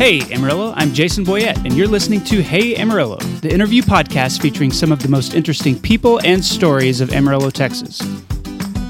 Hey, 0.00 0.22
Amarillo, 0.32 0.72
I'm 0.76 0.94
Jason 0.94 1.26
Boyett, 1.26 1.58
and 1.58 1.74
you're 1.74 1.86
listening 1.86 2.24
to 2.24 2.42
Hey 2.42 2.74
Amarillo, 2.74 3.18
the 3.42 3.52
interview 3.52 3.82
podcast 3.82 4.40
featuring 4.40 4.72
some 4.72 4.92
of 4.92 5.02
the 5.02 5.10
most 5.10 5.34
interesting 5.34 5.78
people 5.78 6.18
and 6.24 6.42
stories 6.42 7.02
of 7.02 7.12
Amarillo, 7.12 7.50
Texas. 7.50 8.00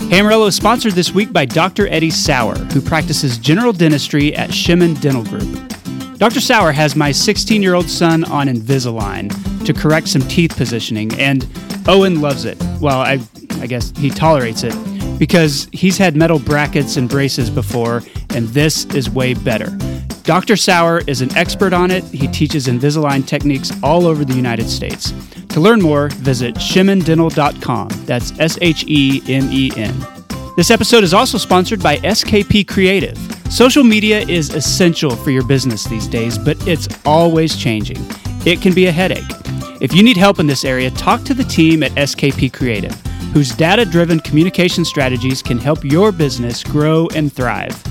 Hey 0.02 0.20
Amarillo 0.20 0.46
is 0.46 0.54
sponsored 0.54 0.92
this 0.92 1.12
week 1.12 1.32
by 1.32 1.46
Dr. 1.46 1.88
Eddie 1.88 2.10
Sauer, 2.10 2.54
who 2.54 2.80
practices 2.80 3.38
general 3.38 3.72
dentistry 3.72 4.36
at 4.36 4.50
Shemen 4.50 5.00
Dental 5.00 5.24
Group. 5.24 6.16
Dr. 6.16 6.38
Sauer 6.38 6.70
has 6.70 6.94
my 6.94 7.10
16 7.10 7.60
year 7.60 7.74
old 7.74 7.90
son 7.90 8.22
on 8.22 8.46
Invisalign 8.46 9.66
to 9.66 9.72
correct 9.72 10.06
some 10.06 10.22
teeth 10.22 10.56
positioning, 10.56 11.12
and 11.18 11.44
Owen 11.88 12.20
loves 12.20 12.44
it. 12.44 12.56
Well, 12.80 13.00
I, 13.00 13.18
I 13.54 13.66
guess 13.66 13.90
he 13.96 14.10
tolerates 14.10 14.62
it 14.62 14.76
because 15.18 15.68
he's 15.72 15.98
had 15.98 16.14
metal 16.14 16.38
brackets 16.38 16.96
and 16.96 17.08
braces 17.08 17.50
before, 17.50 18.04
and 18.32 18.46
this 18.50 18.84
is 18.94 19.10
way 19.10 19.34
better. 19.34 19.76
Dr. 20.24 20.56
Sauer 20.56 21.02
is 21.06 21.22
an 21.22 21.36
expert 21.36 21.72
on 21.72 21.90
it. 21.90 22.04
He 22.04 22.28
teaches 22.28 22.66
Invisalign 22.66 23.26
techniques 23.26 23.72
all 23.82 24.06
over 24.06 24.24
the 24.24 24.34
United 24.34 24.68
States. 24.68 25.12
To 25.48 25.60
learn 25.60 25.80
more, 25.80 26.08
visit 26.10 26.54
shemendental.com. 26.56 27.88
That's 28.04 28.38
S 28.38 28.58
H 28.60 28.84
E 28.86 29.22
M 29.26 29.48
E 29.50 29.72
N. 29.76 29.94
This 30.56 30.70
episode 30.70 31.04
is 31.04 31.14
also 31.14 31.38
sponsored 31.38 31.82
by 31.82 31.96
SKP 31.98 32.68
Creative. 32.68 33.16
Social 33.50 33.82
media 33.82 34.20
is 34.20 34.50
essential 34.54 35.16
for 35.16 35.30
your 35.30 35.44
business 35.44 35.84
these 35.84 36.06
days, 36.06 36.38
but 36.38 36.56
it's 36.68 36.88
always 37.04 37.56
changing. 37.56 37.98
It 38.46 38.60
can 38.60 38.74
be 38.74 38.86
a 38.86 38.92
headache. 38.92 39.24
If 39.80 39.94
you 39.94 40.02
need 40.02 40.16
help 40.16 40.38
in 40.38 40.46
this 40.46 40.64
area, 40.64 40.90
talk 40.90 41.22
to 41.24 41.34
the 41.34 41.44
team 41.44 41.82
at 41.82 41.92
SKP 41.92 42.52
Creative, 42.52 42.94
whose 43.32 43.52
data 43.52 43.84
driven 43.84 44.20
communication 44.20 44.84
strategies 44.84 45.42
can 45.42 45.58
help 45.58 45.82
your 45.84 46.12
business 46.12 46.62
grow 46.62 47.08
and 47.14 47.32
thrive. 47.32 47.82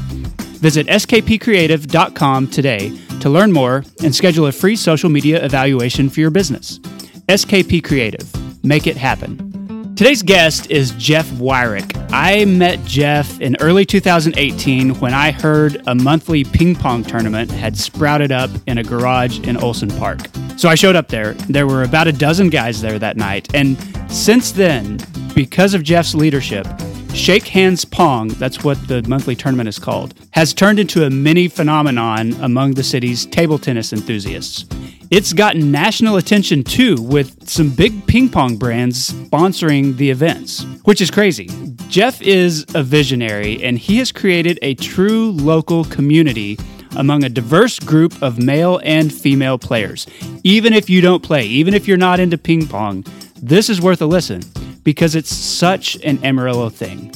Visit 0.59 0.87
skpcreative.com 0.87 2.47
today 2.47 2.97
to 3.21 3.29
learn 3.29 3.51
more 3.51 3.83
and 4.03 4.13
schedule 4.13 4.47
a 4.47 4.51
free 4.51 4.75
social 4.75 5.09
media 5.09 5.43
evaluation 5.43 6.09
for 6.09 6.19
your 6.19 6.31
business. 6.31 6.79
SKP 7.27 7.83
Creative. 7.83 8.27
Make 8.63 8.87
it 8.87 8.97
happen. 8.97 9.49
Today's 9.95 10.23
guest 10.23 10.71
is 10.71 10.91
Jeff 10.91 11.27
Wyrick. 11.31 11.93
I 12.11 12.45
met 12.45 12.83
Jeff 12.85 13.39
in 13.41 13.57
early 13.59 13.85
2018 13.85 14.95
when 14.95 15.13
I 15.13 15.31
heard 15.31 15.81
a 15.87 15.93
monthly 15.93 16.43
ping 16.43 16.73
pong 16.75 17.03
tournament 17.03 17.51
had 17.51 17.77
sprouted 17.77 18.31
up 18.31 18.49
in 18.65 18.77
a 18.77 18.83
garage 18.83 19.39
in 19.39 19.57
Olsen 19.57 19.89
Park. 19.89 20.21
So 20.57 20.69
I 20.69 20.75
showed 20.75 20.95
up 20.95 21.09
there. 21.09 21.33
There 21.49 21.67
were 21.67 21.83
about 21.83 22.07
a 22.07 22.13
dozen 22.13 22.49
guys 22.49 22.81
there 22.81 22.97
that 22.97 23.17
night. 23.17 23.53
And 23.53 23.77
since 24.11 24.51
then, 24.51 24.99
because 25.35 25.73
of 25.73 25.83
Jeff's 25.83 26.15
leadership, 26.15 26.65
Shake 27.13 27.47
Hands 27.47 27.83
Pong, 27.85 28.29
that's 28.29 28.63
what 28.63 28.87
the 28.87 29.01
monthly 29.07 29.35
tournament 29.35 29.67
is 29.67 29.79
called, 29.79 30.13
has 30.31 30.53
turned 30.53 30.79
into 30.79 31.05
a 31.05 31.09
mini 31.09 31.47
phenomenon 31.47 32.33
among 32.41 32.73
the 32.73 32.83
city's 32.83 33.25
table 33.25 33.57
tennis 33.57 33.91
enthusiasts. 33.91 34.65
It's 35.11 35.33
gotten 35.33 35.71
national 35.71 36.17
attention 36.17 36.63
too, 36.63 37.01
with 37.01 37.49
some 37.49 37.71
big 37.71 38.05
ping 38.05 38.29
pong 38.29 38.57
brands 38.57 39.11
sponsoring 39.11 39.97
the 39.97 40.09
events, 40.09 40.63
which 40.83 41.01
is 41.01 41.09
crazy. 41.09 41.49
Jeff 41.89 42.21
is 42.21 42.65
a 42.75 42.83
visionary, 42.83 43.61
and 43.63 43.79
he 43.79 43.97
has 43.97 44.11
created 44.11 44.59
a 44.61 44.75
true 44.75 45.31
local 45.31 45.85
community 45.85 46.59
among 46.95 47.23
a 47.23 47.29
diverse 47.29 47.79
group 47.79 48.21
of 48.21 48.37
male 48.37 48.79
and 48.83 49.11
female 49.11 49.57
players. 49.57 50.05
Even 50.43 50.73
if 50.73 50.89
you 50.89 51.01
don't 51.01 51.23
play, 51.23 51.43
even 51.45 51.73
if 51.73 51.87
you're 51.87 51.97
not 51.97 52.19
into 52.19 52.37
ping 52.37 52.67
pong, 52.67 53.03
this 53.41 53.69
is 53.69 53.81
worth 53.81 54.01
a 54.01 54.05
listen 54.05 54.41
because 54.83 55.15
it's 55.15 55.33
such 55.33 55.95
an 56.03 56.23
Amarillo 56.23 56.69
thing. 56.69 57.13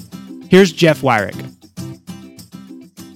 Here's 0.49 0.71
Jeff 0.71 1.01
Wyrick. 1.01 1.51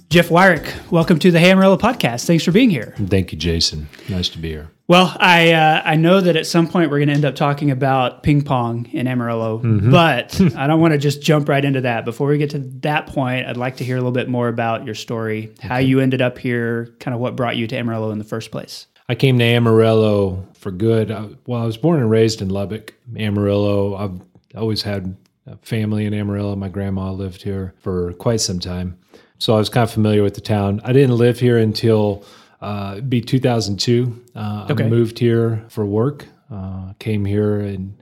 Jeff 0.09 0.29
Wyrick, 0.29 0.89
welcome 0.89 1.19
to 1.19 1.31
the 1.31 1.39
Hey 1.39 1.51
Amarillo 1.51 1.77
podcast. 1.77 2.25
Thanks 2.25 2.43
for 2.43 2.53
being 2.53 2.69
here. 2.69 2.93
Thank 2.97 3.33
you, 3.33 3.37
Jason. 3.37 3.89
Nice 4.07 4.29
to 4.29 4.37
be 4.37 4.49
here. 4.49 4.71
Well, 4.87 5.13
I 5.19 5.51
uh, 5.51 5.81
I 5.83 5.97
know 5.97 6.21
that 6.21 6.37
at 6.37 6.47
some 6.47 6.65
point 6.65 6.89
we're 6.89 6.99
going 6.99 7.09
to 7.09 7.13
end 7.13 7.25
up 7.25 7.35
talking 7.35 7.71
about 7.71 8.23
ping 8.23 8.41
pong 8.41 8.87
in 8.93 9.05
Amarillo, 9.05 9.57
mm-hmm. 9.57 9.91
but 9.91 10.39
I 10.55 10.65
don't 10.65 10.79
want 10.79 10.93
to 10.93 10.97
just 10.97 11.21
jump 11.21 11.49
right 11.49 11.63
into 11.63 11.81
that. 11.81 12.05
Before 12.05 12.29
we 12.29 12.37
get 12.37 12.51
to 12.51 12.59
that 12.59 13.07
point, 13.07 13.47
I'd 13.47 13.57
like 13.57 13.77
to 13.77 13.83
hear 13.83 13.97
a 13.97 13.99
little 13.99 14.13
bit 14.13 14.29
more 14.29 14.47
about 14.47 14.85
your 14.85 14.95
story, 14.95 15.49
okay. 15.57 15.67
how 15.67 15.77
you 15.77 15.99
ended 15.99 16.21
up 16.21 16.37
here, 16.37 16.95
kind 17.01 17.13
of 17.13 17.19
what 17.19 17.35
brought 17.35 17.57
you 17.57 17.67
to 17.67 17.75
Amarillo 17.75 18.11
in 18.11 18.17
the 18.17 18.23
first 18.23 18.49
place. 18.49 18.87
I 19.09 19.15
came 19.15 19.37
to 19.39 19.43
Amarillo 19.43 20.47
for 20.53 20.71
good. 20.71 21.11
I, 21.11 21.27
well, 21.45 21.61
I 21.61 21.65
was 21.65 21.75
born 21.75 21.99
and 21.99 22.09
raised 22.09 22.41
in 22.41 22.47
Lubbock, 22.47 22.93
Amarillo. 23.17 23.95
I've 23.95 24.21
always 24.57 24.81
had 24.81 25.15
family 25.61 26.05
in 26.05 26.13
Amarillo. 26.13 26.55
My 26.55 26.69
grandma 26.69 27.11
lived 27.11 27.41
here 27.41 27.73
for 27.79 28.13
quite 28.13 28.41
some 28.41 28.59
time. 28.59 28.97
So 29.39 29.53
I 29.53 29.57
was 29.57 29.69
kind 29.69 29.83
of 29.83 29.91
familiar 29.91 30.23
with 30.23 30.35
the 30.35 30.41
town. 30.41 30.81
I 30.83 30.93
didn't 30.93 31.15
live 31.15 31.39
here 31.39 31.57
until 31.57 32.25
uh, 32.61 33.01
be 33.01 33.21
2002. 33.21 34.25
Uh, 34.35 34.67
okay. 34.69 34.85
I 34.85 34.87
moved 34.87 35.19
here 35.19 35.63
for 35.69 35.85
work. 35.85 36.25
Uh, 36.51 36.93
came 36.99 37.25
here 37.25 37.59
and 37.59 37.95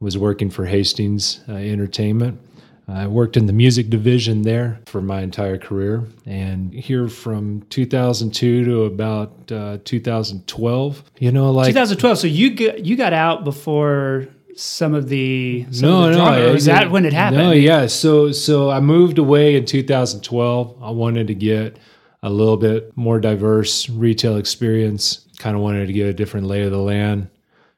was 0.00 0.18
working 0.18 0.50
for 0.50 0.66
Hastings 0.66 1.40
uh, 1.48 1.52
Entertainment. 1.52 2.40
I 2.88 3.06
worked 3.06 3.36
in 3.36 3.46
the 3.46 3.52
music 3.52 3.88
division 3.88 4.42
there 4.42 4.80
for 4.86 5.00
my 5.00 5.22
entire 5.22 5.56
career, 5.56 6.04
and 6.26 6.74
here 6.74 7.08
from 7.08 7.62
2002 7.70 8.64
to 8.64 8.82
about 8.82 9.52
uh, 9.52 9.78
2012. 9.84 11.04
You 11.18 11.32
know, 11.32 11.52
like 11.52 11.68
2012. 11.68 12.18
So 12.18 12.26
you 12.26 12.54
got, 12.54 12.84
you 12.84 12.96
got 12.96 13.12
out 13.12 13.44
before 13.44 14.26
some 14.56 14.94
of 14.94 15.08
the 15.08 15.66
some 15.70 15.88
no 15.88 16.04
of 16.04 16.12
the 16.12 16.18
no 16.18 16.54
is 16.54 16.64
that 16.66 16.90
when 16.90 17.04
it 17.04 17.12
happened? 17.12 17.42
No, 17.42 17.52
yeah. 17.52 17.86
So 17.86 18.32
so 18.32 18.70
I 18.70 18.80
moved 18.80 19.18
away 19.18 19.56
in 19.56 19.64
2012. 19.64 20.82
I 20.82 20.90
wanted 20.90 21.26
to 21.28 21.34
get 21.34 21.78
a 22.22 22.30
little 22.30 22.56
bit 22.56 22.96
more 22.96 23.20
diverse 23.20 23.88
retail 23.88 24.36
experience. 24.36 25.26
Kind 25.38 25.56
of 25.56 25.62
wanted 25.62 25.86
to 25.86 25.92
get 25.92 26.06
a 26.06 26.12
different 26.12 26.46
lay 26.46 26.62
of 26.62 26.70
the 26.70 26.78
land. 26.78 27.28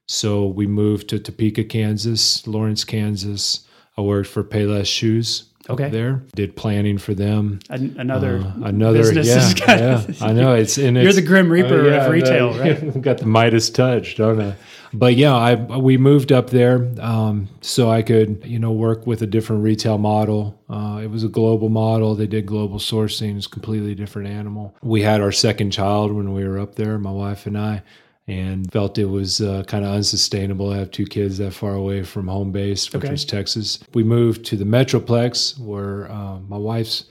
So 0.06 0.46
we 0.46 0.66
moved 0.66 1.08
to 1.08 1.18
Topeka, 1.18 1.64
Kansas, 1.64 2.46
Lawrence, 2.46 2.84
Kansas. 2.84 3.66
I 3.96 4.02
worked 4.02 4.28
for 4.28 4.44
Payless 4.44 4.86
Shoes. 4.86 5.44
Okay. 5.68 5.88
There 5.88 6.22
did 6.34 6.56
planning 6.56 6.98
for 6.98 7.14
them. 7.14 7.60
An- 7.70 7.96
another 7.98 8.38
uh, 8.38 8.52
another 8.64 9.12
yeah, 9.12 9.52
yeah. 9.66 10.02
I 10.20 10.32
know 10.32 10.54
it's 10.54 10.76
and 10.76 10.96
you're 10.96 11.12
the 11.12 11.22
grim 11.22 11.50
reaper 11.50 11.86
uh, 11.86 11.90
yeah, 11.90 12.04
of 12.04 12.10
retail, 12.10 12.52
the, 12.52 12.60
right? 12.92 13.00
got 13.00 13.18
the 13.18 13.26
Midas 13.26 13.70
touch, 13.70 14.16
don't 14.16 14.40
I? 14.40 14.56
but 14.92 15.16
yeah, 15.16 15.34
I 15.34 15.54
we 15.54 15.96
moved 15.96 16.32
up 16.32 16.50
there 16.50 16.90
um, 17.00 17.48
so 17.62 17.90
I 17.90 18.02
could 18.02 18.44
you 18.44 18.58
know 18.58 18.72
work 18.72 19.06
with 19.06 19.22
a 19.22 19.26
different 19.26 19.62
retail 19.62 19.96
model. 19.96 20.60
Uh, 20.68 21.00
it 21.02 21.10
was 21.10 21.24
a 21.24 21.28
global 21.28 21.70
model. 21.70 22.14
They 22.14 22.26
did 22.26 22.44
global 22.44 22.78
sourcing. 22.78 23.36
It's 23.36 23.46
a 23.46 23.50
completely 23.50 23.94
different 23.94 24.28
animal. 24.28 24.74
We 24.82 25.02
had 25.02 25.20
our 25.20 25.32
second 25.32 25.70
child 25.70 26.12
when 26.12 26.34
we 26.34 26.46
were 26.46 26.58
up 26.58 26.74
there, 26.74 26.98
my 26.98 27.10
wife 27.10 27.46
and 27.46 27.56
I, 27.56 27.82
and 28.26 28.70
felt 28.72 28.98
it 28.98 29.06
was 29.06 29.40
uh, 29.40 29.62
kind 29.66 29.84
of 29.84 29.92
unsustainable 29.92 30.70
to 30.70 30.78
have 30.78 30.90
two 30.90 31.04
kids 31.04 31.38
that 31.38 31.52
far 31.52 31.74
away 31.74 32.02
from 32.02 32.28
home 32.28 32.52
base, 32.52 32.90
which 32.92 33.04
okay. 33.04 33.12
was 33.12 33.24
Texas. 33.24 33.78
We 33.92 34.02
moved 34.02 34.46
to 34.46 34.56
the 34.56 34.64
Metroplex 34.64 35.58
where 35.58 36.10
uh, 36.10 36.38
my 36.40 36.56
wife's 36.56 37.04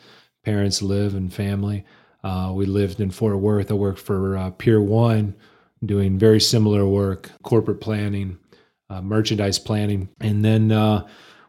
parents 0.44 0.82
live 0.82 1.14
and 1.16 1.32
family. 1.34 1.86
Uh, 2.24 2.52
we 2.56 2.66
lived 2.66 3.00
in 3.00 3.12
Fort 3.12 3.38
Worth. 3.38 3.70
I 3.70 3.76
worked 3.76 4.00
for 4.00 4.38
uh, 4.38 4.50
Pier 4.52 4.82
One 4.82 5.36
doing 5.86 6.18
very 6.18 6.40
similar 6.40 6.88
work, 6.88 7.30
corporate 7.44 7.82
planning, 7.82 8.38
uh, 8.90 9.02
merchandise 9.02 9.60
planning. 9.60 10.10
And 10.22 10.44
then 10.44 10.72
uh, 10.72 11.06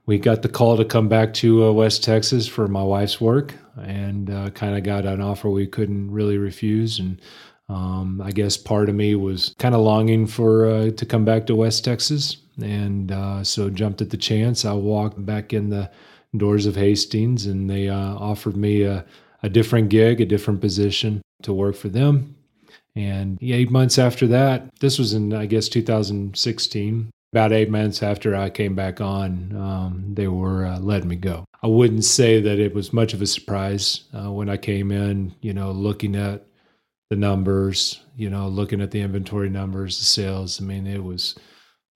we 0.07 0.19
got 0.19 0.43
the 0.43 0.49
call 0.49 0.77
to 0.77 0.85
come 0.85 1.09
back 1.09 1.33
to 1.35 1.65
uh, 1.65 1.73
West 1.73 2.03
Texas 2.03 2.47
for 2.47 2.69
my 2.69 2.83
wife's 2.83 3.21
work 3.21 3.55
and 3.77 4.31
uh, 4.31 4.51
kind 4.51 4.77
of 4.77 4.83
got 4.85 5.07
an 5.07 5.21
offer 5.21 5.49
we 5.49 5.67
couldn't 5.67 6.11
really 6.11 6.39
refuse. 6.39 6.99
And 6.99 7.21
um, 7.69 8.21
I 8.23 8.31
guess 8.31 8.57
part 8.57 8.89
of 8.89 8.95
me 8.95 9.15
was 9.15 9.55
kind 9.59 9.75
of 9.75 9.81
longing 9.81 10.27
for 10.27 10.69
uh, 10.69 10.91
to 10.91 11.07
come 11.07 11.25
back 11.25 11.47
to 11.47 11.55
West 11.55 11.85
Texas. 11.85 12.39
And 12.63 13.11
uh, 13.11 13.43
so 13.43 13.69
jumped 13.69 14.01
at 14.01 14.11
the 14.11 14.17
chance. 14.17 14.65
I 14.65 14.75
walked 14.75 15.25
back 15.25 15.53
in 15.53 15.71
the 15.71 15.91
doors 16.37 16.67
of 16.67 16.77
Hastings 16.77 17.47
and 17.47 17.69
they 17.69 17.89
offered 17.89 18.57
me 18.57 18.83
a, 18.83 19.05
a 19.43 19.49
different 19.49 19.89
gig, 19.89 20.21
a 20.21 20.27
different 20.27 20.61
position 20.61 21.21
to 21.43 21.53
work 21.53 21.75
for 21.75 21.89
them 21.89 22.37
and 22.97 23.39
eight 23.43 23.71
months 23.71 23.99
after 23.99 24.27
that, 24.29 24.69
this 24.81 24.99
was 24.99 25.15
in, 25.15 25.33
I 25.33 25.47
guess, 25.47 25.69
2016, 25.69 27.11
about 27.33 27.53
eight 27.53 27.71
months 27.71 28.03
after 28.03 28.37
I 28.37 28.51
came 28.51 28.75
back 28.75 29.01
on, 29.01 29.57
um, 29.57 30.15
they 30.15 30.29
were 30.29 30.65
uh, 30.65 30.79
letting 30.79 31.09
me 31.09 31.17
go. 31.17 31.45
I 31.63 31.67
wouldn't 31.67 32.05
say 32.05 32.41
that 32.41 32.59
it 32.59 32.75
was 32.75 32.93
much 32.93 33.13
of 33.13 33.21
a 33.21 33.27
surprise 33.27 34.05
uh, 34.13 34.31
when 34.31 34.49
I 34.49 34.57
came 34.57 34.93
in, 34.93 35.35
you 35.41 35.53
know, 35.53 35.73
looking 35.73 36.15
at 36.15 36.47
the 37.15 37.21
numbers, 37.21 38.01
you 38.17 38.29
know, 38.29 38.49
looking 38.49 38.81
at 38.81 38.91
the 38.91 39.01
inventory 39.01 39.49
numbers, 39.49 39.99
the 39.99 40.05
sales. 40.05 40.61
I 40.61 40.65
mean, 40.65 40.87
it 40.87 41.03
was, 41.03 41.37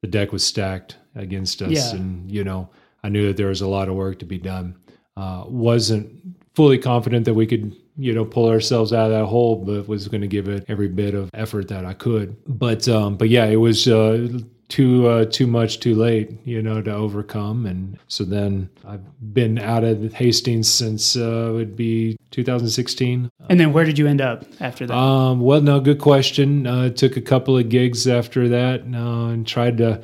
the 0.03 0.09
deck 0.09 0.31
was 0.31 0.47
stacked 0.47 0.97
against 1.17 1.61
us. 1.61 1.70
Yeah. 1.73 1.99
And, 1.99 2.31
you 2.31 2.44
know, 2.44 2.70
I 3.03 3.09
knew 3.09 3.26
that 3.26 3.37
there 3.37 3.49
was 3.49 3.61
a 3.61 3.69
lot 3.69 3.88
of 3.88 3.97
work 3.97 4.20
to 4.20 4.25
be 4.25 4.38
done. 4.38 4.76
Uh, 5.17 5.44
wasn't 5.49 6.09
fully 6.55 6.79
confident 6.79 7.25
that 7.25 7.35
we 7.35 7.47
could 7.47 7.76
you 7.97 8.12
know 8.12 8.25
pull 8.25 8.49
ourselves 8.49 8.93
out 8.93 9.06
of 9.06 9.11
that 9.11 9.26
hole 9.26 9.56
but 9.56 9.88
was 9.88 10.06
going 10.06 10.20
to 10.20 10.29
give 10.29 10.49
it 10.49 10.65
every 10.69 10.87
bit 10.87 11.15
of 11.15 11.29
effort 11.35 11.67
that 11.67 11.85
i 11.85 11.93
could 11.93 12.37
but 12.47 12.88
um 12.88 13.17
but 13.17 13.29
yeah 13.29 13.44
it 13.47 13.56
was 13.56 13.88
uh 13.88 14.29
too 14.69 15.06
uh, 15.06 15.25
too 15.25 15.47
much 15.47 15.81
too 15.81 15.94
late 15.94 16.31
you 16.44 16.62
know 16.62 16.81
to 16.82 16.93
overcome. 16.93 17.67
And 17.67 17.99
so 18.09 18.25
then 18.25 18.70
i've 18.87 19.35
been 19.35 19.59
out 19.59 19.85
of 19.85 20.12
hastings 20.12 20.70
since 20.70 21.17
uh, 21.17 21.49
it 21.50 21.53
would 21.53 21.76
be 21.76 22.19
2016 22.31 23.31
and 23.50 23.61
then 23.61 23.73
where 23.73 23.85
did 23.85 23.99
you 23.99 24.06
end 24.06 24.20
up 24.20 24.44
after 24.61 24.87
that? 24.87 24.94
Um, 24.94 25.41
well 25.41 25.61
no 25.61 25.81
good 25.81 25.99
question. 25.99 26.67
Uh, 26.67 26.91
took 26.91 27.17
a 27.17 27.20
couple 27.20 27.56
of 27.56 27.69
gigs 27.69 28.06
after 28.06 28.49
that 28.49 28.82
uh, 28.82 29.29
and 29.29 29.47
tried 29.47 29.79
to 29.79 30.03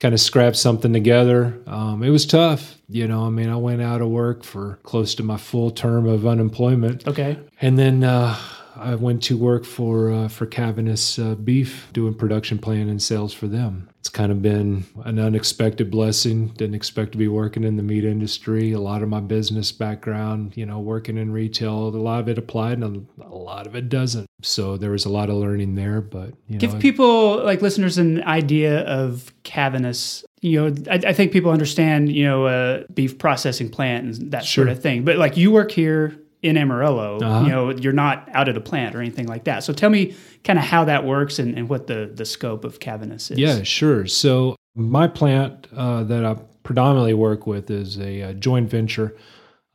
kind 0.00 0.12
of 0.12 0.20
scrap 0.20 0.54
something 0.54 0.92
together. 0.92 1.58
Um, 1.66 2.02
it 2.02 2.10
was 2.10 2.26
tough 2.26 2.78
you 2.86 3.08
know 3.08 3.24
i 3.24 3.30
mean 3.30 3.48
i 3.48 3.56
went 3.56 3.80
out 3.80 4.02
of 4.02 4.08
work 4.08 4.44
for 4.44 4.78
close 4.82 5.14
to 5.14 5.22
my 5.22 5.38
full 5.38 5.70
term 5.70 6.06
of 6.06 6.26
unemployment. 6.26 7.06
Okay. 7.08 7.38
And 7.60 7.78
then 7.78 8.04
uh, 8.04 8.38
I 8.76 8.94
went 8.94 9.22
to 9.24 9.36
work 9.36 9.64
for 9.64 10.10
uh, 10.10 10.28
for 10.28 10.46
Caviness 10.46 11.22
uh, 11.22 11.34
Beef, 11.34 11.88
doing 11.92 12.14
production 12.14 12.58
plan 12.58 12.88
and 12.88 13.02
sales 13.02 13.32
for 13.32 13.46
them. 13.46 13.88
It's 14.00 14.10
kind 14.10 14.30
of 14.30 14.42
been 14.42 14.84
an 15.04 15.18
unexpected 15.18 15.90
blessing. 15.90 16.48
Didn't 16.48 16.74
expect 16.74 17.12
to 17.12 17.18
be 17.18 17.28
working 17.28 17.64
in 17.64 17.76
the 17.76 17.82
meat 17.82 18.04
industry. 18.04 18.72
A 18.72 18.80
lot 18.80 19.02
of 19.02 19.08
my 19.08 19.20
business 19.20 19.72
background, 19.72 20.56
you 20.56 20.66
know, 20.66 20.78
working 20.78 21.16
in 21.16 21.32
retail, 21.32 21.88
a 21.88 21.96
lot 21.96 22.20
of 22.20 22.28
it 22.28 22.36
applied 22.36 22.78
and 22.78 23.06
a, 23.22 23.34
lot 23.34 23.66
of 23.66 23.74
it 23.74 23.88
doesn't. 23.88 24.26
So 24.42 24.76
there 24.76 24.90
was 24.90 25.06
a 25.06 25.08
lot 25.08 25.30
of 25.30 25.36
learning 25.36 25.74
there. 25.74 26.02
But 26.02 26.34
you 26.48 26.58
give 26.58 26.74
know, 26.74 26.80
people 26.80 27.42
like 27.42 27.62
listeners 27.62 27.96
an 27.96 28.22
idea 28.24 28.80
of 28.80 29.32
Caviness 29.44 30.24
you 30.42 30.60
know, 30.60 30.76
I, 30.90 30.96
I, 30.96 31.12
think 31.14 31.32
people 31.32 31.50
understand, 31.50 32.12
you 32.12 32.24
know, 32.26 32.46
a 32.46 32.50
uh, 32.50 32.84
beef 32.92 33.16
processing 33.16 33.70
plant 33.70 34.04
and 34.20 34.30
that 34.32 34.44
sure. 34.44 34.66
sort 34.66 34.76
of 34.76 34.82
thing. 34.82 35.02
But 35.02 35.16
like 35.16 35.38
you 35.38 35.50
work 35.50 35.70
here 35.70 36.18
in 36.44 36.58
Amarillo. 36.58 37.18
Uh-huh. 37.20 37.44
You 37.44 37.50
know, 37.50 37.70
you're 37.70 37.94
not 37.94 38.28
out 38.34 38.50
at 38.50 38.56
a 38.56 38.60
plant 38.60 38.94
or 38.94 39.00
anything 39.00 39.26
like 39.26 39.44
that. 39.44 39.64
So 39.64 39.72
tell 39.72 39.88
me 39.88 40.14
kind 40.44 40.58
of 40.58 40.64
how 40.64 40.84
that 40.84 41.04
works 41.04 41.38
and, 41.38 41.56
and 41.56 41.70
what 41.70 41.86
the, 41.86 42.12
the 42.14 42.26
scope 42.26 42.64
of 42.64 42.78
Caviness 42.80 43.30
is. 43.30 43.38
Yeah, 43.38 43.62
sure. 43.62 44.06
So 44.06 44.54
my 44.76 45.08
plant 45.08 45.66
uh, 45.74 46.04
that 46.04 46.22
I 46.22 46.34
predominantly 46.62 47.14
work 47.14 47.46
with 47.46 47.70
is 47.70 47.98
a, 47.98 48.20
a, 48.20 48.34
joint 48.34 48.68
venture 48.68 49.16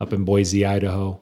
up 0.00 0.12
in 0.12 0.24
Boise, 0.24 0.64
Idaho. 0.64 1.20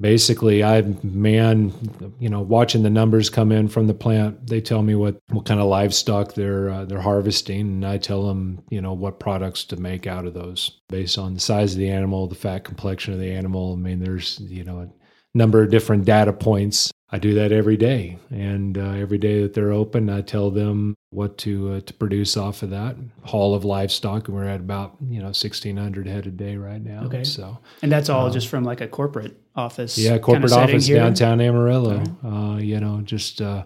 Basically, 0.00 0.64
I 0.64 0.82
man, 1.02 1.72
you 2.18 2.30
know, 2.30 2.40
watching 2.40 2.82
the 2.82 2.90
numbers 2.90 3.28
come 3.28 3.52
in 3.52 3.68
from 3.68 3.86
the 3.86 3.94
plant. 3.94 4.46
They 4.46 4.60
tell 4.60 4.82
me 4.82 4.94
what, 4.94 5.20
what 5.28 5.44
kind 5.44 5.60
of 5.60 5.66
livestock 5.66 6.34
they're 6.34 6.70
uh, 6.70 6.84
they're 6.86 7.00
harvesting, 7.00 7.60
and 7.60 7.86
I 7.86 7.98
tell 7.98 8.26
them, 8.26 8.62
you 8.70 8.80
know, 8.80 8.94
what 8.94 9.20
products 9.20 9.64
to 9.66 9.76
make 9.76 10.06
out 10.06 10.26
of 10.26 10.34
those 10.34 10.80
based 10.88 11.18
on 11.18 11.34
the 11.34 11.40
size 11.40 11.72
of 11.72 11.78
the 11.78 11.90
animal, 11.90 12.26
the 12.28 12.34
fat 12.34 12.64
complexion 12.64 13.12
of 13.12 13.20
the 13.20 13.32
animal. 13.32 13.74
I 13.74 13.76
mean, 13.76 14.00
there's 14.00 14.40
you 14.40 14.64
know 14.64 14.90
number 15.34 15.62
of 15.62 15.70
different 15.70 16.04
data 16.04 16.32
points 16.32 16.92
I 17.12 17.18
do 17.18 17.34
that 17.34 17.50
every 17.50 17.76
day, 17.76 18.18
and 18.30 18.78
uh, 18.78 18.92
every 18.92 19.18
day 19.18 19.42
that 19.42 19.52
they're 19.52 19.72
open, 19.72 20.08
I 20.08 20.20
tell 20.20 20.52
them 20.52 20.94
what 21.10 21.38
to 21.38 21.72
uh, 21.72 21.80
to 21.80 21.94
produce 21.94 22.36
off 22.36 22.62
of 22.62 22.70
that 22.70 22.94
haul 23.24 23.52
of 23.52 23.64
livestock. 23.64 24.28
And 24.28 24.36
we're 24.36 24.46
at 24.46 24.60
about 24.60 24.94
you 25.08 25.20
know 25.20 25.32
sixteen 25.32 25.76
hundred 25.76 26.06
head 26.06 26.28
a 26.28 26.30
day 26.30 26.56
right 26.56 26.80
now. 26.80 27.02
Okay, 27.06 27.24
so 27.24 27.58
and 27.82 27.90
that's 27.90 28.08
all 28.08 28.26
uh, 28.26 28.30
just 28.30 28.46
from 28.46 28.62
like 28.62 28.80
a 28.80 28.86
corporate 28.86 29.36
office. 29.56 29.98
Yeah, 29.98 30.18
corporate 30.18 30.52
kind 30.52 30.62
of 30.62 30.70
office 30.70 30.86
downtown 30.86 31.40
Amarillo. 31.40 32.04
Uh, 32.24 32.58
you 32.58 32.78
know, 32.78 33.00
just 33.00 33.42
uh, 33.42 33.64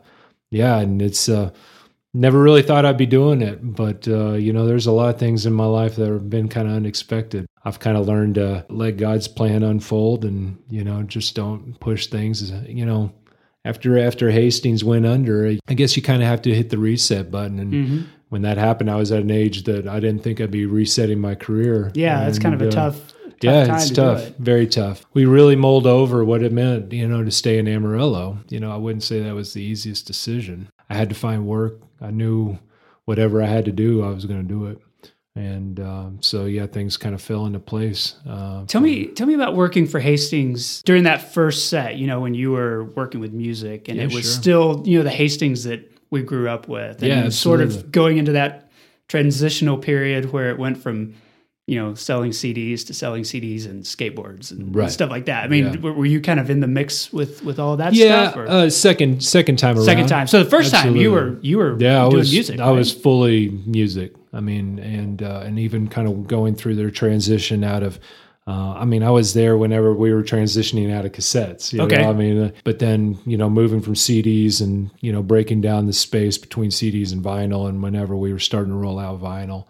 yeah, 0.51 0.79
and 0.79 1.03
it's 1.03 1.29
uh, 1.29 1.51
never 2.15 2.41
really 2.41 2.63
thought 2.63 2.87
I'd 2.87 2.97
be 2.97 3.07
doing 3.07 3.43
it, 3.43 3.59
but 3.63 4.07
you 4.07 4.53
know, 4.53 4.67
there's 4.67 4.87
a 4.87 4.93
lot 4.93 5.15
of 5.15 5.19
things 5.19 5.45
in 5.45 5.53
my 5.53 5.67
life 5.67 5.97
that 5.97 6.09
have 6.09 6.31
been 6.31 6.49
kind 6.49 6.69
of 6.69 6.75
unexpected. 6.75 7.47
I've 7.65 7.81
kind 7.81 7.97
of 7.97 8.07
learned 8.07 8.37
to 8.37 8.65
let 8.69 8.97
God's 8.97 9.29
plan 9.29 9.63
unfold, 9.63 10.25
and 10.25 10.59
you 10.69 10.85
know, 10.85 11.03
just 11.03 11.35
don't 11.35 11.79
push 11.81 12.07
things. 12.07 12.51
You 12.51 12.87
know 12.87 13.13
after 13.65 13.99
after 13.99 14.31
Hastings 14.31 14.85
went 14.85 15.07
under, 15.07 15.57
I 15.69 15.75
guess 15.75 15.97
you 15.97 16.03
kind 16.03 16.23
of 16.23 16.29
have 16.29 16.43
to 16.43 16.55
hit 16.55 16.71
the 16.71 16.79
reset 16.79 17.31
button. 17.31 17.59
And 17.59 17.73
mm-hmm. 17.73 18.03
when 18.29 18.43
that 18.43 18.59
happened, 18.59 18.91
I 18.91 18.97
was 18.97 19.11
at 19.11 19.23
an 19.23 19.31
age 19.31 19.65
that 19.65 19.89
I 19.89 20.01
didn't 20.01 20.23
think 20.23 20.41
I'd 20.41 20.51
be 20.51 20.67
resetting 20.67 21.21
my 21.21 21.35
career. 21.35 21.91
Yeah, 21.95 22.21
and, 22.21 22.29
it's 22.29 22.39
kind 22.39 22.55
of 22.55 22.63
a 22.63 22.69
uh, 22.69 22.71
tough. 22.71 22.97
tough 22.97 23.15
yeah, 23.43 23.75
it's 23.75 23.89
to 23.89 23.95
tough, 23.95 24.23
it. 24.23 24.37
very 24.39 24.67
tough. 24.67 25.05
We 25.15 25.25
really 25.25 25.57
mulled 25.57 25.87
over 25.87 26.25
what 26.25 26.43
it 26.43 26.53
meant, 26.53 26.93
you 26.93 27.09
know, 27.09 27.25
to 27.25 27.31
stay 27.31 27.59
in 27.59 27.67
Amarillo. 27.67 28.39
You 28.49 28.61
know, 28.61 28.71
I 28.71 28.77
wouldn't 28.77 29.03
say 29.03 29.21
that 29.21 29.35
was 29.35 29.55
the 29.55 29.63
easiest 29.63 30.07
decision. 30.07 30.69
I 30.91 30.95
had 30.95 31.09
to 31.09 31.15
find 31.15 31.47
work. 31.47 31.81
I 32.05 32.11
knew 32.11 32.59
whatever 33.05 33.43
I 33.43 33.47
had 33.47 33.65
to 33.65 33.73
do, 33.73 34.03
I 34.03 34.11
was 34.11 34.27
going 34.27 34.43
to 34.43 34.49
do 34.49 34.67
it 34.67 34.79
and 35.37 35.81
um, 35.81 36.19
so 36.21 36.45
yeah, 36.45 36.67
things 36.67 36.97
kind 36.97 37.15
of 37.15 37.21
fell 37.21 37.47
into 37.47 37.59
place. 37.59 38.15
Uh, 38.29 38.65
tell 38.67 38.81
me, 38.81 39.07
tell 39.07 39.27
me 39.27 39.35
about 39.35 39.57
working 39.57 39.87
for 39.87 39.99
Hastings 39.99 40.83
during 40.83 41.05
that 41.05 41.35
first 41.35 41.69
set. 41.69 41.97
You 41.97 42.07
know, 42.07 42.21
when 42.21 42.35
you 42.35 42.53
were 42.53 42.85
working 42.85 43.21
with 43.21 43.33
music, 43.33 43.89
and 43.89 43.97
yeah, 43.97 44.05
it 44.05 44.15
was 44.15 44.25
sure. 44.25 44.33
still 44.33 44.83
you 44.85 44.99
know 44.99 45.05
the 45.05 45.11
Hastings 45.11 45.65
that 45.65 45.91
we 46.11 46.23
grew 46.23 46.49
up 46.49 46.69
with, 46.69 47.03
and 47.03 47.09
yeah, 47.09 47.29
sort 47.31 47.61
of 47.61 47.91
going 47.91 48.19
into 48.19 48.33
that 48.33 48.71
transitional 49.09 49.77
period 49.77 50.33
where 50.33 50.51
it 50.51 50.59
went 50.59 50.79
from 50.79 51.15
you 51.67 51.81
know 51.81 51.95
selling 51.95 52.31
CDs 52.31 52.87
to 52.87 52.95
selling 52.95 53.23
CDs 53.23 53.65
and 53.65 53.85
skateboards 53.85 54.51
and 54.51 54.75
right. 54.75 54.91
stuff 54.91 55.11
like 55.11 55.27
that. 55.27 55.45
I 55.45 55.49
mean, 55.49 55.73
yeah. 55.73 55.91
were, 55.91 56.05
you 56.05 56.21
kind 56.21 56.39
of 56.39 56.51
in 56.51 56.61
the 56.61 56.67
mix 56.67 57.13
with 57.13 57.43
with 57.43 57.59
all 57.59 57.77
that 57.79 57.95
yeah, 57.95 58.31
stuff? 58.31 58.47
Yeah, 58.47 58.55
uh, 58.55 58.71
second 58.71 59.23
second 59.25 59.59
time 59.59 59.77
around. 59.77 59.85
Second 59.85 60.09
time. 60.09 60.27
So 60.27 60.43
the 60.43 60.51
first 60.51 60.75
Absolutely. 60.75 61.01
time 61.01 61.03
you 61.03 61.13
were 61.13 61.39
you 61.41 61.59
were 61.59 61.77
yeah, 61.79 62.05
I 62.05 62.09
was, 62.09 62.31
music. 62.31 62.61
I 62.61 62.71
was 62.71 62.93
fully 62.93 63.51
music. 63.67 64.15
I 64.33 64.41
mean, 64.41 64.79
and 64.79 65.23
uh, 65.23 65.43
and 65.45 65.59
even 65.59 65.89
kind 65.89 66.07
of 66.07 66.27
going 66.27 66.55
through 66.55 66.77
their 66.77 66.91
transition 66.91 67.65
out 67.65 67.83
of. 67.83 67.99
Uh, 68.47 68.75
I 68.75 68.85
mean, 68.85 69.03
I 69.03 69.09
was 69.09 69.33
there 69.33 69.57
whenever 69.57 69.95
we 69.95 70.13
were 70.13 70.23
transitioning 70.23 70.93
out 70.93 71.07
of 71.07 71.13
cassettes. 71.13 71.81
okay. 71.81 72.03
Know? 72.03 72.11
I 72.11 72.13
mean, 72.13 72.53
but 72.63 72.79
then 72.79 73.19
you 73.25 73.39
know, 73.39 73.49
moving 73.49 73.81
from 73.81 73.95
CDs 73.95 74.61
and 74.61 74.91
you 75.01 75.11
know, 75.13 75.23
breaking 75.23 75.63
down 75.63 75.87
the 75.87 75.95
space 75.95 76.37
between 76.37 76.69
CDs 76.69 77.11
and 77.11 77.25
vinyl, 77.25 77.71
and 77.71 77.83
whenever 77.83 78.15
we 78.15 78.35
were 78.35 78.39
starting 78.39 78.71
to 78.71 78.77
roll 78.77 78.99
out 78.99 79.19
vinyl 79.19 79.65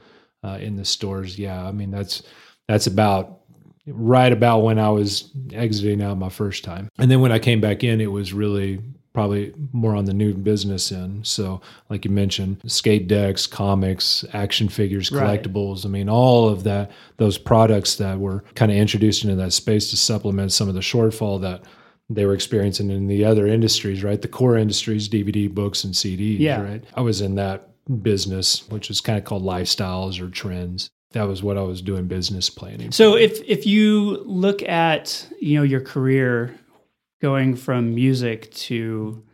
uh, 0.45 0.59
in 0.61 0.77
the 0.77 0.85
stores, 0.85 1.39
yeah. 1.39 1.67
I 1.67 1.73
mean, 1.73 1.91
that's 1.91 2.23
that's 2.69 2.87
about 2.87 3.41
right 3.87 4.33
about 4.33 4.61
when 4.61 4.79
I 4.79 4.91
was 4.91 5.31
exiting 5.53 6.03
out 6.03 6.19
my 6.19 6.29
first 6.29 6.65
time. 6.65 6.89
And 6.99 7.11
then 7.11 7.21
when 7.21 7.33
I 7.33 7.39
came 7.39 7.61
back 7.61 7.85
in, 7.85 8.01
it 8.01 8.11
was 8.11 8.33
really 8.33 8.81
probably 9.13 9.55
more 9.73 9.95
on 9.95 10.07
the 10.07 10.13
new 10.13 10.35
business 10.35 10.91
end. 10.91 11.27
So, 11.27 11.61
like 11.89 12.05
you 12.05 12.11
mentioned, 12.11 12.61
skate 12.67 13.07
decks, 13.07 13.47
comics, 13.47 14.25
action 14.33 14.69
figures, 14.69 15.09
collectibles. 15.09 15.77
Right. 15.77 15.85
I 15.87 15.89
mean, 15.89 16.09
all 16.09 16.49
of 16.49 16.65
that, 16.65 16.91
those 17.19 17.39
products 17.39 17.97
that 17.97 18.19
were 18.19 18.43
kind 18.55 18.73
of 18.73 18.77
introduced 18.77 19.23
into 19.23 19.37
that 19.37 19.53
space 19.53 19.91
to 19.91 19.97
supplement 19.97 20.53
some 20.53 20.69
of 20.69 20.75
the 20.75 20.81
shortfall 20.81 21.41
that 21.43 21.63
they 22.11 22.27
were 22.27 22.35
experiencing 22.35 22.91
in 22.91 23.07
the 23.07 23.25
other 23.25 23.47
industries, 23.47 24.03
right? 24.03 24.21
The 24.21 24.29
core 24.29 24.57
industries, 24.57 25.09
DVD, 25.09 25.53
books, 25.53 25.85
and 25.85 25.95
CDs, 25.95 26.41
yeah. 26.41 26.61
right? 26.61 26.85
I 26.95 27.01
was 27.01 27.21
in 27.21 27.37
that 27.37 27.74
business, 28.03 28.69
which 28.69 28.91
is 28.91 29.01
kind 29.01 29.19
of 29.19 29.25
called 29.25 29.43
lifestyles 29.43 30.21
or 30.21 30.29
trends 30.29 30.91
that 31.15 31.29
was 31.29 31.43
what 31.43 31.57
I 31.57 31.63
was 31.63 31.81
doing 31.81 32.07
business 32.07 32.51
planning. 32.51 32.91
So 32.91 33.17
if 33.17 33.41
if 33.47 33.67
you 33.67 34.23
look 34.25 34.63
at 34.65 35.27
you 35.41 35.57
know 35.57 35.63
your 35.63 35.81
career 35.81 36.55
going 37.23 37.55
from 37.57 37.95
music 37.95 38.51
to 38.53 39.25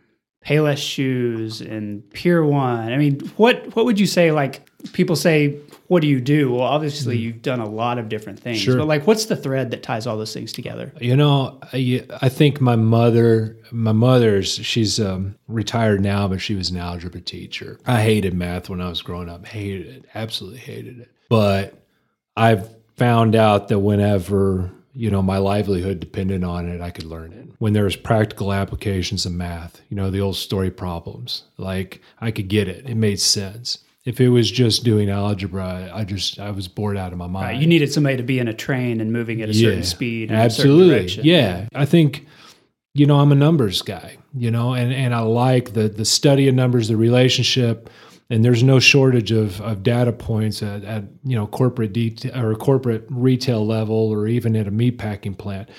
Payless 0.45 0.77
shoes 0.77 1.61
and 1.61 2.09
Pier 2.11 2.43
One. 2.43 2.91
I 2.91 2.97
mean, 2.97 3.19
what 3.37 3.75
what 3.75 3.85
would 3.85 3.99
you 3.99 4.07
say? 4.07 4.31
Like 4.31 4.67
people 4.93 5.15
say, 5.15 5.57
what 5.91 6.01
do 6.01 6.07
you 6.07 6.21
do? 6.21 6.53
Well, 6.53 6.61
obviously 6.61 7.17
mm 7.17 7.21
you've 7.21 7.41
done 7.41 7.59
a 7.59 7.67
lot 7.67 7.97
of 7.97 8.07
different 8.07 8.39
things. 8.39 8.59
Sure. 8.59 8.77
But 8.77 8.87
like, 8.87 9.05
what's 9.05 9.25
the 9.25 9.35
thread 9.35 9.71
that 9.71 9.83
ties 9.83 10.07
all 10.07 10.15
those 10.15 10.33
things 10.33 10.53
together? 10.53 10.93
You 11.01 11.17
know, 11.17 11.59
I, 11.73 12.05
I 12.21 12.29
think 12.29 12.61
my 12.61 12.77
mother, 12.77 13.57
my 13.71 13.91
mother's, 13.91 14.53
she's 14.53 15.01
um, 15.01 15.35
retired 15.49 15.99
now, 15.99 16.29
but 16.29 16.39
she 16.39 16.55
was 16.55 16.69
an 16.69 16.77
algebra 16.77 17.19
teacher. 17.19 17.77
I 17.85 18.01
hated 18.01 18.33
math 18.33 18.69
when 18.69 18.79
I 18.79 18.87
was 18.87 19.01
growing 19.01 19.27
up. 19.27 19.45
Hated 19.45 19.87
it. 19.87 20.05
Absolutely 20.15 20.59
hated 20.59 20.99
it. 20.99 21.11
But 21.27 21.73
I've 22.37 22.73
found 22.95 23.35
out 23.35 23.67
that 23.67 23.79
whenever 23.79 24.71
you 24.93 25.11
know 25.11 25.21
my 25.21 25.39
livelihood 25.39 26.01
depended 26.01 26.43
on 26.43 26.67
it 26.67 26.81
i 26.81 26.89
could 26.89 27.05
learn 27.05 27.31
it 27.31 27.47
when 27.59 27.71
there 27.71 27.85
was 27.85 27.95
practical 27.95 28.51
applications 28.51 29.25
of 29.25 29.31
math 29.31 29.79
you 29.87 29.95
know 29.95 30.11
the 30.11 30.19
old 30.19 30.35
story 30.35 30.69
problems 30.69 31.43
like 31.55 32.01
i 32.19 32.29
could 32.29 32.49
get 32.49 32.67
it 32.67 32.85
it 32.85 32.95
made 32.95 33.17
sense 33.17 33.77
if 34.05 34.19
it 34.19 34.29
was 34.29 34.49
just 34.49 34.83
doing 34.83 35.09
algebra 35.09 35.91
i 35.93 36.03
just 36.03 36.39
i 36.39 36.51
was 36.51 36.67
bored 36.67 36.97
out 36.97 37.11
of 37.11 37.17
my 37.17 37.27
mind. 37.27 37.45
right. 37.45 37.61
you 37.61 37.67
needed 37.67 37.91
somebody 37.91 38.17
to 38.17 38.23
be 38.23 38.39
in 38.39 38.47
a 38.47 38.53
train 38.53 38.99
and 38.99 39.11
moving 39.11 39.41
at 39.41 39.49
a 39.49 39.53
yeah, 39.53 39.69
certain 39.69 39.83
speed 39.83 40.31
absolutely 40.31 41.23
yeah 41.23 41.67
i 41.73 41.85
think 41.85 42.25
you 42.93 43.05
know 43.05 43.19
i'm 43.19 43.31
a 43.31 43.35
numbers 43.35 43.81
guy 43.81 44.17
you 44.33 44.51
know 44.51 44.73
and 44.73 44.93
and 44.93 45.13
i 45.13 45.19
like 45.19 45.73
the 45.73 45.87
the 45.87 46.05
study 46.05 46.47
of 46.47 46.55
numbers 46.55 46.87
the 46.87 46.97
relationship 46.97 47.89
and 48.31 48.45
there's 48.45 48.63
no 48.63 48.79
shortage 48.79 49.33
of, 49.33 49.59
of 49.59 49.83
data 49.83 50.13
points 50.13 50.63
at, 50.63 50.85
at 50.85 51.03
you 51.23 51.35
know 51.35 51.45
corporate 51.45 51.93
detail 51.93 52.31
or 52.43 52.55
corporate 52.55 53.05
retail 53.09 53.65
level 53.67 54.09
or 54.09 54.25
even 54.25 54.55
at 54.55 54.67
a 54.67 54.71
meat 54.71 54.97
packing 54.97 55.35
plant 55.35 55.69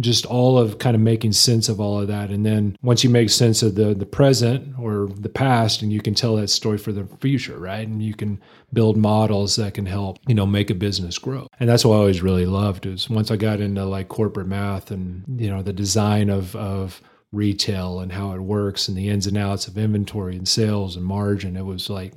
just 0.00 0.26
all 0.26 0.58
of 0.58 0.78
kind 0.78 0.94
of 0.94 1.00
making 1.00 1.32
sense 1.32 1.68
of 1.68 1.80
all 1.80 2.00
of 2.00 2.08
that 2.08 2.30
and 2.30 2.44
then 2.44 2.76
once 2.82 3.02
you 3.02 3.10
make 3.10 3.30
sense 3.30 3.62
of 3.62 3.74
the 3.76 3.94
the 3.94 4.06
present 4.06 4.74
or 4.78 5.08
the 5.16 5.28
past 5.28 5.80
and 5.80 5.92
you 5.92 6.00
can 6.00 6.14
tell 6.14 6.36
that 6.36 6.48
story 6.48 6.76
for 6.76 6.92
the 6.92 7.06
future 7.20 7.58
right 7.58 7.88
and 7.88 8.02
you 8.02 8.14
can 8.14 8.40
build 8.72 8.96
models 8.96 9.56
that 9.56 9.74
can 9.74 9.86
help 9.86 10.18
you 10.26 10.34
know 10.34 10.46
make 10.46 10.68
a 10.68 10.74
business 10.74 11.18
grow 11.18 11.46
and 11.60 11.68
that's 11.68 11.84
what 11.84 11.94
i 11.94 11.98
always 11.98 12.20
really 12.20 12.46
loved 12.46 12.84
is 12.84 13.08
once 13.08 13.30
i 13.30 13.36
got 13.36 13.60
into 13.60 13.84
like 13.84 14.08
corporate 14.08 14.46
math 14.46 14.90
and 14.90 15.24
you 15.40 15.48
know 15.48 15.62
the 15.62 15.72
design 15.72 16.28
of 16.28 16.54
of 16.56 17.00
retail 17.32 18.00
and 18.00 18.12
how 18.12 18.32
it 18.32 18.40
works 18.40 18.88
and 18.88 18.96
the 18.96 19.08
ins 19.08 19.26
and 19.26 19.36
outs 19.36 19.68
of 19.68 19.78
inventory 19.78 20.36
and 20.36 20.48
sales 20.48 20.96
and 20.96 21.04
margin. 21.04 21.56
It 21.56 21.64
was 21.64 21.90
like 21.90 22.14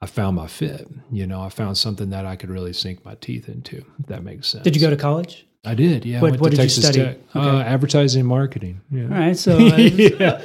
I 0.00 0.06
found 0.06 0.36
my 0.36 0.46
fit. 0.46 0.88
You 1.10 1.26
know, 1.26 1.42
I 1.42 1.48
found 1.48 1.76
something 1.78 2.10
that 2.10 2.26
I 2.26 2.36
could 2.36 2.50
really 2.50 2.72
sink 2.72 3.04
my 3.04 3.14
teeth 3.16 3.48
into. 3.48 3.84
If 3.98 4.06
that 4.06 4.22
makes 4.22 4.48
sense. 4.48 4.64
Did 4.64 4.76
you 4.76 4.82
go 4.82 4.90
to 4.90 4.96
college? 4.96 5.46
I 5.64 5.74
did. 5.74 6.06
Yeah. 6.06 6.18
I 6.18 6.22
What- 6.22 6.30
went 6.32 6.40
what 6.42 6.50
to 6.52 6.56
did 6.56 6.62
you 6.64 6.68
study? 6.70 6.98
Tech. 7.00 7.18
Okay. 7.36 7.48
Uh, 7.48 7.60
advertising 7.60 8.20
and 8.20 8.28
marketing. 8.28 8.80
Yeah. 8.90 9.02
All 9.04 9.08
right, 9.10 9.36
so 9.36 9.58
uh, 9.58 10.40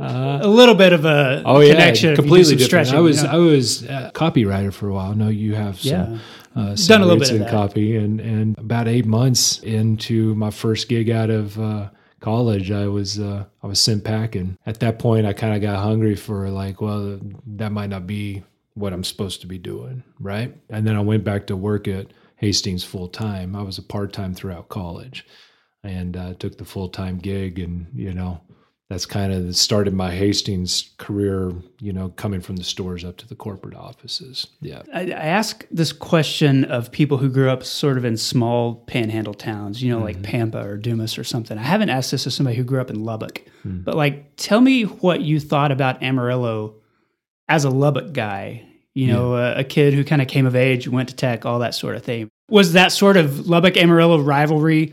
a, 0.00 0.40
a 0.42 0.48
little 0.48 0.74
bit 0.74 0.92
of 0.92 1.04
a 1.04 1.42
Oh 1.46 1.60
connection. 1.60 2.10
if 2.10 2.12
you 2.12 2.16
do 2.16 2.22
completely 2.22 2.56
different. 2.56 2.86
stretching, 2.88 2.96
I 2.96 3.00
was 3.00 3.22
yeah. 3.22 3.32
I 3.32 3.36
was 3.36 3.84
a 3.84 4.10
copywriter 4.14 4.72
for 4.72 4.88
a 4.88 4.92
while. 4.92 5.12
I 5.12 5.14
know 5.14 5.28
you 5.28 5.54
have 5.54 5.78
some, 5.80 5.90
Yeah. 6.56 6.62
uh, 6.62 6.74
Done 6.74 7.02
a 7.02 7.04
little 7.06 7.20
bit 7.20 7.30
of 7.30 7.36
in 7.36 7.42
that. 7.42 7.50
copy, 7.50 7.96
and 7.96 8.20
and 8.20 8.58
about 8.58 8.88
eight 8.88 9.06
months 9.06 9.60
into 9.60 10.34
my 10.34 10.50
first 10.50 10.88
gig 10.88 11.10
out 11.10 11.30
of 11.30 11.58
uh, 11.60 11.90
college, 12.20 12.70
I 12.72 12.88
was 12.88 13.20
uh, 13.20 13.44
I 13.62 13.66
was 13.68 13.78
sent 13.80 14.02
packing. 14.04 14.56
At 14.66 14.80
that 14.80 14.98
point, 14.98 15.26
I 15.26 15.32
kind 15.32 15.54
of 15.54 15.62
got 15.62 15.78
hungry 15.82 16.16
for 16.16 16.50
like, 16.50 16.80
well, 16.80 17.20
that 17.56 17.70
might 17.72 17.90
not 17.90 18.06
be 18.06 18.42
what 18.74 18.92
I'm 18.92 19.04
supposed 19.04 19.40
to 19.42 19.46
be 19.46 19.58
doing, 19.58 20.02
right? 20.18 20.54
And 20.70 20.86
then 20.86 20.96
I 20.96 21.00
went 21.00 21.22
back 21.24 21.46
to 21.48 21.56
work 21.56 21.86
at 21.88 22.06
Hastings 22.40 22.82
full 22.84 23.08
time. 23.08 23.54
I 23.54 23.62
was 23.62 23.78
a 23.78 23.82
part 23.82 24.12
time 24.12 24.34
throughout 24.34 24.68
college, 24.68 25.26
and 25.84 26.16
uh, 26.16 26.34
took 26.34 26.58
the 26.58 26.64
full 26.64 26.88
time 26.88 27.18
gig, 27.18 27.58
and 27.58 27.86
you 27.94 28.12
know 28.14 28.40
that's 28.88 29.06
kind 29.06 29.32
of 29.32 29.54
started 29.54 29.94
my 29.94 30.10
Hastings 30.10 30.90
career, 30.98 31.52
you 31.78 31.92
know, 31.92 32.08
coming 32.16 32.40
from 32.40 32.56
the 32.56 32.64
stores 32.64 33.04
up 33.04 33.16
to 33.18 33.28
the 33.28 33.36
corporate 33.36 33.76
offices. 33.76 34.48
Yeah. 34.60 34.82
I, 34.92 35.02
I 35.02 35.10
ask 35.10 35.64
this 35.70 35.92
question 35.92 36.64
of 36.64 36.90
people 36.90 37.18
who 37.18 37.28
grew 37.28 37.48
up 37.50 37.62
sort 37.62 37.98
of 37.98 38.04
in 38.04 38.16
small 38.16 38.74
panhandle 38.74 39.34
towns, 39.34 39.80
you 39.80 39.90
know, 39.92 39.98
Mm-hmm. 39.98 40.04
like 40.06 40.22
Pampa 40.24 40.66
or 40.66 40.76
Dumas 40.76 41.18
or 41.18 41.22
something. 41.22 41.56
I 41.56 41.62
haven't 41.62 41.90
asked 41.90 42.10
this 42.10 42.26
of 42.26 42.32
somebody 42.32 42.56
who 42.56 42.64
grew 42.64 42.80
up 42.80 42.90
in 42.90 43.04
Lubbock, 43.04 43.42
Hmm. 43.62 43.82
but 43.82 43.94
like, 43.94 44.34
tell 44.36 44.60
me 44.60 44.82
what 44.82 45.20
you 45.20 45.38
thought 45.38 45.70
about 45.70 46.02
Amarillo 46.02 46.74
as 47.48 47.64
a 47.64 47.70
Lubbock 47.70 48.12
guy. 48.12 48.66
You 48.94 49.06
know, 49.06 49.36
a, 49.36 49.60
a 49.60 49.64
kid 49.64 49.94
who 49.94 50.02
kind 50.04 50.20
of 50.20 50.26
came 50.28 50.46
of 50.46 50.56
age, 50.56 50.88
went 50.88 51.08
to 51.10 51.14
tech, 51.16 51.46
all 51.46 51.60
that 51.60 51.74
sort 51.74 51.94
of 51.96 52.02
thing. 52.02 52.28
Was 52.48 52.72
that 52.72 52.90
sort 52.92 53.16
of 53.16 53.46
Lubbock 53.46 53.76
Amarillo 53.76 54.18
rivalry 54.20 54.92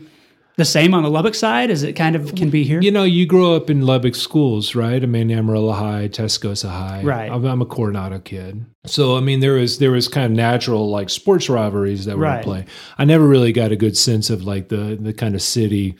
the 0.56 0.64
same 0.64 0.94
on 0.94 1.02
the 1.02 1.10
Lubbock 1.10 1.34
side 1.34 1.70
as 1.70 1.82
it 1.82 1.94
kind 1.94 2.14
of 2.14 2.34
can 2.36 2.48
be 2.50 2.62
here? 2.62 2.80
You 2.80 2.92
know, 2.92 3.02
you 3.02 3.26
grow 3.26 3.56
up 3.56 3.68
in 3.70 3.82
Lubbock 3.82 4.14
schools, 4.14 4.76
right? 4.76 5.02
I 5.02 5.06
mean, 5.06 5.30
Amarillo 5.32 5.72
High, 5.72 6.08
Tascosa 6.08 6.68
High. 6.70 7.02
Right. 7.02 7.30
I'm, 7.30 7.44
I'm 7.44 7.60
a 7.60 7.66
Coronado 7.66 8.20
kid, 8.20 8.64
so 8.86 9.16
I 9.16 9.20
mean, 9.20 9.40
there 9.40 9.54
was 9.54 9.78
there 9.78 9.90
was 9.90 10.06
kind 10.06 10.26
of 10.26 10.32
natural 10.32 10.88
like 10.88 11.10
sports 11.10 11.48
rivalries 11.48 12.04
that 12.04 12.16
were 12.16 12.22
Right. 12.24 12.38
in 12.38 12.44
play. 12.44 12.64
I 12.98 13.04
never 13.04 13.26
really 13.26 13.52
got 13.52 13.72
a 13.72 13.76
good 13.76 13.96
sense 13.96 14.30
of 14.30 14.44
like 14.44 14.68
the 14.68 14.96
the 15.00 15.12
kind 15.12 15.34
of 15.34 15.42
city, 15.42 15.96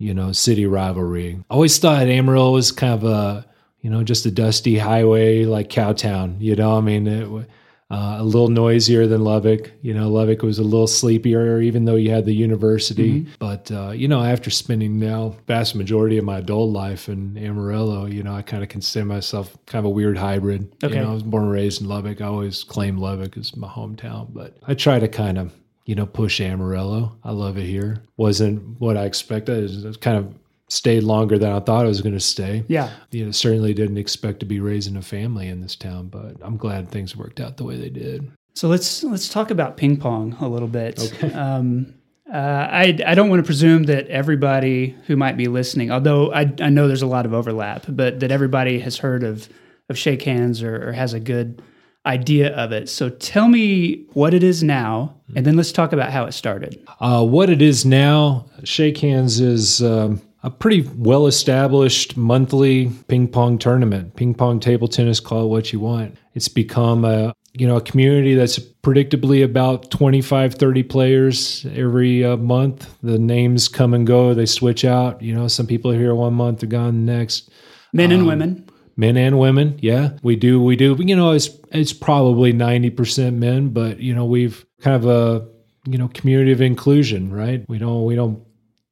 you 0.00 0.12
know, 0.14 0.32
city 0.32 0.66
rivalry. 0.66 1.38
I 1.48 1.54
always 1.54 1.78
thought 1.78 2.02
Amarillo 2.08 2.50
was 2.52 2.72
kind 2.72 2.94
of 2.94 3.04
a 3.04 3.46
you 3.80 3.90
know 3.90 4.02
just 4.02 4.26
a 4.26 4.30
dusty 4.30 4.78
highway 4.78 5.44
like 5.44 5.68
Cowtown. 5.68 6.40
You 6.40 6.56
know, 6.56 6.76
I 6.76 6.80
mean. 6.80 7.06
It, 7.06 7.48
uh, 7.88 8.16
a 8.18 8.24
little 8.24 8.48
noisier 8.48 9.06
than 9.06 9.22
Lubbock. 9.22 9.70
You 9.80 9.94
know, 9.94 10.08
Lubbock 10.08 10.42
was 10.42 10.58
a 10.58 10.64
little 10.64 10.88
sleepier, 10.88 11.60
even 11.60 11.84
though 11.84 11.94
you 11.94 12.10
had 12.10 12.24
the 12.24 12.34
university. 12.34 13.26
But 13.38 13.70
uh, 13.70 13.90
you 13.90 14.08
know, 14.08 14.22
after 14.22 14.50
spending 14.50 14.98
now 14.98 15.36
vast 15.46 15.76
majority 15.76 16.18
of 16.18 16.24
my 16.24 16.38
adult 16.38 16.72
life 16.72 17.08
in 17.08 17.38
Amarillo, 17.38 18.06
you 18.06 18.24
know, 18.24 18.34
I 18.34 18.42
kind 18.42 18.62
of 18.64 18.68
consider 18.68 19.04
myself 19.04 19.56
kind 19.66 19.78
of 19.78 19.84
a 19.84 19.90
weird 19.94 20.18
hybrid. 20.18 20.74
Okay. 20.82 20.96
You 20.96 21.02
know, 21.02 21.10
I 21.10 21.14
was 21.14 21.22
born 21.22 21.44
and 21.44 21.52
raised 21.52 21.80
in 21.80 21.88
Lubbock. 21.88 22.20
I 22.20 22.26
always 22.26 22.64
claim 22.64 22.98
Lubbock 22.98 23.36
as 23.36 23.56
my 23.56 23.68
hometown, 23.68 24.34
but 24.34 24.56
I 24.66 24.74
try 24.74 24.98
to 24.98 25.06
kind 25.06 25.38
of 25.38 25.54
you 25.84 25.94
know 25.94 26.06
push 26.06 26.40
Amarillo. 26.40 27.16
I 27.22 27.30
love 27.30 27.56
it 27.56 27.66
here. 27.66 28.02
wasn't 28.16 28.80
what 28.80 28.96
I 28.96 29.04
expected. 29.04 29.58
It 29.70 29.86
was- 29.86 29.96
kind 29.96 30.16
of 30.18 30.34
stayed 30.68 31.02
longer 31.02 31.38
than 31.38 31.52
I 31.52 31.60
thought 31.60 31.84
I 31.84 31.88
was 31.88 32.02
going 32.02 32.14
to 32.14 32.20
stay 32.20 32.64
yeah. 32.68 32.90
you 33.10 33.24
know, 33.24 33.30
certainly 33.30 33.72
didn't 33.72 33.98
expect 33.98 34.40
to 34.40 34.46
be 34.46 34.60
raising 34.60 34.96
a 34.96 35.02
family 35.02 35.48
in 35.48 35.60
this 35.60 35.76
town, 35.76 36.08
but 36.08 36.36
I'm 36.40 36.56
glad 36.56 36.90
things 36.90 37.16
worked 37.16 37.40
out 37.40 37.56
the 37.56 37.64
way 37.64 37.76
they 37.76 37.90
did. 37.90 38.30
So 38.54 38.68
let's 38.68 39.04
let's 39.04 39.28
talk 39.28 39.50
about 39.50 39.76
ping 39.76 39.98
pong 39.98 40.36
a 40.40 40.48
little 40.48 40.68
bit. 40.68 41.00
Okay. 41.00 41.32
Um, 41.36 41.94
uh, 42.32 42.36
I 42.36 42.98
I 43.06 43.14
don't 43.14 43.28
want 43.28 43.38
to 43.38 43.46
presume 43.46 43.84
that 43.84 44.08
everybody 44.08 44.96
who 45.06 45.14
might 45.14 45.36
be 45.36 45.46
listening, 45.46 45.92
although 45.92 46.32
I 46.32 46.52
I 46.60 46.70
know 46.70 46.88
there's 46.88 47.02
a 47.02 47.06
lot 47.06 47.24
of 47.24 47.32
overlap, 47.32 47.84
but 47.88 48.18
that 48.18 48.32
everybody 48.32 48.80
has 48.80 48.98
heard 48.98 49.22
of 49.22 49.48
of 49.88 49.96
shake 49.96 50.22
hands 50.22 50.60
or, 50.60 50.88
or 50.88 50.92
has 50.92 51.12
a 51.12 51.20
good 51.20 51.62
idea 52.04 52.54
of 52.56 52.72
it. 52.72 52.88
So 52.88 53.10
tell 53.10 53.48
me 53.48 54.06
what 54.12 54.34
it 54.34 54.42
is 54.42 54.62
now, 54.62 55.14
and 55.36 55.46
then 55.46 55.56
let's 55.56 55.70
talk 55.70 55.92
about 55.92 56.10
how 56.10 56.24
it 56.24 56.32
started. 56.32 56.84
Uh, 56.98 57.24
what 57.24 57.48
it 57.48 57.62
is 57.62 57.84
now, 57.84 58.46
Shake 58.64 58.98
Hands 58.98 59.38
is 59.38 59.82
um, 59.82 60.20
a 60.46 60.50
pretty 60.50 60.82
well 60.96 61.26
established 61.26 62.16
monthly 62.16 62.88
ping 63.08 63.26
pong 63.26 63.58
tournament. 63.58 64.14
Ping 64.14 64.32
pong, 64.32 64.60
table 64.60 64.86
tennis, 64.86 65.18
call 65.18 65.44
it 65.44 65.48
what 65.48 65.72
you 65.72 65.80
want. 65.80 66.16
It's 66.34 66.46
become 66.46 67.04
a 67.04 67.34
you 67.52 67.66
know 67.66 67.76
a 67.76 67.80
community 67.80 68.34
that's 68.34 68.58
predictably 68.58 69.42
about 69.42 69.90
25 69.90 70.54
30 70.54 70.82
players 70.84 71.66
every 71.74 72.22
uh, 72.24 72.36
month 72.36 72.94
the 73.02 73.18
names 73.18 73.66
come 73.66 73.94
and 73.94 74.06
go 74.06 74.34
they 74.34 74.44
switch 74.44 74.84
out 74.84 75.22
you 75.22 75.34
know 75.34 75.48
some 75.48 75.66
people 75.66 75.90
are 75.90 75.98
here 75.98 76.14
one 76.14 76.34
month 76.34 76.60
they're 76.60 76.68
gone 76.68 77.06
the 77.06 77.12
next 77.12 77.48
Men 77.94 78.12
Um, 78.12 78.18
and 78.18 78.26
women. 78.26 78.68
men 78.98 79.16
and 79.16 79.38
women 79.38 79.78
yeah 79.80 80.10
we 80.22 80.36
do 80.36 80.62
we 80.62 80.76
do 80.76 80.96
you 80.98 81.16
know 81.16 81.30
it's 81.32 81.48
it's 81.72 81.94
probably 81.94 82.52
90% 82.52 83.36
men 83.36 83.70
but 83.70 84.00
you 84.00 84.14
know 84.14 84.26
we've 84.26 84.66
kind 84.82 84.96
of 84.96 85.06
a 85.06 85.48
you 85.90 85.96
know 85.96 86.08
community 86.08 86.52
of 86.52 86.60
inclusion 86.60 87.32
right 87.32 87.64
we 87.70 87.78
don't 87.78 88.04
we 88.04 88.14
don't 88.14 88.45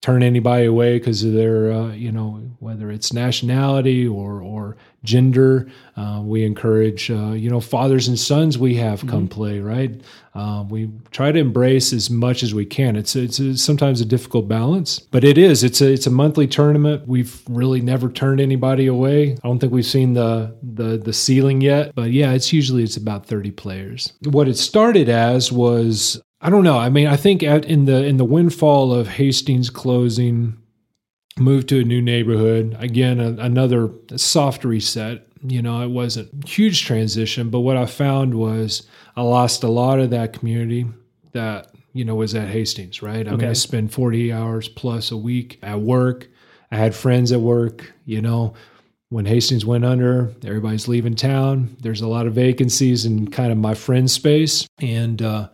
turn 0.04 0.23
anybody 0.23 0.66
away 0.66 0.99
because 0.99 1.25
of 1.25 1.32
their 1.32 1.73
uh, 1.73 1.88
you 1.92 2.12
know 2.12 2.32
whether 2.58 2.90
it's 2.90 3.14
nationality 3.14 4.06
or 4.06 4.42
or 4.42 4.76
gender 5.02 5.66
uh, 5.96 6.20
we 6.23 6.44
encourage 6.44 7.11
uh, 7.11 7.32
you 7.32 7.49
know 7.49 7.58
fathers 7.58 8.06
and 8.06 8.18
sons 8.18 8.58
we 8.58 8.75
have 8.75 9.06
come 9.06 9.26
play 9.26 9.61
right? 9.61 10.02
Uh, 10.34 10.62
we 10.68 10.90
try 11.11 11.32
to 11.32 11.38
embrace 11.38 11.92
as 11.92 12.11
much 12.11 12.42
as 12.42 12.52
we 12.52 12.66
can. 12.66 12.96
It's 12.96 13.16
it's, 13.16 13.40
it's 13.40 13.62
sometimes 13.62 14.02
a 14.02 14.04
difficult 14.04 14.46
balance 14.46 14.99
but 14.99 15.25
it 15.25 15.38
is. 15.38 15.64
It's 15.64 15.80
a 15.80 15.90
it's 15.90 16.06
a 16.06 16.11
monthly 16.11 16.49
tournament. 16.49 17.08
We've 17.08 17.40
really 17.49 17.80
never 17.80 18.11
turned 18.11 18.42
anybody 18.42 18.87
away. 18.87 19.32
I 19.32 19.49
don't 19.49 19.58
think 19.58 19.73
we've 19.73 19.87
seen 19.87 20.12
the 20.12 20.54
the 20.62 20.99
the 20.99 21.14
ceiling 21.14 21.62
yet 21.62 21.94
but 21.94 22.11
yeah 22.11 22.32
it's 22.32 22.52
usually 22.52 22.82
it's 22.82 22.99
about 22.99 23.25
30 23.25 23.52
players. 23.52 24.12
What 24.25 24.49
it 24.49 24.58
started 24.58 25.08
as 25.08 25.50
was 25.50 26.20
I 26.44 26.50
don't 26.50 26.62
know. 26.62 26.78
I 26.78 26.90
mean, 26.90 27.06
I 27.06 27.16
think 27.16 27.42
at, 27.42 27.64
in 27.64 27.86
the 27.86 28.04
in 28.04 28.18
the 28.18 28.24
windfall 28.24 28.92
of 28.92 29.08
Hastings 29.08 29.70
closing, 29.70 30.58
moved 31.38 31.70
to 31.70 31.80
a 31.80 31.84
new 31.84 32.02
neighborhood 32.02 32.76
again, 32.78 33.18
a, 33.18 33.30
another 33.42 33.90
soft 34.16 34.62
reset. 34.62 35.26
You 35.42 35.62
know, 35.62 35.82
it 35.82 35.90
wasn't 35.90 36.46
huge 36.46 36.84
transition, 36.84 37.48
but 37.48 37.60
what 37.60 37.78
I 37.78 37.86
found 37.86 38.34
was 38.34 38.86
I 39.16 39.22
lost 39.22 39.62
a 39.62 39.68
lot 39.68 40.00
of 40.00 40.10
that 40.10 40.34
community 40.34 40.86
that 41.32 41.70
you 41.94 42.04
know 42.04 42.14
was 42.14 42.34
at 42.34 42.48
Hastings. 42.48 43.02
Right. 43.02 43.26
I 43.26 43.30
mean, 43.30 43.48
I 43.48 43.54
spend 43.54 43.92
forty 43.92 44.30
hours 44.30 44.68
plus 44.68 45.10
a 45.10 45.16
week 45.16 45.58
at 45.62 45.80
work. 45.80 46.28
I 46.70 46.76
had 46.76 46.94
friends 46.94 47.32
at 47.32 47.40
work. 47.40 47.90
You 48.04 48.20
know, 48.20 48.52
when 49.08 49.24
Hastings 49.24 49.64
went 49.64 49.86
under, 49.86 50.34
everybody's 50.44 50.88
leaving 50.88 51.14
town. 51.14 51.74
There's 51.80 52.02
a 52.02 52.08
lot 52.08 52.26
of 52.26 52.34
vacancies 52.34 53.06
in 53.06 53.30
kind 53.30 53.50
of 53.50 53.56
my 53.56 53.72
friend 53.72 54.10
space. 54.10 54.66
And 54.78 55.22
uh, 55.22 55.48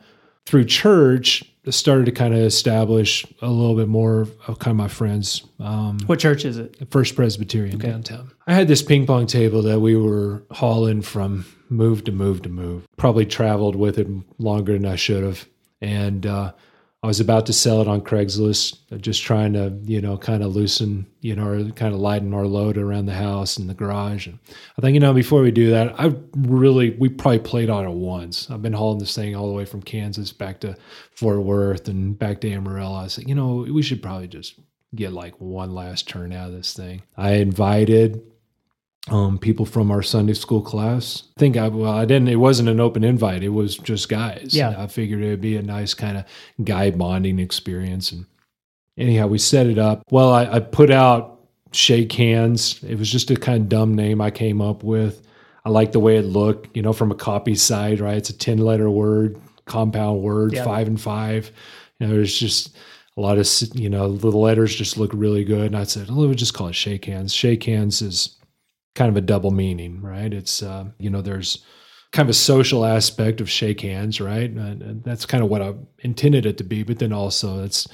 through 0.50 0.64
church, 0.64 1.45
I 1.64 1.71
started 1.71 2.07
to 2.07 2.12
kind 2.12 2.35
of 2.35 2.40
establish 2.40 3.25
a 3.40 3.49
little 3.49 3.76
bit 3.76 3.87
more 3.87 4.23
of 4.49 4.59
kind 4.59 4.73
of 4.73 4.76
my 4.76 4.88
friends. 4.88 5.45
Um, 5.61 5.99
What 6.07 6.19
church 6.19 6.45
is 6.45 6.59
it? 6.59 6.76
First 6.90 7.14
Presbyterian 7.14 7.78
downtown. 7.78 8.33
I 8.49 8.54
had 8.54 8.66
this 8.66 8.83
ping 8.83 9.07
pong 9.07 9.26
table 9.26 9.62
that 9.62 9.78
we 9.78 9.95
were 9.95 10.42
hauling 10.50 11.02
from 11.02 11.47
move 11.69 12.02
to 12.04 12.12
move 12.12 12.42
to 12.42 12.49
move. 12.49 12.88
Probably 12.97 13.25
traveled 13.25 13.76
with 13.76 13.97
it 13.97 14.09
longer 14.38 14.73
than 14.73 14.87
I 14.87 14.97
should 14.97 15.23
have. 15.23 15.47
And 15.80 16.26
uh, 16.26 16.52
I 17.02 17.07
was 17.07 17.19
about 17.19 17.47
to 17.47 17.54
sell 17.54 17.80
it 17.80 17.88
on 17.88 18.02
Craigslist, 18.02 19.00
just 19.00 19.23
trying 19.23 19.54
to, 19.54 19.73
you 19.85 20.02
know, 20.02 20.19
kind 20.19 20.42
of 20.42 20.54
loosen, 20.54 21.07
you 21.23 21.35
know, 21.35 21.47
or 21.47 21.71
kind 21.71 21.95
of 21.95 22.00
lighten 22.00 22.35
our 22.35 22.45
load 22.45 22.76
around 22.76 23.07
the 23.07 23.14
house 23.14 23.57
and 23.57 23.71
the 23.71 23.75
garage. 23.75 24.26
And 24.26 24.38
I 24.76 24.83
think, 24.83 24.92
you 24.92 25.00
know, 25.00 25.14
before 25.14 25.40
we 25.40 25.50
do 25.50 25.71
that, 25.71 25.99
I 25.99 26.14
really, 26.37 26.90
we 26.90 27.09
probably 27.09 27.38
played 27.38 27.71
on 27.71 27.87
it 27.87 27.95
once. 27.95 28.50
I've 28.50 28.61
been 28.61 28.75
hauling 28.75 28.99
this 28.99 29.14
thing 29.14 29.35
all 29.35 29.49
the 29.49 29.54
way 29.54 29.64
from 29.64 29.80
Kansas 29.80 30.30
back 30.30 30.61
to 30.61 30.76
Fort 31.12 31.40
Worth 31.40 31.88
and 31.88 32.19
back 32.19 32.42
to 32.42 32.52
Amarillo. 32.52 32.97
I 32.97 33.07
said, 33.07 33.26
you 33.26 33.35
know, 33.35 33.66
we 33.71 33.80
should 33.80 34.02
probably 34.02 34.28
just 34.28 34.61
get 34.95 35.14
like 35.14 35.40
one 35.40 35.75
last 35.75 36.07
turn 36.07 36.35
out 36.35 36.49
of 36.49 36.54
this 36.54 36.75
thing. 36.75 37.02
I 37.16 37.33
invited 37.37 38.21
um, 39.11 39.38
people 39.38 39.67
from 39.67 39.90
our 39.90 40.02
Sunday 40.02 40.35
school 40.35 40.62
class. 40.62 41.25
I 41.37 41.40
think 41.40 41.57
I 41.57 41.69
well, 41.69 41.93
I 41.93 42.05
didn't. 42.05 42.29
It 42.29 42.37
wasn't 42.37 42.69
an 42.69 42.81
open 42.81 43.05
invite. 43.05 43.43
It 43.43 43.49
was 43.50 43.76
just 43.76 44.09
guys. 44.09 44.55
Yeah. 44.55 44.75
I 44.79 44.87
figured 44.87 45.23
it 45.23 45.31
would 45.31 45.40
be 45.40 45.57
a 45.57 45.62
nice 45.62 45.95
kind 45.95 46.17
of 46.17 46.25
guy 46.64 46.90
bonding 46.93 47.38
experience. 47.38 48.12
And 48.12 48.26
anyhow, 48.97 49.26
we 49.26 49.38
set 49.38 49.67
it 49.67 49.79
up. 49.79 50.05
Well, 50.11 50.33
I, 50.33 50.47
I 50.47 50.61
put 50.61 50.90
out 50.90 51.40
shake 51.73 52.12
hands. 52.12 52.83
It 52.85 52.99
was 52.99 53.11
just 53.11 53.31
a 53.31 53.37
kind 53.37 53.62
of 53.62 53.69
dumb 53.69 53.95
name 53.95 54.21
I 54.21 54.31
came 54.31 54.61
up 54.61 54.83
with. 54.85 55.26
I 55.64 55.71
like 55.71 55.93
the 55.93 56.00
way 56.00 56.17
it 56.17 56.23
looked. 56.25 56.75
You 56.76 56.83
know, 56.83 56.93
from 56.93 57.11
a 57.11 57.17
copy 57.17 57.55
side, 57.57 58.00
right? 58.00 58.17
It's 58.17 58.31
a 58.31 58.37
ten 58.38 58.59
letter 58.59 58.88
word, 58.88 59.40
compound 59.67 60.23
word, 60.23 60.52
Yeah. 60.52 60.64
five 60.64 60.87
and 60.87 61.00
five. 61.00 61.50
You 61.99 62.07
know, 62.07 62.21
it's 62.21 62.38
just 62.38 62.76
a 63.17 63.21
lot 63.21 63.38
of 63.38 63.49
you 63.75 63.90
know 63.90 64.17
the 64.17 64.31
letters 64.31 64.75
just 64.75 64.97
look 64.97 65.11
really 65.12 65.45
good. 65.45 65.67
And 65.67 65.76
I 65.76 65.83
said, 65.83 66.09
well, 66.09 66.19
we'll 66.19 66.35
just 66.35 66.55
call 66.55 66.69
it 66.69 66.75
shake 66.75 67.07
hands. 67.07 67.35
Shake 67.35 67.64
hands 67.64 68.00
is 68.02 68.37
kind 68.94 69.09
of 69.09 69.16
a 69.16 69.20
double 69.20 69.50
meaning, 69.50 70.00
right? 70.02 70.32
It's 70.32 70.62
uh, 70.62 70.87
you 70.99 71.11
know 71.11 71.23
there's 71.23 71.64
kind 72.12 72.26
of 72.26 72.30
a 72.30 72.35
social 72.35 72.85
aspect 72.85 73.40
of 73.40 73.49
shake 73.49 73.82
hands, 73.82 74.20
right? 74.20 74.50
And 74.50 75.02
that's 75.04 75.26
kind 75.26 75.42
of 75.44 75.49
what 75.50 75.62
I 75.62 75.75
intended 76.00 76.44
it 76.44 76.59
to 76.59 76.64
be. 76.64 76.82
But 76.82 76.99
then 76.99 77.12
also, 77.12 77.62
it's 77.62 77.87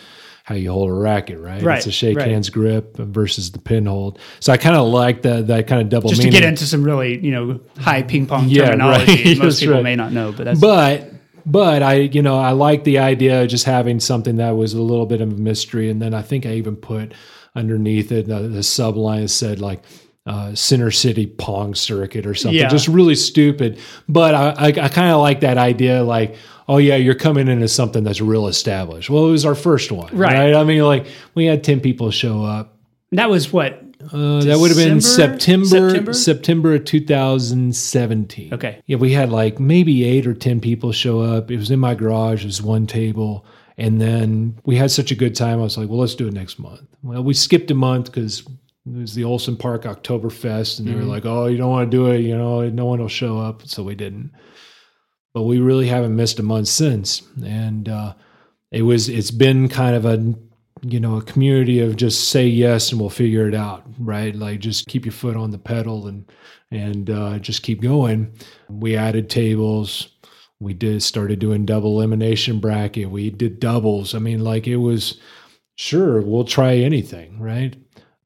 how 0.44 0.54
you 0.54 0.70
hold 0.70 0.88
a 0.88 0.92
racket, 0.92 1.38
right? 1.40 1.60
Right, 1.62 1.78
It's 1.78 1.86
a 1.86 1.90
shake 1.92 2.16
right. 2.16 2.28
hands 2.28 2.50
grip 2.50 2.96
versus 2.96 3.50
the 3.50 3.58
pin 3.58 3.86
hold. 3.86 4.18
So 4.40 4.52
I 4.52 4.56
kind 4.56 4.76
of 4.76 4.86
like 4.88 5.22
that 5.22 5.48
that 5.48 5.66
kind 5.66 5.82
of 5.82 5.88
double 5.88 6.08
Just 6.08 6.22
to 6.22 6.30
get 6.30 6.44
into 6.44 6.64
some 6.64 6.84
really, 6.84 7.18
you 7.18 7.32
know, 7.32 7.60
high 7.78 8.02
ping 8.02 8.26
pong 8.26 8.48
Yeah, 8.48 8.66
terminology 8.66 9.24
right. 9.30 9.38
most 9.38 9.60
people 9.60 9.82
may 9.82 9.96
not 9.96 10.12
know, 10.12 10.32
but 10.32 10.44
that's 10.44 10.60
but 10.60 11.12
but 11.44 11.82
I 11.82 11.94
you 11.94 12.22
know 12.22 12.38
I 12.38 12.52
like 12.52 12.84
the 12.84 12.98
idea 12.98 13.42
of 13.42 13.48
just 13.48 13.64
having 13.64 14.00
something 14.00 14.36
that 14.36 14.52
was 14.52 14.72
a 14.72 14.80
little 14.80 15.06
bit 15.06 15.20
of 15.20 15.30
a 15.32 15.34
mystery, 15.34 15.90
and 15.90 16.00
then 16.00 16.14
I 16.14 16.22
think 16.22 16.46
I 16.46 16.52
even 16.52 16.76
put 16.76 17.12
underneath 17.54 18.12
it 18.12 18.28
the, 18.28 18.40
the 18.40 18.60
subline 18.60 19.28
said 19.28 19.60
like. 19.60 19.82
Uh, 20.26 20.52
Center 20.56 20.90
City 20.90 21.24
Pong 21.26 21.72
Circuit 21.76 22.26
or 22.26 22.34
something, 22.34 22.58
Yeah. 22.58 22.68
just 22.68 22.88
really 22.88 23.14
stupid. 23.14 23.78
But 24.08 24.34
I, 24.34 24.48
I, 24.48 24.66
I 24.66 24.88
kind 24.88 25.12
of 25.12 25.20
like 25.20 25.38
that 25.42 25.56
idea, 25.56 26.02
like, 26.02 26.34
oh 26.68 26.78
yeah, 26.78 26.96
you're 26.96 27.14
coming 27.14 27.46
into 27.46 27.68
something 27.68 28.02
that's 28.02 28.20
real 28.20 28.48
established. 28.48 29.08
Well, 29.08 29.28
it 29.28 29.30
was 29.30 29.44
our 29.46 29.54
first 29.54 29.92
one, 29.92 30.16
Right. 30.16 30.52
I 30.52 30.64
mean, 30.64 30.82
like 30.82 31.06
we 31.36 31.44
had 31.46 31.62
ten 31.62 31.78
people 31.78 32.10
show 32.10 32.42
up. 32.42 32.76
that 33.12 33.30
was 33.30 33.52
what 33.52 33.80
Uh, 34.12 34.40
that 34.42 34.58
would 34.58 34.68
have 34.70 34.76
been 34.76 35.00
September, 35.00 35.66
September? 35.90 36.12
September 36.12 36.74
of 36.74 36.84
2017. 36.84 38.52
Okay. 38.54 38.80
Yeah, 38.86 38.96
we 38.96 39.12
had 39.12 39.30
like 39.30 39.58
maybe 39.60 40.04
eight 40.04 40.26
or 40.26 40.34
10 40.34 40.60
people 40.60 40.92
show 40.92 41.20
up. 41.20 41.50
It 41.50 41.56
was 41.56 41.70
in 41.70 41.78
my 41.80 41.94
garage, 41.94 42.42
it 42.42 42.46
was 42.46 42.62
one 42.62 42.86
table. 42.86 43.44
And 43.78 44.00
then 44.00 44.58
we 44.64 44.76
had 44.76 44.90
such 44.90 45.10
a 45.10 45.14
good 45.14 45.34
time. 45.34 45.58
I 45.60 45.62
was 45.62 45.76
like, 45.76 45.88
well, 45.88 45.98
let's 46.00 46.14
do 46.14 46.26
it 46.28 46.32
next 46.34 46.58
month. 46.58 46.80
Well, 47.02 47.22
we 47.22 47.34
skipped 47.34 47.70
a 47.70 47.74
month 47.74 48.06
because 48.06 48.42
it 48.86 49.00
was 49.00 49.14
the 49.14 49.24
Olsen 49.24 49.56
Park 49.56 49.82
Oktoberfest. 49.82 50.78
And 50.78 50.86
they 50.86 50.94
were 50.94 51.02
like, 51.02 51.26
oh, 51.26 51.46
you 51.46 51.56
don't 51.56 51.70
want 51.70 51.90
to 51.90 51.96
do 51.96 52.10
it. 52.10 52.20
You 52.20 52.36
know, 52.36 52.68
no 52.68 52.86
one 52.86 53.00
will 53.00 53.08
show 53.08 53.38
up. 53.38 53.66
So 53.66 53.82
we 53.82 53.94
didn't. 53.94 54.32
But 55.34 55.42
we 55.42 55.58
really 55.58 55.88
haven't 55.88 56.16
missed 56.16 56.38
a 56.38 56.44
month 56.44 56.68
since. 56.68 57.22
And 57.44 57.88
uh, 57.88 58.14
it 58.70 58.82
was, 58.82 59.08
it's 59.08 59.30
been 59.32 59.68
kind 59.68 59.96
of 59.96 60.04
a, 60.04 60.34
you 60.82 61.00
know, 61.00 61.16
a 61.16 61.22
community 61.22 61.80
of 61.80 61.96
just 61.96 62.28
say 62.28 62.46
yes 62.46 62.92
and 62.92 63.00
we'll 63.00 63.10
figure 63.10 63.48
it 63.48 63.54
out, 63.54 63.84
right? 63.98 64.34
Like 64.34 64.60
just 64.60 64.86
keep 64.86 65.04
your 65.04 65.12
foot 65.12 65.36
on 65.36 65.50
the 65.50 65.58
pedal 65.58 66.06
and, 66.06 66.30
and 66.70 67.10
uh, 67.10 67.38
just 67.38 67.62
keep 67.62 67.82
going. 67.82 68.32
We 68.70 68.96
added 68.96 69.28
tables. 69.28 70.08
We 70.60 70.74
did 70.74 71.02
started 71.02 71.38
doing 71.38 71.66
double 71.66 71.96
elimination 71.98 72.60
bracket. 72.60 73.10
We 73.10 73.30
did 73.30 73.60
doubles. 73.60 74.14
I 74.14 74.20
mean, 74.20 74.42
like 74.42 74.66
it 74.66 74.76
was 74.76 75.20
sure 75.74 76.22
we'll 76.22 76.44
try 76.44 76.76
anything, 76.76 77.38
right? 77.40 77.76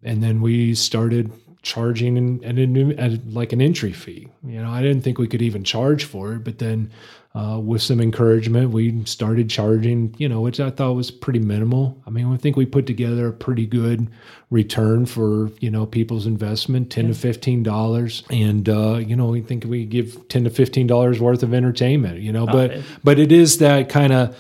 And 0.03 0.23
then 0.23 0.41
we 0.41 0.75
started 0.75 1.31
charging 1.63 2.17
an, 2.17 2.43
an, 2.43 2.59
an, 2.99 3.23
like 3.35 3.53
an 3.53 3.61
entry 3.61 3.93
fee. 3.93 4.29
You 4.43 4.63
know, 4.63 4.71
I 4.71 4.81
didn't 4.81 5.03
think 5.03 5.19
we 5.19 5.29
could 5.29 5.43
even 5.43 5.63
charge 5.63 6.05
for 6.05 6.33
it, 6.33 6.45
but 6.45 6.59
then 6.59 6.91
uh, 7.35 7.61
with 7.63 7.83
some 7.83 8.01
encouragement, 8.01 8.71
we 8.71 9.05
started 9.05 9.51
charging. 9.51 10.15
You 10.19 10.29
know, 10.29 10.41
which 10.41 10.59
I 10.59 10.71
thought 10.71 10.95
was 10.95 11.11
pretty 11.11 11.39
minimal. 11.39 11.97
I 12.07 12.11
mean, 12.11 12.33
I 12.33 12.37
think 12.39 12.57
we 12.57 12.65
put 12.67 12.87
together 12.87 13.29
a 13.29 13.33
pretty 13.33 13.67
good 13.67 14.09
return 14.49 15.05
for 15.07 15.51
you 15.61 15.71
know 15.71 15.85
people's 15.87 16.27
investment, 16.27 16.91
ten 16.91 17.07
to 17.09 17.15
fifteen 17.15 17.63
dollars, 17.63 18.25
and 18.31 18.69
uh, 18.69 18.95
you 18.97 19.15
know 19.15 19.27
we 19.27 19.43
think 19.43 19.65
we 19.65 19.85
give 19.85 20.27
ten 20.29 20.43
to 20.45 20.51
fifteen 20.51 20.87
dollars 20.89 21.21
worth 21.21 21.43
of 21.45 21.53
entertainment. 21.55 22.21
You 22.21 22.33
know, 22.33 22.47
but 22.47 22.71
it- 22.73 22.85
but 23.05 23.19
it 23.21 23.31
is 23.31 23.59
that 23.59 23.89
kind 23.91 24.13
of 24.13 24.35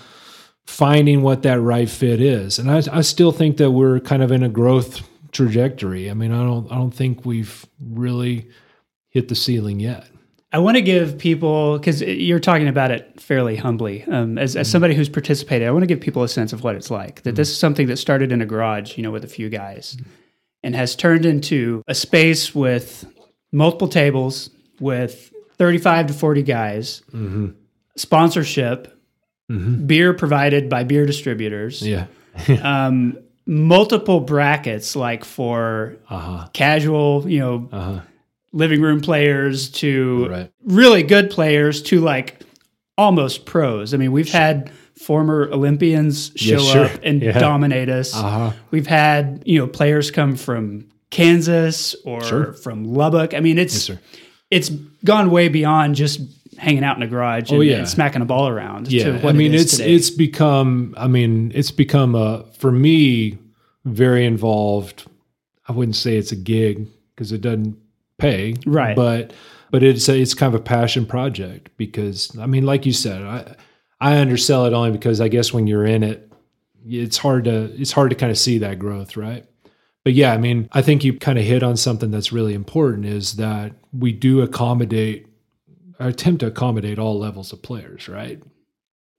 finding 0.66 1.22
what 1.22 1.42
that 1.42 1.60
right 1.60 1.88
fit 1.88 2.20
is. 2.20 2.58
And 2.58 2.70
I, 2.70 2.82
I 2.92 3.00
still 3.02 3.32
think 3.32 3.56
that 3.58 3.70
we're 3.72 4.00
kind 4.00 4.22
of 4.22 4.30
in 4.32 4.42
a 4.42 4.48
growth 4.48 5.06
trajectory. 5.32 6.10
I 6.10 6.14
mean, 6.14 6.32
I 6.32 6.42
don't 6.42 6.70
I 6.70 6.76
don't 6.76 6.90
think 6.94 7.25
we've 7.25 7.64
really 7.82 8.49
hit 9.08 9.28
the 9.28 9.34
ceiling 9.34 9.80
yet. 9.80 10.06
I 10.52 10.58
want 10.58 10.76
to 10.76 10.82
give 10.82 11.16
people 11.16 11.78
because 11.78 12.02
you're 12.02 12.40
talking 12.40 12.66
about 12.66 12.90
it 12.90 13.20
fairly 13.20 13.54
humbly. 13.54 14.02
Um, 14.04 14.37
as, 14.37 14.52
Mm-hmm. 14.52 14.60
as 14.60 14.70
somebody 14.70 14.94
who's 14.94 15.08
participated, 15.08 15.68
I 15.68 15.70
want 15.70 15.82
to 15.84 15.87
give 15.87 16.00
people 16.00 16.25
a 16.25 16.28
sense 16.28 16.52
of 16.52 16.64
what 16.64 16.75
it's 16.75 16.90
like. 16.90 17.22
That 17.22 17.37
this 17.37 17.50
is 17.50 17.56
something 17.58 17.87
that 17.87 17.99
started 17.99 18.32
in 18.32 18.42
a 18.42 18.46
garage, 18.46 18.96
you 18.96 19.04
know, 19.04 19.12
with 19.12 19.22
a 19.25 19.28
few 19.28 19.49
guys, 19.49 19.94
Mm-hmm. 19.96 20.10
and 20.64 20.75
has 20.76 20.96
turned 20.96 21.25
into 21.25 21.82
a 21.87 21.94
space 21.94 22.52
with 22.54 23.04
multiple 23.52 23.86
tables, 23.88 24.50
with 24.80 25.32
35 25.58 26.08
to 26.08 26.12
40 26.14 26.43
guys, 26.43 27.02
Mm-hmm. 27.12 27.49
sponsorship, 27.97 28.97
beer 29.86 30.14
provided 30.14 30.69
by 30.69 30.84
beer 30.84 31.06
distributors, 31.06 31.82
Yeah. 31.86 32.06
um, 32.62 33.19
multiple 33.50 34.21
brackets 34.21 34.95
like 34.95 35.25
for 35.25 35.97
Uh-huh. 36.08 36.47
casual, 36.52 37.25
you 37.28 37.41
know, 37.41 37.69
Uh-huh. 37.73 38.00
living 38.52 38.80
room 38.80 39.00
players 39.00 39.69
to 39.71 40.28
Right. 40.30 40.50
really 40.65 41.02
good 41.02 41.30
players 41.30 41.82
to 41.82 42.00
like 42.00 42.41
almost 42.97 43.47
pros. 43.47 43.93
I 43.93 43.97
mean, 43.97 44.13
we've 44.13 44.30
had 44.30 44.71
former 44.97 45.49
Olympians 45.52 46.30
show 46.36 46.58
Yeah, 46.60 46.73
sure. 46.73 46.84
up 46.84 46.93
and 47.02 47.21
Yeah. 47.23 47.39
dominate 47.41 47.89
us. 47.89 48.15
Uh-huh. 48.15 48.52
We've 48.71 48.86
had, 48.86 49.43
you 49.47 49.58
know, 49.58 49.67
players 49.67 50.13
come 50.13 50.36
from 50.36 50.84
Kansas 51.10 51.97
or 52.04 52.23
Sure. 52.23 52.52
from 52.52 52.84
Lubbock. 52.84 53.34
I 53.34 53.41
mean, 53.41 53.58
it's 53.58 53.89
Yes, 53.89 53.99
it's 54.52 54.71
gone 55.04 55.30
way 55.30 55.49
beyond 55.49 55.97
just 55.97 56.21
hanging 56.60 56.84
out 56.84 56.96
in 56.96 57.02
a 57.02 57.06
garage 57.06 57.50
oh, 57.50 57.54
and, 57.54 57.58
Oh, 57.58 57.62
yeah. 57.62 57.78
and 57.78 57.88
smacking 57.88 58.20
a 58.20 58.26
ball 58.26 58.46
around. 58.46 58.86
to 58.86 58.96
Yeah. 58.96 59.12
what 59.23 59.25
I 59.25 59.32
mean, 59.32 59.54
it 59.54 59.62
it's 59.62 59.78
today. 59.78 59.94
it's 59.94 60.10
become 60.10 60.94
I 60.96 61.08
mean, 61.08 61.50
it's 61.54 61.70
become 61.70 62.14
a 62.14 62.44
for 62.58 62.70
me 62.70 63.38
very 63.84 64.26
involved. 64.26 65.06
I 65.66 65.73
wouldn't 65.73 65.96
say 65.96 66.16
it's 66.16 66.32
a 66.32 66.36
gig 66.36 66.86
because 67.14 67.32
it 67.32 67.40
doesn't 67.40 67.76
pay. 68.18 68.56
Right. 68.66 68.94
But 68.94 69.32
but 69.70 69.82
it's 69.82 70.08
a, 70.08 70.18
it's 70.20 70.34
kind 70.34 70.54
of 70.54 70.60
a 70.60 70.62
passion 70.64 71.06
project 71.06 71.70
because 71.76 72.36
I 72.38 72.46
mean, 72.46 72.66
like 72.66 72.84
you 72.84 72.92
said, 72.92 73.23
I 73.23 73.54
I 74.00 74.18
undersell 74.18 74.66
it 74.66 74.73
only 74.75 74.90
because 74.90 75.20
I 75.20 75.28
guess 75.28 75.52
when 75.52 75.66
you're 75.66 75.86
in 75.86 76.02
it, 76.02 76.30
it's 76.86 77.16
hard 77.16 77.44
to 77.44 77.73
it's 77.80 77.92
hard 77.92 78.10
to 78.10 78.16
kind 78.16 78.30
of 78.30 78.38
see 78.38 78.58
that 78.58 78.78
growth, 78.78 79.16
right? 79.16 79.46
But 80.04 80.12
yeah, 80.14 80.32
I 80.32 80.38
mean, 80.38 80.68
I 80.73 80.82
think 80.82 81.04
you 81.04 81.18
kind 81.18 81.38
of 81.38 81.44
hit 81.44 81.62
on 81.62 81.76
something 81.76 82.10
that's 82.10 82.32
really 82.32 82.54
important 82.54 83.06
is 83.06 83.34
that 83.36 83.73
we 83.92 84.12
do 84.12 84.40
accommodate 84.40 85.26
or 86.00 86.08
attempt 86.08 86.41
to 86.41 86.47
accommodate 86.47 86.99
all 86.99 87.19
levels 87.19 87.52
of 87.52 87.63
players, 87.63 88.08
right? 88.08 88.43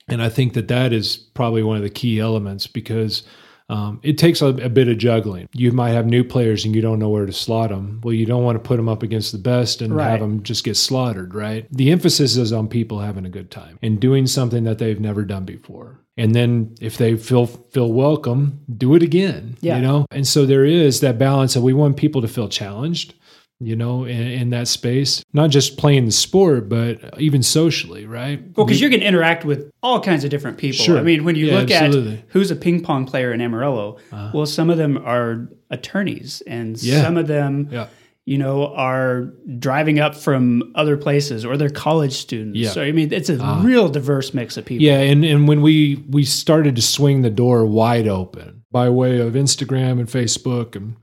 And 0.08 0.22
I 0.22 0.30
think 0.30 0.54
that 0.54 0.67
that 0.67 0.91
is 0.91 1.15
probably 1.15 1.63
one 1.63 1.78
of 1.78 1.84
the 1.84 1.89
key 1.89 2.20
elements 2.20 2.67
because 2.67 3.24
um, 3.70 4.02
it 4.04 4.17
takes 4.17 4.41
a, 4.41 4.48
a 4.48 4.67
bit 4.67 4.89
of 4.89 4.98
juggling. 4.98 5.48
You 5.54 5.72
might 5.72 5.91
have 5.91 6.06
new 6.06 6.26
players 6.26 6.65
and 6.65 6.76
you 6.76 6.82
don't 6.82 7.00
know 7.00 7.08
where 7.08 7.26
to 7.26 7.32
slot 7.32 7.70
them. 7.70 8.02
Well, 8.04 8.13
you 8.13 8.26
don't 8.26 8.44
want 8.44 8.58
to 8.58 8.67
put 8.67 8.76
them 8.76 8.89
up 8.89 9.04
against 9.04 9.32
the 9.32 9.38
best 9.38 9.82
and 9.82 9.96
Right. 9.96 10.10
have 10.10 10.20
them 10.20 10.44
just 10.44 10.65
get 10.65 10.76
slaughtered, 10.76 11.34
right? 11.34 11.67
The 11.72 11.91
emphasis 11.91 12.36
is 12.36 12.52
on 12.52 12.67
people 12.67 13.00
having 13.00 13.26
a 13.26 13.30
good 13.30 13.50
time 13.50 13.80
and 13.82 14.00
doing 14.00 14.28
something 14.28 14.65
that 14.65 14.80
they've 14.80 15.00
never 15.00 15.24
done 15.24 15.46
before. 15.46 16.02
And 16.17 16.36
then 16.36 16.76
if 16.82 16.98
they 16.98 17.15
feel 17.15 17.46
feel 17.46 17.94
welcome, 17.94 18.60
do 18.78 18.96
it 18.96 19.04
again. 19.04 19.56
Yeah. 19.62 19.78
You 19.78 19.82
know? 19.84 20.06
And 20.12 20.28
so 20.28 20.46
there 20.46 20.65
is 20.65 21.00
that 21.00 21.17
balance 21.17 21.54
that 21.54 21.62
we 21.62 21.72
want 21.72 21.96
people 21.96 22.22
to 22.22 22.28
feel 22.28 22.50
challenged 22.50 23.13
you 23.62 23.76
know, 23.76 24.06
in, 24.06 24.17
in 24.28 24.50
that 24.50 24.67
space, 24.67 25.24
not 25.34 25.50
just 25.52 25.78
playing 25.78 26.06
the 26.06 26.12
sport, 26.12 26.67
but 26.67 27.19
even 27.19 27.43
socially, 27.43 28.06
right? 28.08 28.41
Well, 28.56 28.65
because 28.65 28.82
you 28.82 28.89
can 28.89 29.02
interact 29.02 29.45
with 29.45 29.71
all 29.84 30.00
kinds 30.02 30.24
of 30.24 30.30
different 30.32 30.58
people. 30.58 30.84
Sure. 30.84 30.97
I 30.97 31.04
mean, 31.04 31.24
when 31.24 31.36
you 31.36 31.47
Yeah, 31.47 31.60
look 31.60 31.71
absolutely. 31.71 32.13
Uh-huh. 32.13 32.21
at 32.21 32.26
who's 32.30 32.50
a 32.52 32.56
ping 32.56 32.82
pong 32.82 33.06
player 33.06 33.32
in 33.32 33.39
Amarillo, 33.41 33.97
well, 34.34 34.45
some 34.45 34.69
of 34.69 34.78
them 34.78 34.97
are 34.97 35.47
attorneys, 35.69 36.41
and 36.47 36.82
Yeah. 36.82 37.02
some 37.04 37.17
of 37.17 37.28
them, 37.28 37.67
Yeah. 37.71 37.88
you 38.26 38.38
know, 38.38 38.67
are 38.76 39.32
driving 39.60 40.00
up 40.00 40.15
from 40.15 40.71
other 40.76 40.97
places 40.97 41.45
or 41.45 41.58
they're 41.58 41.69
college 41.69 42.13
students. 42.13 42.58
Yeah. 42.60 42.67
Uh-huh. 42.67 42.74
So 42.76 42.82
I 42.84 42.91
mean, 42.91 43.12
it's 43.13 43.30
a 43.30 43.38
real 43.62 43.89
diverse 43.89 44.34
mix 44.34 44.58
of 44.58 44.65
people. 44.65 44.84
Yeah, 44.86 45.00
and 45.00 45.24
and 45.24 45.47
when 45.47 45.62
we 45.62 46.04
we 46.10 46.24
started 46.24 46.76
to 46.76 46.82
swing 46.82 47.21
the 47.21 47.30
door 47.30 47.65
wide 47.65 48.08
open 48.08 48.63
by 48.71 48.89
way 48.89 49.19
of 49.19 49.34
Instagram 49.34 50.00
and 50.00 50.08
Facebook 50.08 50.76
and 50.76 50.95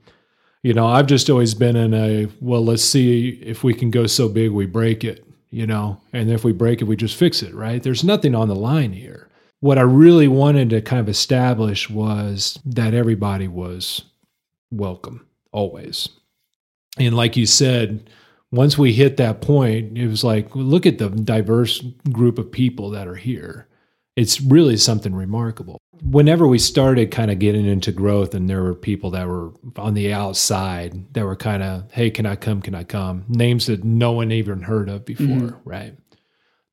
you 0.63 0.75
know, 0.75 0.87
I've 0.87 1.07
just 1.07 1.31
always 1.31 1.55
been 1.55 1.77
in 1.77 1.95
a 1.95 2.29
well, 2.41 2.65
let's 2.65 2.85
see 2.85 3.29
if 3.43 3.63
we 3.65 3.75
can 3.75 3.91
go 3.91 4.07
so 4.07 4.29
big 4.29 4.51
we 4.51 4.67
break 4.67 5.05
it, 5.05 5.25
you 5.51 5.67
know, 5.67 6.01
and 6.13 6.31
if 6.31 6.45
we 6.45 6.53
break 6.53 6.81
it, 6.81 6.85
we 6.85 6.97
just 6.97 7.17
fix 7.17 7.43
it, 7.43 7.55
right? 7.55 7.83
There's 7.83 8.05
nothing 8.05 8.35
on 8.35 8.49
the 8.49 8.55
line 8.55 8.93
here. 8.93 9.29
What 9.61 9.79
I 9.79 9.83
really 9.83 10.29
wanted 10.29 10.71
to 10.71 10.81
kind 10.83 11.01
of 11.01 11.09
establish 11.09 11.91
was 11.91 12.59
that 12.65 12.95
everybody 12.95 13.49
was 13.49 14.05
welcome 14.71 15.27
always. 15.53 16.09
And 16.99 17.17
like 17.17 17.37
you 17.37 17.47
said, 17.47 18.11
once 18.51 18.79
we 18.79 18.93
hit 18.93 19.17
that 19.19 19.41
point, 19.41 19.99
it 19.99 20.09
was 20.09 20.25
like, 20.25 20.55
look 20.55 20.87
at 20.87 20.99
the 20.99 21.11
diverse 21.11 21.81
group 22.11 22.39
of 22.39 22.51
people 22.51 22.91
that 22.91 23.07
are 23.07 23.15
here. 23.15 23.67
It's 24.19 24.41
really 24.41 24.77
something 24.77 25.15
remarkable. 25.15 25.79
Whenever 26.03 26.49
we 26.49 26.59
started 26.59 27.13
kind 27.13 27.31
of 27.31 27.39
getting 27.39 27.67
into 27.67 27.93
growth, 27.93 28.35
and 28.35 28.51
there 28.51 28.65
were 28.65 28.75
people 28.75 29.13
that 29.13 29.29
were 29.29 29.53
on 29.77 29.95
the 29.95 30.13
outside 30.13 31.15
that 31.15 31.25
were 31.25 31.37
kind 31.37 31.63
of, 31.63 31.89
hey, 31.93 32.11
can 32.11 32.27
I 32.27 32.35
come? 32.35 32.61
Can 32.61 32.75
I 32.75 32.83
come? 32.83 33.25
Names 33.29 33.67
that 33.67 33.85
no 33.85 34.11
one 34.11 34.33
even 34.33 34.63
heard 34.63 34.89
of 34.89 35.05
before, 35.05 35.61
right? 35.65 35.97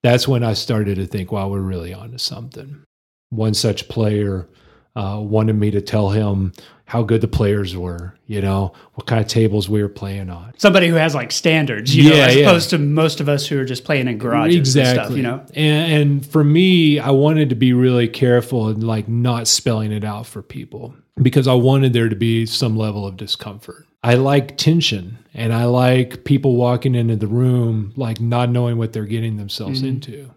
That's 0.02 0.28
when 0.28 0.44
I 0.44 0.54
started 0.54 0.96
to 0.96 1.06
think, 1.06 1.32
wow, 1.32 1.48
we're 1.50 1.60
really 1.60 1.94
onto 1.94 2.18
something. 2.18 2.84
One 3.30 3.54
such 3.54 3.90
player 3.90 4.50
uh, 4.96 5.20
wanted 5.22 5.56
me 5.56 5.70
to 5.70 5.82
tell 5.82 6.10
him 6.10 6.52
how 6.88 7.02
good 7.02 7.22
the 7.22 7.28
players 7.28 7.76
were, 7.76 8.16
you 8.28 8.42
know, 8.42 8.72
what 8.94 9.08
kind 9.08 9.20
of 9.20 9.28
tables 9.28 9.68
we 9.68 9.82
were 9.82 9.90
playing 9.90 10.30
on. 10.30 10.54
Somebody 10.58 10.88
who 10.88 10.96
has 10.96 11.16
like 11.16 11.32
standards, 11.32 11.96
you 11.96 12.12
know, 12.12 12.16
as 12.16 12.36
yeah. 12.36 12.46
opposed 12.46 12.70
to 12.70 12.78
most 12.78 13.20
of 13.20 13.28
us 13.28 13.48
who 13.48 13.60
are 13.60 13.66
just 13.66 13.84
playing 13.84 14.08
in 14.08 14.20
garages 14.20 14.76
exactly. 14.76 14.90
and 14.90 15.06
stuff, 15.06 15.18
you 15.18 15.24
know. 15.24 15.46
And, 15.56 15.94
and 15.94 16.26
for 16.26 16.44
me, 16.44 17.00
I 17.00 17.10
wanted 17.10 17.50
to 17.50 17.56
be 17.56 17.74
really 17.74 18.08
careful 18.08 18.68
and 18.68 18.84
like 18.84 19.08
not 19.08 19.48
spelling 19.48 19.92
it 19.92 20.04
out 20.04 20.28
for 20.28 20.44
people 20.44 20.96
because 21.22 21.48
I 21.48 21.54
wanted 21.54 21.94
there 21.94 22.08
to 22.08 22.16
be 22.16 22.46
some 22.46 22.78
level 22.78 23.08
of 23.08 23.18
discomfort. 23.18 23.88
I 24.04 24.14
like 24.16 24.58
tension 24.58 25.18
and 25.34 25.52
I 25.52 25.66
like 25.66 26.24
people 26.24 26.56
walking 26.56 26.94
into 26.94 27.16
the 27.16 27.26
room 27.28 27.94
like 27.96 28.22
not 28.22 28.52
knowing 28.52 28.78
what 28.78 28.94
they're 28.94 29.06
getting 29.06 29.38
themselves 29.38 29.80
Mm-hmm. 29.80 29.88
into. 29.88 30.32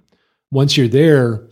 Once 0.50 0.78
you're 0.78 0.88
there, 0.88 1.46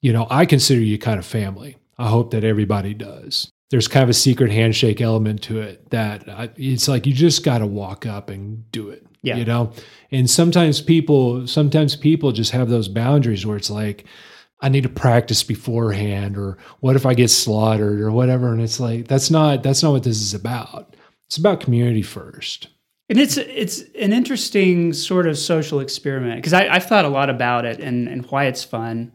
you 0.00 0.14
know, 0.14 0.26
I 0.30 0.46
consider 0.46 0.80
you 0.80 0.96
kind 0.98 1.18
of 1.18 1.26
family. 1.26 1.76
I 1.98 2.08
hope 2.08 2.30
that 2.30 2.42
everybody 2.42 2.94
does. 2.94 3.50
There's 3.70 3.88
kind 3.88 4.02
of 4.02 4.10
a 4.10 4.14
secret 4.14 4.52
handshake 4.52 5.00
element 5.00 5.42
to 5.44 5.60
it 5.60 5.90
that 5.90 6.28
I, 6.28 6.50
it's 6.56 6.86
like 6.86 7.06
you 7.06 7.12
just 7.12 7.44
got 7.44 7.58
to 7.58 7.66
walk 7.66 8.06
up 8.06 8.30
and 8.30 8.70
do 8.70 8.90
it. 8.90 9.06
Yeah. 9.22 9.36
You 9.36 9.44
know, 9.46 9.72
and 10.12 10.28
sometimes 10.28 10.82
people, 10.82 11.46
sometimes 11.46 11.96
people 11.96 12.30
just 12.32 12.52
have 12.52 12.68
those 12.68 12.88
boundaries 12.88 13.46
where 13.46 13.56
it's 13.56 13.70
like, 13.70 14.04
I 14.60 14.68
need 14.68 14.84
to 14.84 14.88
practice 14.88 15.42
beforehand, 15.42 16.38
or 16.38 16.56
what 16.80 16.96
if 16.96 17.04
I 17.04 17.14
get 17.14 17.28
slaughtered, 17.28 18.00
or 18.00 18.10
whatever. 18.10 18.52
And 18.52 18.62
it's 18.62 18.80
like 18.80 19.08
that's 19.08 19.30
not 19.30 19.62
that's 19.62 19.82
not 19.82 19.92
what 19.92 20.04
this 20.04 20.22
is 20.22 20.32
about. 20.32 20.96
It's 21.26 21.36
about 21.36 21.60
community 21.60 22.02
first. 22.02 22.68
And 23.10 23.18
it's 23.18 23.36
it's 23.36 23.80
an 24.00 24.14
interesting 24.14 24.94
sort 24.94 25.26
of 25.26 25.36
social 25.36 25.80
experiment 25.80 26.36
because 26.36 26.54
I've 26.54 26.86
thought 26.86 27.04
a 27.04 27.08
lot 27.08 27.28
about 27.28 27.66
it 27.66 27.78
and, 27.78 28.08
and 28.08 28.24
why 28.30 28.46
it's 28.46 28.64
fun. 28.64 29.12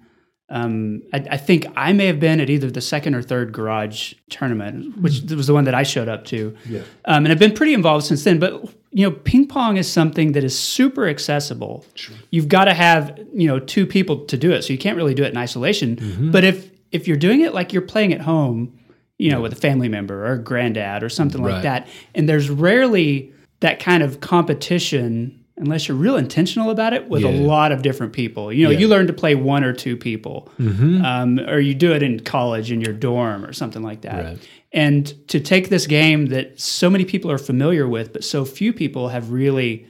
Um, 0.52 1.04
I, 1.14 1.24
I 1.32 1.38
think 1.38 1.68
I 1.76 1.94
may 1.94 2.08
have 2.08 2.20
been 2.20 2.40
at 2.40 2.50
either 2.50 2.72
the 2.72 2.82
second 2.82 3.14
or 3.14 3.22
third 3.22 3.52
garage 3.54 4.14
tournament, 4.30 4.98
which 4.98 5.22
was 5.30 5.46
the 5.48 5.54
one 5.54 5.66
that 5.66 5.76
I 5.76 5.84
showed 5.84 6.10
up 6.10 6.26
to. 6.26 6.56
Yeah. 6.68 6.82
Um, 7.06 7.26
and 7.26 7.30
I've 7.32 7.40
been 7.40 7.54
pretty 7.54 7.74
involved 7.74 8.06
since 8.06 8.24
then. 8.24 8.40
But 8.40 8.64
you 8.92 9.08
know, 9.08 9.12
ping 9.12 9.48
pong 9.48 9.78
is 9.78 9.92
something 9.92 10.32
that 10.32 10.44
is 10.44 10.58
super 10.58 11.08
accessible. 11.08 11.86
You've 12.32 12.48
got 12.48 12.66
to 12.66 12.74
have 12.74 13.20
you 13.34 13.48
know 13.48 13.60
two 13.60 13.86
people 13.86 14.26
to 14.26 14.38
do 14.38 14.52
it, 14.52 14.64
so 14.64 14.74
you 14.74 14.80
can't 14.80 14.98
really 14.98 15.14
do 15.14 15.24
it 15.24 15.30
in 15.30 15.38
isolation. 15.38 15.96
But 16.32 16.44
if 16.44 16.72
if 16.92 17.08
you're 17.08 17.18
doing 17.18 17.42
it 17.42 17.54
like 17.54 17.72
you're 17.72 17.84
playing 17.84 18.14
at 18.14 18.22
home, 18.22 18.78
you 19.20 19.30
know, 19.32 19.42
with 19.42 19.54
a 19.54 19.58
family 19.58 19.90
member 19.90 20.26
or 20.26 20.34
a 20.34 20.40
granddad 20.40 21.04
or 21.04 21.10
something 21.10 21.44
like 21.44 21.62
that, 21.64 21.88
and 22.16 22.28
there's 22.28 22.50
rarely 22.50 23.32
that 23.60 23.80
kind 23.80 24.02
of 24.02 24.22
competition 24.22 25.39
unless 25.60 25.88
you're 25.88 25.98
real 25.98 26.16
intentional 26.18 26.70
about 26.70 26.94
it 26.94 27.10
with 27.10 27.24
a 27.24 27.30
lot 27.30 27.72
of 27.72 27.82
different 27.82 28.14
people. 28.14 28.52
You 28.52 28.64
know, 28.64 28.70
Yeah. 28.70 28.76
Mm-hmm. 28.76 28.82
you 28.82 28.88
learn 28.88 29.08
to 29.08 29.14
play 29.14 29.36
one 29.36 29.64
or 29.64 29.74
two 29.74 29.96
people, 29.98 30.50
um, 30.60 31.40
or 31.48 31.60
you 31.60 31.74
do 31.74 31.94
it 31.94 32.02
in 32.02 32.20
college 32.22 32.72
in 32.72 32.82
your 32.82 32.94
dorm 32.94 33.46
or 33.46 33.54
something 33.54 33.84
like 33.84 34.02
that. 34.02 34.24
Right. 34.24 34.50
And 34.72 35.28
to 35.30 35.40
take 35.40 35.70
this 35.70 35.86
game 35.88 36.28
that 36.28 36.60
so 36.60 36.90
many 36.90 37.04
people 37.06 37.30
are 37.32 37.38
familiar 37.38 37.88
with, 37.88 38.14
but 38.14 38.24
so 38.24 38.46
few 38.46 38.72
people 38.74 39.10
have 39.10 39.32
really 39.32 39.86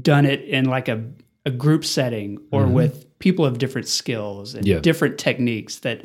done 0.00 0.24
it 0.24 0.42
in 0.42 0.66
like 0.66 0.88
a, 0.88 1.02
a 1.44 1.50
group 1.50 1.84
setting 1.84 2.38
or 2.50 2.66
with 2.66 3.06
people 3.18 3.44
of 3.44 3.58
different 3.58 3.88
skills 3.88 4.54
and 4.54 4.64
Mm-hmm. 4.64 4.72
Yeah. 4.74 4.80
different 4.80 5.18
techniques 5.18 5.78
that 5.80 6.02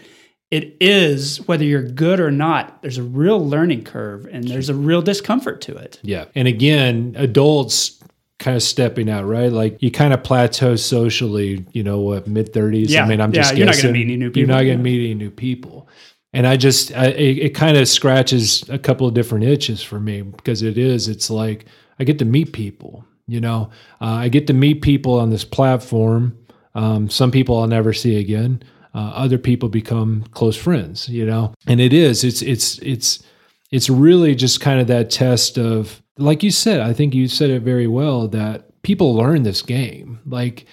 it 0.49 0.77
is 0.79 1.45
whether 1.47 1.63
you're 1.65 1.83
good 1.83 2.19
or 2.21 2.31
not 2.31 2.81
there's 2.81 2.97
a 2.97 3.03
real 3.03 3.45
learning 3.45 3.83
curve 3.83 4.25
and 4.31 4.45
there's 4.47 4.69
a 4.69 4.73
real 4.73 5.01
discomfort 5.01 5.59
to 5.61 5.75
it 5.75 5.99
Yeah. 6.03 6.25
And 6.35 6.47
again, 6.47 7.13
adults 7.17 7.99
kind 8.39 8.55
of 8.55 8.63
stepping 8.63 9.09
out, 9.09 9.25
right? 9.25 9.51
Like 9.51 9.81
you 9.81 9.91
kind 9.91 10.13
of 10.13 10.23
plateau 10.23 10.75
socially, 10.75 11.65
you 11.71 11.83
know, 11.83 11.99
what, 12.01 12.27
mid 12.27 12.53
30s? 12.53 12.89
Yeah. 12.89 13.03
I 13.03 13.07
mean, 13.07 13.19
I'm 13.19 13.33
Yeah, 13.33 13.41
just 13.41 13.57
you're 13.57 13.65
not 13.65 13.75
gonna 13.77 13.91
meet 13.91 14.03
any 14.03 14.17
new 14.17 14.29
people. 14.29 14.39
You're 14.39 14.47
not 14.47 14.63
going 14.63 14.77
to 14.77 14.83
meet 14.83 15.05
any 15.05 15.13
new 15.15 15.31
people. 15.31 15.87
And 16.33 16.45
I 16.45 16.57
just, 16.57 16.93
I, 16.95 17.07
it, 17.07 17.37
it 17.37 17.49
kind 17.55 17.77
of 17.77 17.87
scratches 17.87 18.67
a 18.69 18.77
couple 18.77 19.07
of 19.07 19.13
different 19.13 19.45
itches 19.45 19.81
for 19.81 19.99
me 19.99 20.21
because 20.21 20.61
it 20.61 20.77
is, 20.77 21.07
it's 21.07 21.29
like 21.29 21.65
I 21.99 22.03
get 22.03 22.19
to 22.19 22.25
meet 22.25 22.53
people, 22.53 23.05
you 23.27 23.41
know, 23.41 23.71
uh, 24.01 24.05
I 24.05 24.29
get 24.29 24.45
to 24.47 24.53
meet 24.53 24.81
people 24.81 25.19
on 25.19 25.29
this 25.31 25.45
platform. 25.45 26.37
Um, 26.75 27.09
some 27.09 27.31
people 27.31 27.57
I'll 27.57 27.67
never 27.67 27.91
see 27.91 28.19
again. 28.19 28.61
Uh, 28.93 29.11
other 29.15 29.37
people 29.37 29.69
become 29.69 30.25
close 30.31 30.55
friends, 30.57 31.09
you 31.09 31.25
know, 31.25 31.53
and 31.65 31.79
it 31.79 31.93
is, 31.93 32.23
it's, 32.23 32.41
it's, 32.41 32.77
it's, 32.79 33.23
it's 33.71 33.89
really 33.89 34.35
just 34.35 34.61
kind 34.61 34.79
of 34.79 34.87
that 34.87 35.09
test 35.09 35.57
of 35.57 36.01
like 36.17 36.43
you 36.43 36.51
said 36.51 36.79
i 36.81 36.93
think 36.93 37.13
you 37.13 37.27
said 37.27 37.49
it 37.49 37.61
very 37.61 37.87
well 37.87 38.27
that 38.27 38.63
people 38.83 39.13
learn 39.15 39.43
this 39.43 39.61
game. 39.61 40.19
Like 40.25 40.65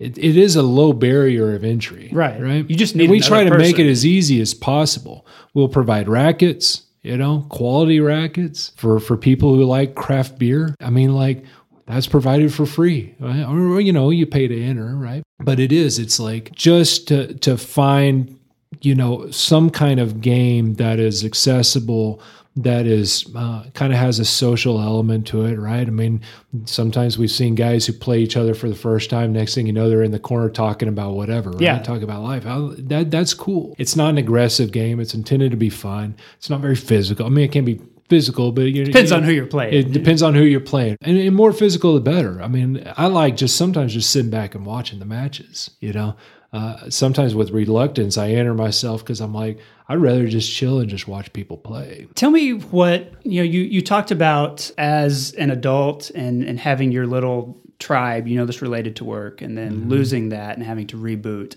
it, 0.00 0.18
it 0.18 0.36
is 0.36 0.56
a 0.56 0.62
low 0.62 0.92
barrier 0.92 1.54
of 1.54 1.62
entry 1.62 2.08
Right. 2.12 2.40
right? 2.42 2.68
You 2.68 2.74
just 2.74 2.94
And 2.94 3.02
need 3.02 3.10
we 3.10 3.20
try 3.20 3.40
to 3.44 3.46
another 3.46 3.58
make 3.62 3.78
it 3.78 3.88
as 3.88 4.04
easy 4.04 4.40
as 4.40 4.54
possible. 4.54 5.24
We'll 5.54 5.68
provide 5.68 6.08
rackets 6.08 6.82
you 7.02 7.16
know 7.16 7.46
quality 7.48 8.00
rackets 8.00 8.72
for 8.76 8.98
for 8.98 9.16
people 9.16 9.54
who 9.54 9.64
like 9.64 9.94
craft 9.94 10.38
beer. 10.38 10.74
I 10.80 10.90
mean 10.90 11.14
like 11.14 11.44
that's 11.86 12.06
provided 12.08 12.52
for 12.52 12.66
free 12.66 13.14
right? 13.20 13.44
or 13.44 13.80
you 13.80 13.92
know 13.92 14.10
you 14.10 14.26
pay 14.26 14.48
to 14.48 14.62
enter 14.62 14.96
right? 14.96 15.22
But 15.38 15.60
it 15.60 15.70
is 15.70 15.98
it's 16.00 16.18
like 16.18 16.50
just 16.52 17.06
to 17.08 17.34
to 17.34 17.56
find 17.56 18.36
you 18.80 18.94
know 18.96 19.30
some 19.30 19.70
kind 19.70 20.00
of 20.00 20.20
game 20.20 20.74
that 20.74 20.98
is 20.98 21.24
accessible 21.24 22.20
that 22.56 22.84
is 22.84 23.24
uh, 23.36 23.64
kind 23.74 23.92
of 23.92 23.98
has 23.98 24.18
a 24.18 24.24
social 24.24 24.80
element 24.80 25.26
to 25.28 25.44
it 25.44 25.56
right? 25.56 25.86
I 25.86 25.90
mean 25.90 26.20
sometimes 26.64 27.16
we've 27.16 27.30
seen 27.30 27.54
guys 27.54 27.86
who 27.86 27.92
play 27.92 28.20
each 28.20 28.36
other 28.36 28.54
for 28.54 28.68
the 28.68 28.74
first 28.74 29.08
time 29.08 29.32
next 29.32 29.54
thing 29.54 29.66
you 29.66 29.72
know 29.72 29.88
they're 29.88 30.02
in 30.02 30.10
the 30.10 30.18
corner 30.18 30.50
talking 30.50 30.88
about 30.88 31.12
whatever 31.12 31.50
right? 31.50 31.60
Yeah. 31.60 31.78
talking 31.78 32.02
about 32.02 32.22
life. 32.22 32.44
How, 32.44 32.74
that 32.78 33.10
that's 33.10 33.34
cool. 33.34 33.74
It's 33.78 33.94
not 33.96 34.10
an 34.10 34.18
aggressive 34.18 34.72
game. 34.72 34.98
It's 35.00 35.14
intended 35.14 35.52
to 35.52 35.56
be 35.56 35.70
fun. 35.70 36.16
It's 36.38 36.50
not 36.50 36.60
very 36.60 36.76
physical. 36.76 37.24
I 37.26 37.28
mean 37.28 37.44
it 37.44 37.52
can 37.52 37.64
be 37.64 37.80
physical 38.10 38.52
but 38.52 38.62
you 38.62 38.84
depends 38.84 39.10
you- 39.10 39.16
on 39.16 39.22
who 39.22 39.32
you're 39.32 39.46
playing 39.46 39.72
it 39.72 39.92
depends 39.92 40.22
on 40.22 40.34
who 40.34 40.42
you're 40.42 40.60
playing. 40.60 40.96
And, 41.00 41.16
and 41.16 41.34
more 41.34 41.52
physical, 41.52 41.94
the 41.94 42.00
better. 42.00 42.42
I 42.42 42.48
mean, 42.48 42.82
I 42.96 43.06
like 43.06 43.36
just 43.36 43.56
sometimes 43.56 43.94
just 43.94 44.10
sitting 44.10 44.30
back 44.30 44.54
and 44.54 44.66
watching 44.66 44.98
the 44.98 45.04
matches, 45.06 45.70
you 45.80 45.92
know. 45.92 46.16
Uh, 46.52 46.90
sometimes 46.90 47.32
with 47.32 47.50
reluctance, 47.50 48.18
I 48.18 48.30
enter 48.30 48.54
myself 48.54 49.04
because 49.04 49.20
I'm 49.20 49.32
like, 49.32 49.60
I'd 49.88 49.98
rather 50.00 50.26
just 50.26 50.52
chill 50.52 50.80
and 50.80 50.90
just 50.90 51.06
watch 51.06 51.32
people 51.32 51.56
play. 51.56 52.08
Tell 52.16 52.30
me 52.32 52.54
what 52.54 53.12
you 53.22 53.40
know. 53.40 53.44
You 53.44 53.60
you 53.60 53.80
talked 53.82 54.10
about 54.10 54.68
as 54.76 55.32
an 55.34 55.50
adult 55.52 56.10
and 56.10 56.42
and 56.42 56.58
having 56.58 56.90
your 56.90 57.06
little 57.06 57.56
tribe. 57.78 58.26
You 58.26 58.36
know, 58.36 58.46
this 58.46 58.60
related 58.62 58.96
to 58.96 59.04
work, 59.04 59.42
and 59.42 59.56
then 59.56 59.88
losing 59.88 60.30
that 60.30 60.56
and 60.56 60.66
having 60.66 60.88
to 60.88 60.96
reboot. 60.96 61.54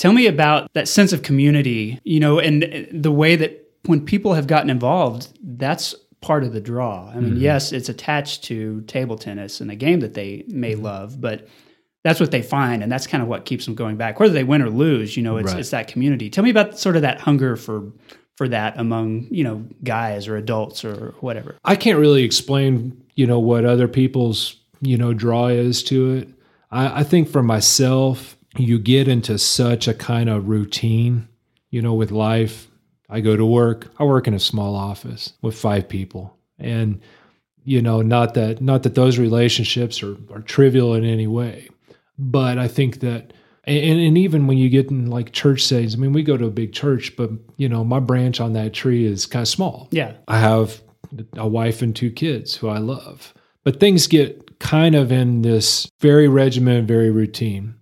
Tell 0.00 0.12
me 0.12 0.26
about 0.26 0.72
that 0.74 0.88
sense 0.88 1.12
of 1.12 1.22
community. 1.22 2.00
You 2.02 2.18
know, 2.18 2.40
and 2.40 2.88
the 2.90 3.12
way 3.12 3.36
that 3.36 3.67
when 3.86 4.04
people 4.04 4.34
have 4.34 4.46
gotten 4.46 4.70
involved, 4.70 5.28
that's 5.42 5.94
part 6.20 6.44
of 6.44 6.52
the 6.52 6.60
draw. 6.60 7.10
I 7.10 7.20
mean, 7.20 7.34
mm-hmm. 7.34 7.42
yes, 7.42 7.72
it's 7.72 7.88
attached 7.88 8.44
to 8.44 8.80
table 8.82 9.16
tennis 9.16 9.60
and 9.60 9.70
a 9.70 9.76
game 9.76 10.00
that 10.00 10.14
they 10.14 10.44
may 10.48 10.72
mm-hmm. 10.72 10.84
love, 10.84 11.20
but 11.20 11.48
that's 12.04 12.20
what 12.20 12.30
they 12.30 12.42
find, 12.42 12.82
and 12.82 12.90
that's 12.90 13.06
kind 13.06 13.22
of 13.22 13.28
what 13.28 13.44
keeps 13.44 13.64
them 13.64 13.74
going 13.74 13.96
back. 13.96 14.20
Whether 14.20 14.34
they 14.34 14.44
win 14.44 14.62
or 14.62 14.70
lose, 14.70 15.16
you 15.16 15.22
know, 15.22 15.36
it's 15.36 15.52
Right. 15.52 15.60
it's 15.60 15.70
that 15.70 15.88
community. 15.88 16.30
Tell 16.30 16.44
me 16.44 16.50
about 16.50 16.78
sort 16.78 16.96
of 16.96 17.02
that 17.02 17.20
hunger 17.20 17.56
for 17.56 17.92
for 18.36 18.48
that 18.48 18.78
among 18.78 19.26
you 19.30 19.42
know 19.42 19.64
guys 19.82 20.28
or 20.28 20.36
adults 20.36 20.84
or 20.84 21.14
whatever. 21.20 21.56
I 21.64 21.76
can't 21.76 21.98
really 21.98 22.22
explain, 22.22 23.00
you 23.14 23.26
know, 23.26 23.40
what 23.40 23.64
other 23.64 23.88
people's, 23.88 24.56
you 24.80 24.96
know, 24.96 25.12
draw 25.12 25.48
is 25.48 25.82
to 25.84 26.14
it. 26.14 26.28
I, 26.70 27.00
I 27.00 27.02
think 27.02 27.28
for 27.28 27.42
myself, 27.42 28.36
you 28.56 28.78
get 28.78 29.08
into 29.08 29.38
such 29.38 29.88
a 29.88 29.94
kind 29.94 30.30
of 30.30 30.48
routine, 30.48 31.28
you 31.70 31.82
know, 31.82 31.94
with 31.94 32.10
life. 32.10 32.68
I 33.08 33.20
go 33.20 33.36
to 33.36 33.46
work. 33.46 33.90
I 33.98 34.04
work 34.04 34.26
in 34.26 34.34
a 34.34 34.40
small 34.40 34.74
office 34.74 35.32
with 35.42 35.58
five 35.58 35.88
people. 35.88 36.36
And, 36.58 37.00
you 37.64 37.80
know, 37.80 38.02
not 38.02 38.34
that 38.34 38.60
not 38.60 38.82
that 38.82 38.94
those 38.94 39.18
relationships 39.18 40.02
are, 40.02 40.16
are 40.32 40.42
trivial 40.42 40.94
in 40.94 41.04
any 41.04 41.26
way. 41.26 41.68
But 42.18 42.58
I 42.58 42.68
think 42.68 43.00
that 43.00 43.32
and, 43.64 44.00
and 44.00 44.18
even 44.18 44.46
when 44.46 44.58
you 44.58 44.68
get 44.68 44.90
in 44.90 45.10
like 45.10 45.32
church 45.32 45.62
settings, 45.62 45.94
I 45.94 45.98
mean, 45.98 46.12
we 46.12 46.22
go 46.22 46.36
to 46.36 46.46
a 46.46 46.50
big 46.50 46.72
church, 46.72 47.14
but 47.16 47.30
you 47.56 47.68
know, 47.68 47.84
my 47.84 48.00
branch 48.00 48.40
on 48.40 48.54
that 48.54 48.72
tree 48.72 49.04
is 49.04 49.26
kind 49.26 49.42
of 49.42 49.48
small. 49.48 49.88
Yeah, 49.90 50.14
I 50.26 50.38
have 50.38 50.82
a 51.36 51.46
wife 51.46 51.82
and 51.82 51.94
two 51.94 52.10
kids 52.10 52.54
who 52.54 52.68
I 52.68 52.78
love. 52.78 53.34
But 53.64 53.80
things 53.80 54.06
get 54.06 54.58
kind 54.58 54.94
of 54.94 55.12
in 55.12 55.42
this 55.42 55.90
very 56.00 56.28
regimented, 56.28 56.88
very 56.88 57.10
routine. 57.10 57.74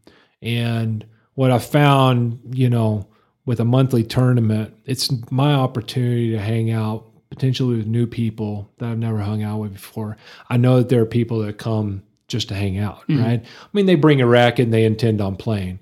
And 0.42 1.06
what 1.34 1.50
I 1.50 1.58
found, 1.58 2.40
you 2.52 2.68
know, 2.68 3.06
with 3.46 3.60
a 3.60 3.64
monthly 3.64 4.02
tournament, 4.02 4.74
it's 4.84 5.10
my 5.30 5.54
opportunity 5.54 6.32
to 6.32 6.38
hang 6.38 6.70
out 6.70 7.06
potentially 7.30 7.76
with 7.76 7.86
new 7.86 8.06
people 8.06 8.68
that 8.78 8.90
I've 8.90 8.98
never 8.98 9.20
hung 9.20 9.42
out 9.42 9.60
with 9.60 9.72
before. 9.72 10.16
I 10.50 10.56
know 10.56 10.78
that 10.78 10.88
there 10.88 11.00
are 11.00 11.06
people 11.06 11.40
that 11.40 11.58
come 11.58 12.02
just 12.28 12.48
to 12.48 12.54
hang 12.54 12.78
out, 12.78 13.02
mm-hmm. 13.02 13.22
right? 13.22 13.44
I 13.44 13.68
mean, 13.72 13.86
they 13.86 13.94
bring 13.94 14.20
a 14.20 14.26
racket 14.26 14.64
and 14.64 14.74
they 14.74 14.84
intend 14.84 15.20
on 15.20 15.36
playing. 15.36 15.78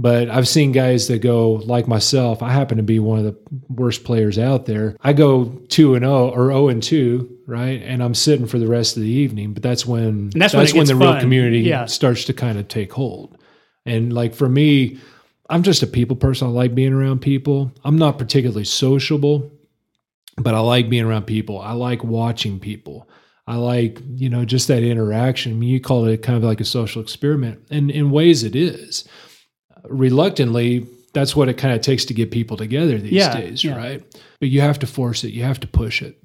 But 0.00 0.30
I've 0.30 0.46
seen 0.46 0.70
guys 0.70 1.08
that 1.08 1.22
go 1.22 1.54
like 1.54 1.88
myself. 1.88 2.40
I 2.40 2.52
happen 2.52 2.76
to 2.76 2.84
be 2.84 3.00
one 3.00 3.18
of 3.18 3.24
the 3.24 3.36
worst 3.68 4.04
players 4.04 4.38
out 4.38 4.66
there. 4.66 4.96
I 5.02 5.12
go 5.12 5.46
two 5.68 5.96
and 5.96 6.04
zero 6.04 6.30
or 6.30 6.50
zero 6.50 6.68
and 6.68 6.80
two, 6.80 7.36
right? 7.46 7.82
And 7.82 8.00
I'm 8.00 8.14
sitting 8.14 8.46
for 8.46 8.60
the 8.60 8.68
rest 8.68 8.96
of 8.96 9.02
the 9.02 9.08
evening. 9.08 9.54
But 9.54 9.64
that's 9.64 9.84
when 9.84 10.30
And 10.32 10.32
that's 10.34 10.54
when 10.54 10.68
when 10.68 10.86
the 10.86 10.94
real 10.94 11.18
community 11.18 11.60
Yeah. 11.60 11.86
starts 11.86 12.24
to 12.26 12.32
kind 12.32 12.58
of 12.58 12.68
take 12.68 12.92
hold. 12.92 13.36
And 13.84 14.12
like 14.12 14.34
for 14.34 14.48
me, 14.48 14.98
I'm 15.48 15.62
just 15.62 15.82
a 15.82 15.86
people 15.86 16.16
person. 16.16 16.48
I 16.48 16.50
like 16.50 16.74
being 16.74 16.92
around 16.92 17.20
people. 17.20 17.72
I'm 17.84 17.96
not 17.96 18.18
particularly 18.18 18.64
sociable, 18.64 19.50
but 20.36 20.54
I 20.54 20.60
like 20.60 20.88
being 20.90 21.04
around 21.04 21.26
people. 21.26 21.58
I 21.60 21.72
like 21.72 22.04
watching 22.04 22.60
people. 22.60 23.08
I 23.46 23.56
like, 23.56 23.98
you 24.14 24.28
know, 24.28 24.44
just 24.44 24.68
that 24.68 24.82
interaction. 24.82 25.52
I 25.52 25.54
mean, 25.54 25.70
you 25.70 25.80
call 25.80 26.04
it 26.04 26.22
kind 26.22 26.36
of 26.36 26.44
like 26.44 26.60
a 26.60 26.66
social 26.66 27.00
experiment, 27.00 27.60
and 27.70 27.90
in 27.90 28.10
ways 28.10 28.44
it 28.44 28.54
is. 28.54 29.08
Reluctantly, 29.84 30.86
that's 31.14 31.34
what 31.34 31.48
it 31.48 31.54
kind 31.54 31.74
of 31.74 31.80
takes 31.80 32.04
to 32.06 32.14
get 32.14 32.30
people 32.30 32.56
together 32.56 32.98
these 32.98 33.12
Yeah, 33.12 33.40
days, 33.40 33.64
yeah. 33.64 33.76
right? 33.76 34.18
But 34.40 34.50
you 34.50 34.60
have 34.60 34.78
to 34.80 34.86
force 34.86 35.24
it. 35.24 35.30
You 35.32 35.44
have 35.44 35.60
to 35.60 35.66
push 35.66 36.02
it. 36.02 36.22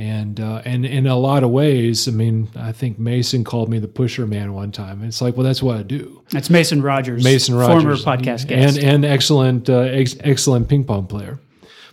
And 0.00 0.40
uh, 0.40 0.62
and 0.64 0.86
in 0.86 1.06
a 1.06 1.16
lot 1.16 1.42
of 1.42 1.50
ways, 1.50 2.08
I 2.08 2.12
mean, 2.12 2.48
I 2.56 2.72
think 2.72 2.98
Mason 2.98 3.44
called 3.44 3.68
me 3.68 3.78
the 3.78 3.86
pusher 3.86 4.26
man 4.26 4.54
one 4.54 4.72
time. 4.72 5.04
It's 5.04 5.20
like, 5.20 5.36
well, 5.36 5.44
that's 5.44 5.62
what 5.62 5.76
I 5.76 5.82
do. 5.82 6.22
That's 6.30 6.48
Mason 6.48 6.80
Rogers, 6.80 7.22
Mason 7.22 7.54
Rogers, 7.54 8.02
former 8.02 8.22
podcast 8.22 8.46
guest. 8.46 8.78
and 8.78 8.78
and 8.78 9.04
excellent 9.04 9.68
uh, 9.68 9.80
ex- 9.80 10.16
excellent 10.20 10.70
ping 10.70 10.84
pong 10.84 11.06
player. 11.06 11.38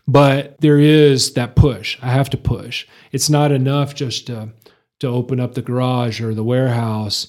But 0.08 0.62
there 0.62 0.80
is 0.80 1.34
that 1.34 1.58
push. 1.58 1.98
I 2.02 2.08
have 2.12 2.30
to 2.30 2.38
push. 2.38 2.88
It's 3.12 3.30
not 3.30 3.52
enough 3.52 3.94
just 3.94 4.28
to 4.28 4.54
to 5.02 5.08
open 5.08 5.42
up 5.42 5.56
the 5.56 5.62
garage 5.62 6.22
or 6.22 6.34
the 6.34 6.46
warehouse, 6.46 7.28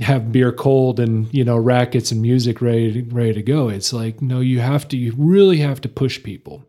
have 0.00 0.30
beer 0.30 0.52
cold 0.52 1.00
and 1.00 1.32
you 1.32 1.44
know 1.44 1.56
rackets 1.56 2.12
and 2.12 2.20
music 2.20 2.60
ready 2.60 3.00
ready 3.02 3.32
to 3.32 3.42
go. 3.42 3.70
It's 3.70 3.94
like 3.94 4.20
no, 4.20 4.40
you 4.40 4.60
have 4.60 4.86
to. 4.88 4.98
You 4.98 5.14
really 5.16 5.58
have 5.58 5.80
to 5.80 5.88
push 5.88 6.22
people. 6.22 6.66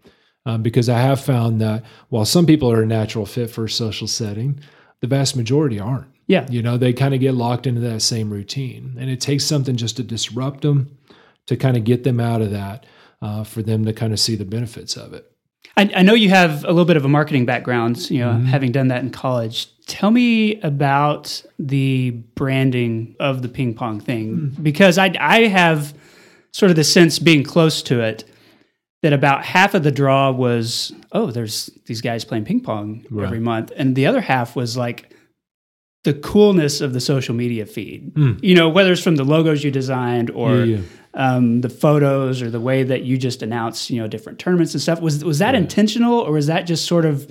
Um, 0.50 0.62
because 0.64 0.90
I 0.90 1.00
have 1.00 1.20
found 1.22 1.62
that 1.62 1.84
while 2.10 2.26
some 2.26 2.46
people 2.46 2.72
are 2.72 2.82
a 2.82 2.86
natural 2.86 3.26
fit 3.26 3.50
for 3.52 3.66
a 3.66 3.70
social 3.70 4.08
setting, 4.08 4.60
the 5.02 5.08
vast 5.08 5.36
majority 5.36 5.80
aren't. 5.80 6.08
yeah, 6.28 6.46
You 6.50 6.62
know, 6.64 6.78
they 6.78 6.94
kind 6.94 7.14
of 7.14 7.20
get 7.20 7.34
locked 7.36 7.68
into 7.68 7.82
that 7.82 8.02
same 8.02 8.30
routine, 8.32 8.96
and 9.00 9.10
it 9.10 9.22
takes 9.22 9.44
something 9.46 9.76
just 9.76 9.98
to 9.98 10.04
disrupt 10.04 10.62
them, 10.62 10.98
to 11.48 11.56
kind 11.56 11.78
of 11.78 11.84
get 11.84 12.04
them 12.04 12.20
out 12.20 12.42
of 12.42 12.52
that, 12.52 12.86
uh, 13.22 13.44
for 13.44 13.62
them 13.62 13.86
to 13.86 13.94
kind 13.94 14.12
of 14.14 14.20
see 14.20 14.36
the 14.36 14.46
benefits 14.46 14.96
of 14.98 15.14
it. 15.14 15.26
I, 15.78 15.90
I 15.98 16.02
know 16.02 16.14
you 16.14 16.30
have 16.30 16.64
a 16.64 16.68
little 16.70 16.86
bit 16.86 16.98
of 16.98 17.06
a 17.06 17.10
marketing 17.10 17.46
background, 17.46 18.10
you 18.10 18.20
know, 18.20 18.32
Mm-hmm. 18.32 18.46
having 18.46 18.72
done 18.72 18.88
that 18.90 19.04
in 19.04 19.10
college. 19.12 19.68
Tell 19.88 20.12
me 20.12 20.60
about 20.62 21.44
the 21.58 22.12
branding 22.36 23.16
of 23.20 23.42
the 23.42 23.50
ping 23.50 23.74
pong 23.74 24.00
thing, 24.00 24.54
Hmm. 24.56 24.64
because 24.64 24.98
I, 24.98 25.14
I 25.20 25.48
have 25.48 25.94
sort 26.52 26.70
of 26.72 26.76
the 26.76 26.84
sense 26.84 27.20
being 27.20 27.44
close 27.44 27.82
to 27.84 28.02
it 28.02 28.24
that 29.02 29.14
about 29.14 29.46
half 29.46 29.74
of 29.74 29.84
the 29.84 29.92
draw 29.92 30.32
was, 30.32 30.92
oh, 31.12 31.32
there's 31.32 31.70
these 31.86 32.02
guys 32.02 32.26
playing 32.26 32.46
ping 32.46 32.62
pong 32.62 33.06
every 33.24 33.40
month. 33.40 33.72
And 33.76 33.96
the 33.96 34.06
other 34.06 34.22
half 34.22 34.56
was 34.56 34.76
like 34.76 35.14
the 36.04 36.14
coolness 36.14 36.82
of 36.82 36.94
the 36.94 37.00
social 37.00 37.36
media 37.36 37.66
feed, 37.66 38.12
you 38.42 38.56
know, 38.56 38.70
whether 38.70 38.92
it's 38.92 39.02
from 39.02 39.16
the 39.16 39.24
logos 39.24 39.64
you 39.64 39.72
designed 39.72 40.30
or. 40.32 40.58
Yeah, 40.58 40.78
yeah. 40.78 40.82
um, 41.14 41.62
the 41.62 41.70
photos 41.70 42.42
or 42.42 42.52
the 42.52 42.60
way 42.60 42.84
that 42.84 43.02
you 43.02 43.18
just 43.18 43.42
announce, 43.42 43.90
you 43.90 44.00
know, 44.00 44.08
different 44.08 44.38
tournaments 44.38 44.74
and 44.74 44.82
stuff. 44.82 45.02
Was 45.02 45.24
was 45.26 45.40
that 45.40 45.56
intentional 45.56 46.20
or 46.20 46.32
was 46.32 46.48
that 46.48 46.68
just 46.68 46.86
sort 46.86 47.06
of 47.06 47.28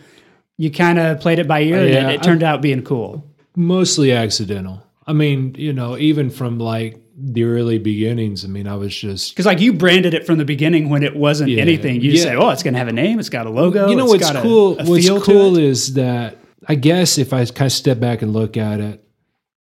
you 0.56 0.70
kind 0.70 0.98
of 0.98 1.20
played 1.20 1.38
it 1.38 1.46
by 1.46 1.60
ear 1.62 1.78
and 1.78 1.90
Yeah, 1.90 2.08
it, 2.08 2.16
it 2.16 2.22
turned 2.22 2.42
out 2.42 2.60
being 2.60 2.82
cool? 2.82 3.24
Mostly 3.54 4.12
accidental. 4.12 4.82
I 5.06 5.12
mean, 5.12 5.54
you 5.56 5.72
know, 5.72 5.96
even 5.96 6.28
from 6.28 6.58
like 6.58 7.00
the 7.20 7.42
early 7.44 7.78
beginnings. 7.78 8.44
I 8.44 8.48
mean, 8.48 8.68
I 8.68 8.76
was 8.76 8.94
just 8.96 9.32
Because 9.34 9.46
like 9.46 9.60
you 9.60 9.72
branded 9.72 10.14
it 10.14 10.24
from 10.24 10.38
the 10.38 10.44
beginning 10.44 10.88
when 10.88 11.02
it 11.02 11.16
wasn't 11.16 11.50
Yeah. 11.50 11.62
anything. 11.62 12.00
You 12.00 12.12
just 12.12 12.24
Yeah. 12.24 12.32
say, 12.32 12.36
"Oh, 12.36 12.50
it's 12.50 12.62
going 12.62 12.74
to 12.74 12.78
have 12.78 12.88
a 12.88 12.92
name. 12.92 13.18
It's 13.18 13.28
got 13.28 13.46
a 13.46 13.50
logo. 13.50 13.88
you 13.88 13.96
know 13.96 14.04
it's 14.04 14.12
what's 14.12 14.26
got 14.32 14.36
a- 14.36 14.42
cool 14.42 14.78
a 14.78 14.84
what's 14.84 15.04
feel 15.04 15.20
cool 15.20 15.56
is 15.58 15.94
that 15.94 16.36
i 16.68 16.74
guess 16.74 17.18
if 17.18 17.32
i 17.32 17.44
kind 17.44 17.66
of 17.66 17.72
step 17.72 17.98
back 18.00 18.20
and 18.22 18.32
look 18.32 18.56
at 18.56 18.80
it 18.80 19.02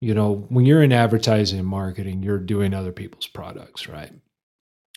you 0.01 0.15
know 0.15 0.47
when 0.49 0.65
you're 0.65 0.83
in 0.83 0.93
advertising 0.93 1.59
and 1.59 1.67
marketing 1.69 2.23
you're 2.23 2.39
doing 2.39 2.73
other 2.73 2.93
people's 2.93 3.27
products 3.27 3.89
right 3.89 4.13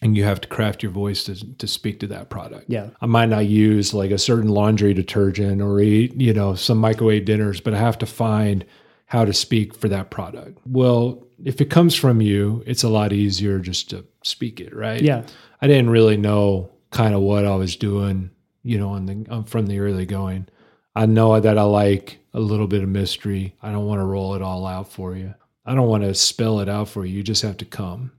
and 0.04 0.16
you 0.16 0.24
have 0.24 0.40
to 0.42 0.48
craft 0.48 0.82
your 0.84 0.92
voice 0.92 1.24
to, 1.26 1.36
to 1.58 1.68
speak 1.68 2.00
to 2.00 2.08
that 2.08 2.30
product 2.30 2.66
Yeah. 2.70 2.90
i 3.02 3.06
might 3.08 3.30
not 3.30 3.48
use 3.48 3.94
like 3.94 4.12
a 4.12 4.18
certain 4.18 4.50
laundry 4.50 4.94
detergent 4.94 5.62
or 5.62 5.80
eat 5.80 6.20
you 6.22 6.34
know 6.34 6.54
some 6.56 6.78
microwave 6.78 7.26
dinners 7.26 7.60
but 7.62 7.74
i 7.74 7.78
have 7.80 7.98
to 8.00 8.06
find 8.06 8.64
how 9.08 9.26
to 9.26 9.34
speak 9.34 9.76
for 9.76 9.90
that 9.90 10.10
product 10.12 10.60
well 10.68 11.24
if 11.46 11.60
it 11.62 11.70
comes 11.70 11.96
from 11.96 12.22
you 12.22 12.64
it's 12.66 12.84
a 12.84 12.90
lot 12.90 13.14
easier 13.14 13.60
just 13.60 13.90
to 13.90 14.06
speak 14.24 14.60
it 14.60 14.76
right 14.76 15.02
Yeah. 15.02 15.24
I 15.62 15.68
didn't 15.68 15.90
really 15.92 16.18
know 16.18 16.72
kind 16.92 17.14
of 17.14 17.22
what 17.22 17.46
I 17.46 17.56
was 17.56 17.76
doing, 17.76 18.32
you 18.64 18.78
know, 18.80 18.96
in 18.96 19.06
the 19.06 19.26
um, 19.32 19.44
from 19.44 19.68
the 19.68 19.80
early 19.80 20.06
going. 20.08 20.48
I 20.96 21.06
know 21.06 21.40
that 21.40 21.58
I 21.58 21.62
like 21.64 22.18
a 22.34 22.40
little 22.40 22.66
bit 22.68 22.82
of 22.84 22.90
mystery. 22.90 23.56
I 23.62 23.72
don't 23.72 23.86
want 23.86 24.00
to 24.02 24.06
roll 24.06 24.34
it 24.36 24.42
all 24.42 24.66
out 24.66 24.92
for 24.92 25.16
you. 25.16 25.34
I 25.66 25.76
don't 25.76 25.88
want 25.88 26.04
to 26.04 26.14
spell 26.16 26.60
it 26.62 26.68
out 26.68 26.90
for 26.90 27.06
you. 27.06 27.18
You 27.18 27.24
just 27.24 27.44
have 27.44 27.58
to 27.58 27.66
come. 27.66 28.12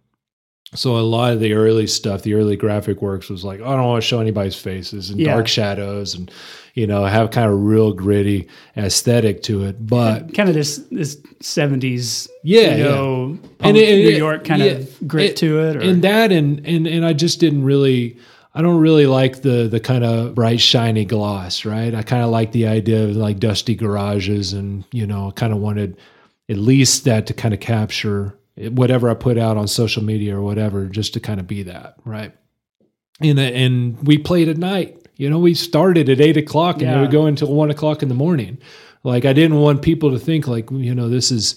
So 0.75 0.97
a 0.97 1.01
lot 1.01 1.33
of 1.33 1.41
the 1.41 1.53
early 1.53 1.87
stuff, 1.87 2.23
the 2.23 2.35
early 2.35 2.57
graphic 2.57 3.03
works 3.03 3.29
was 3.29 3.45
like, 3.45 3.61
oh, 3.61 3.67
I 3.69 3.77
don't 3.77 3.89
want 3.89 4.03
to 4.03 4.09
show 4.09 4.21
anybody's 4.21 4.57
faces 4.57 5.11
and 5.11 5.21
Yeah. 5.21 5.35
dark 5.35 5.49
shadows 5.49 6.15
and 6.15 6.31
you 6.75 6.87
know, 6.87 7.05
have 7.05 7.31
kind 7.31 7.51
of 7.51 7.61
real 7.63 7.93
gritty 7.93 8.49
aesthetic 8.77 9.43
to 9.45 9.65
it. 9.65 9.87
But 9.87 10.35
Kind 10.35 10.49
of 10.49 10.55
this 10.55 10.79
this 10.91 11.19
seventies, 11.41 12.29
Yeah, 12.43 12.77
you 12.77 12.85
yeah. 12.85 12.91
know, 12.91 13.39
punk 13.59 13.77
it- 13.77 13.97
New 14.05 14.09
it- 14.11 14.17
York 14.19 14.45
kind 14.45 14.63
yeah, 14.63 14.71
of 14.73 15.09
grit 15.09 15.31
it- 15.31 15.37
to 15.39 15.61
it. 15.61 15.77
Or, 15.77 15.81
and 15.81 16.03
that 16.03 16.33
and 16.33 16.67
and 16.67 16.87
and 16.87 17.05
I 17.05 17.13
just 17.13 17.41
didn't 17.41 17.65
really 17.65 18.17
I 18.55 18.63
don't 18.63 18.81
really 18.81 19.07
like 19.07 19.43
the 19.43 19.69
the 19.69 19.81
kind 19.81 20.05
of 20.05 20.35
bright 20.35 20.61
shiny 20.61 21.05
gloss, 21.05 21.65
right? 21.65 21.95
I 21.95 22.03
kind 22.03 22.23
of 22.23 22.31
like 22.31 22.53
the 22.53 22.67
idea 22.67 23.05
of 23.05 23.17
like 23.17 23.39
dusty 23.39 23.75
garages 23.75 24.53
and 24.53 24.85
you 24.93 25.07
know, 25.07 25.31
kind 25.33 25.53
of 25.53 25.59
wanted 25.59 25.97
at 26.49 26.57
least 26.59 27.05
that 27.05 27.27
to 27.29 27.35
kind 27.35 27.55
of 27.55 27.61
capture 27.61 28.37
whatever 28.57 29.09
I 29.09 29.15
put 29.15 29.39
out 29.39 29.57
on 29.57 29.67
social 29.69 30.03
media 30.05 30.37
or 30.37 30.43
whatever 30.43 30.87
just 30.87 31.15
to 31.15 31.21
kind 31.21 31.41
of 31.41 31.47
be 31.47 31.63
that, 31.65 31.95
right? 32.05 32.33
And 33.21 33.39
and 33.39 34.07
we 34.07 34.19
played 34.19 34.49
at 34.49 34.57
night. 34.59 34.99
You 35.17 35.29
know, 35.31 35.39
we 35.39 35.55
started 35.55 36.09
at 36.09 36.21
eight 36.21 36.37
o'clock 36.37 36.77
and 36.77 36.85
Yeah. 36.85 36.99
it 36.99 37.01
would 37.03 37.11
go 37.11 37.27
until 37.27 37.53
one 37.53 37.71
o'clock 37.71 38.03
in 38.03 38.09
the 38.09 38.15
morning. 38.15 38.59
Like 39.05 39.25
I 39.25 39.33
didn't 39.33 39.59
want 39.59 39.83
people 39.83 40.11
to 40.13 40.19
think 40.19 40.47
like, 40.49 40.71
you 40.71 40.95
know, 40.95 41.09
this 41.09 41.31
is 41.31 41.57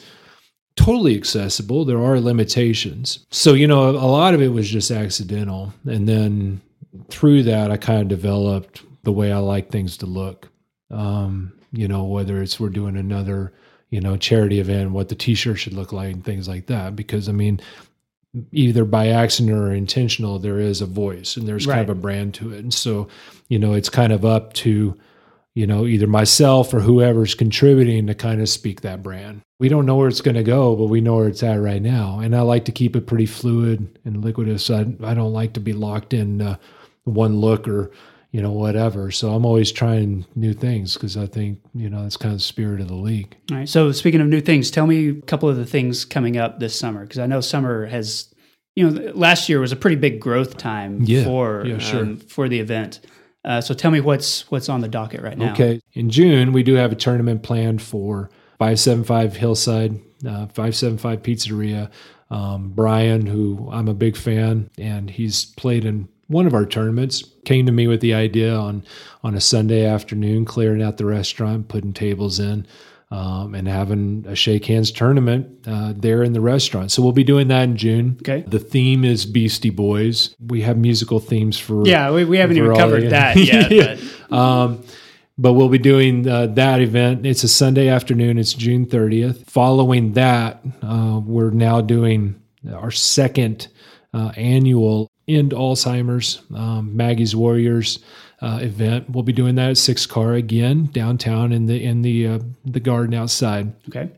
totally 0.76 1.16
accessible. 1.16 1.86
There 1.86 2.04
are 2.04 2.20
limitations. 2.20 3.26
So, 3.32 3.54
you 3.54 3.68
know, 3.68 3.90
a 3.90 3.92
lot 3.92 4.34
of 4.34 4.42
it 4.42 4.50
was 4.50 4.70
just 4.70 4.92
accidental. 4.92 5.74
And 5.86 6.08
then 6.08 6.62
through 7.10 7.44
that, 7.44 7.72
I 7.72 7.78
kind 7.78 8.02
of 8.02 8.08
developed 8.08 8.82
the 9.04 9.12
way 9.12 9.32
I 9.32 9.38
like 9.38 9.70
things 9.72 9.98
to 9.98 10.06
look. 10.06 10.50
Um, 10.92 11.54
you 11.72 11.88
know, 11.88 12.04
whether 12.04 12.42
it's 12.42 12.60
we're 12.60 12.70
doing 12.70 12.98
another, 12.98 13.54
you 13.90 14.02
know, 14.02 14.18
charity 14.18 14.60
event, 14.60 14.92
what 14.92 15.10
the 15.10 15.16
t 15.16 15.36
shirt 15.36 15.60
should 15.60 15.74
look 15.74 15.94
like, 15.94 16.14
and 16.14 16.24
things 16.26 16.48
like 16.48 16.68
that. 16.68 16.96
Because, 16.96 17.30
I 17.30 17.32
mean, 17.32 17.60
either 18.52 18.86
by 18.86 19.08
accident 19.08 19.58
or 19.58 19.72
intentional, 19.72 20.40
there 20.40 20.60
is 20.60 20.82
a 20.82 20.86
voice 20.86 21.38
and 21.38 21.48
there's 21.48 21.66
kind 21.66 21.82
of 21.82 21.90
a 21.90 22.00
brand 22.00 22.34
to 22.36 22.54
it. 22.54 22.60
And 22.60 22.74
so, 22.74 23.08
you 23.50 23.60
know, 23.60 23.74
it's 23.74 23.90
kind 23.90 24.12
of 24.12 24.26
up 24.26 24.54
to, 24.54 24.98
you 25.54 25.68
know, 25.68 25.86
either 25.86 26.08
myself 26.08 26.74
or 26.74 26.80
whoever's 26.80 27.34
contributing 27.34 28.08
to 28.08 28.16
kind 28.16 28.42
of 28.42 28.50
speak 28.50 28.82
that 28.82 29.02
brand. 29.02 29.42
We 29.60 29.70
don't 29.70 29.86
know 29.86 29.96
where 29.96 30.10
it's 30.10 30.22
going 30.22 30.36
to 30.36 30.44
go, 30.44 30.76
but 30.76 30.88
we 30.88 31.00
know 31.00 31.16
where 31.16 31.30
it's 31.30 31.44
at 31.44 31.62
right 31.62 31.82
now. 31.82 32.20
And 32.20 32.36
I 32.36 32.42
like 32.42 32.66
to 32.66 32.72
keep 32.74 32.96
it 32.96 33.08
pretty 33.08 33.26
fluid 33.26 34.00
and 34.04 34.24
liquidous. 34.24 34.70
I, 34.70 34.82
I 35.10 35.14
don't 35.14 35.34
like 35.34 35.54
to 35.54 35.62
be 35.62 35.74
locked 35.74 36.14
in 36.14 36.42
uh, 36.42 36.58
one 37.06 37.38
look 37.40 37.68
or, 37.68 37.92
you 38.36 38.42
know, 38.42 38.52
whatever. 38.52 39.12
So 39.12 39.34
I'm 39.34 39.46
always 39.46 39.72
trying 39.72 40.26
new 40.36 40.52
things 40.54 40.96
because 40.96 41.16
I 41.16 41.26
think, 41.26 41.60
you 41.74 41.90
know, 41.90 42.04
that's 42.04 42.18
kind 42.18 42.34
of 42.34 42.40
the 42.40 42.44
spirit 42.44 42.82
of 42.82 42.90
the 42.90 42.96
league. 42.96 43.34
All 43.50 43.58
right. 43.60 43.70
So 43.70 43.94
speaking 43.94 44.20
of 44.20 44.28
new 44.28 44.42
things, 44.42 44.70
tell 44.70 44.86
me 44.88 45.08
a 45.10 45.14
couple 45.22 45.48
of 45.48 45.56
the 45.56 45.66
things 45.66 46.04
coming 46.04 46.36
up 46.36 46.60
this 46.60 46.78
summer 46.78 47.04
because 47.06 47.20
I 47.20 47.28
know 47.28 47.40
summer 47.40 47.86
has, 47.86 48.34
you 48.76 48.90
know, 48.90 49.12
last 49.14 49.48
year 49.48 49.62
was 49.62 49.72
a 49.72 49.78
pretty 49.78 49.96
big 49.96 50.20
growth 50.20 50.58
time 50.58 51.00
Yeah. 51.04 51.24
for 51.24 51.66
Yeah, 51.66 51.78
sure. 51.78 52.02
um, 52.02 52.18
for 52.18 52.50
the 52.50 52.60
event. 52.60 53.00
Uh, 53.46 53.62
so 53.62 53.74
tell 53.74 53.92
me 53.92 54.02
what's 54.02 54.52
what's 54.52 54.68
on 54.68 54.82
the 54.82 54.90
docket 54.90 55.22
right 55.22 55.38
now. 55.38 55.54
Okay. 55.54 55.80
In 55.94 56.10
June, 56.10 56.52
we 56.52 56.62
do 56.62 56.74
have 56.74 56.92
a 56.92 56.96
tournament 56.96 57.42
planned 57.42 57.82
for 57.82 58.30
575 58.60 59.38
Hillside, 59.38 59.94
uh, 60.28 60.48
575 60.48 61.22
Pizzeria. 61.22 61.90
Um, 62.32 62.72
Brian, 62.76 63.28
who 63.28 63.70
I'm 63.72 63.88
a 63.88 63.94
big 63.94 64.18
fan, 64.18 64.72
and 64.80 65.10
he's 65.12 65.46
played 65.46 65.86
in 65.86 66.10
one 66.28 66.48
of 66.48 66.54
our 66.54 66.66
tournaments, 66.66 67.24
came 67.46 67.66
to 67.66 67.72
me 67.72 67.88
with 67.88 68.02
the 68.02 68.14
idea 68.14 68.56
on 68.56 68.84
on 69.24 69.36
a 69.36 69.42
Sunday 69.42 69.86
afternoon, 69.86 70.46
clearing 70.46 70.82
out 70.82 70.98
the 70.98 71.06
restaurant, 71.06 71.68
putting 71.68 71.94
tables 71.94 72.40
in, 72.40 72.66
um, 73.12 73.54
and 73.56 73.68
having 73.68 74.26
a 74.28 74.36
shake 74.36 74.66
hands 74.66 74.92
tournament 74.92 75.48
uh, 75.68 75.94
there 75.96 76.24
in 76.24 76.34
the 76.34 76.42
restaurant. 76.42 76.92
So 76.92 77.02
we'll 77.02 77.12
be 77.12 77.24
doing 77.24 77.48
that 77.50 77.64
in 77.64 77.78
June. 77.78 78.18
Okay. 78.22 78.44
The 78.48 78.60
theme 78.60 79.04
is 79.04 79.26
Beastie 79.26 79.70
Boys. 79.70 80.36
We 80.40 80.62
have 80.62 80.78
musical 80.78 81.20
themes 81.20 81.60
for 81.60 81.86
Yeah, 81.86 82.12
we, 82.12 82.26
we 82.26 82.38
haven't 82.38 82.58
even 82.58 82.76
covered 82.76 83.10
that 83.12 83.36
yet. 83.38 83.72
Yeah. 83.72 83.98
But 84.30 84.36
um, 84.36 84.84
but 85.38 85.54
we'll 85.54 85.70
be 85.70 85.78
doing 85.78 86.28
uh, 86.28 86.48
that 86.48 86.82
event. 86.82 87.26
It's 87.26 87.44
a 87.44 87.48
Sunday 87.50 87.90
afternoon. 87.90 88.38
It's 88.38 88.54
June 88.54 88.86
30th. 88.86 89.46
Following 89.48 90.14
that, 90.14 90.62
uh, 90.82 91.20
we're 91.24 91.52
now 91.52 91.82
doing 91.82 92.42
our 92.74 92.92
second 92.92 93.68
uh, 94.14 94.32
annual 94.38 95.12
End 95.28 95.52
Alzheimer's 95.52 96.42
um, 96.54 96.96
Maggie's 96.96 97.36
Warriors 97.36 98.00
uh, 98.42 98.60
event. 98.62 99.10
We'll 99.10 99.24
be 99.24 99.34
doing 99.34 99.56
that 99.56 99.72
at 99.72 99.78
Six 99.78 100.06
Car 100.06 100.34
again 100.34 100.86
downtown 100.86 101.52
in 101.52 101.66
the 101.66 101.84
in 101.84 102.02
the 102.02 102.28
uh, 102.28 102.40
the 102.64 102.80
garden 102.80 103.14
outside. 103.14 103.74
okay. 103.90 104.12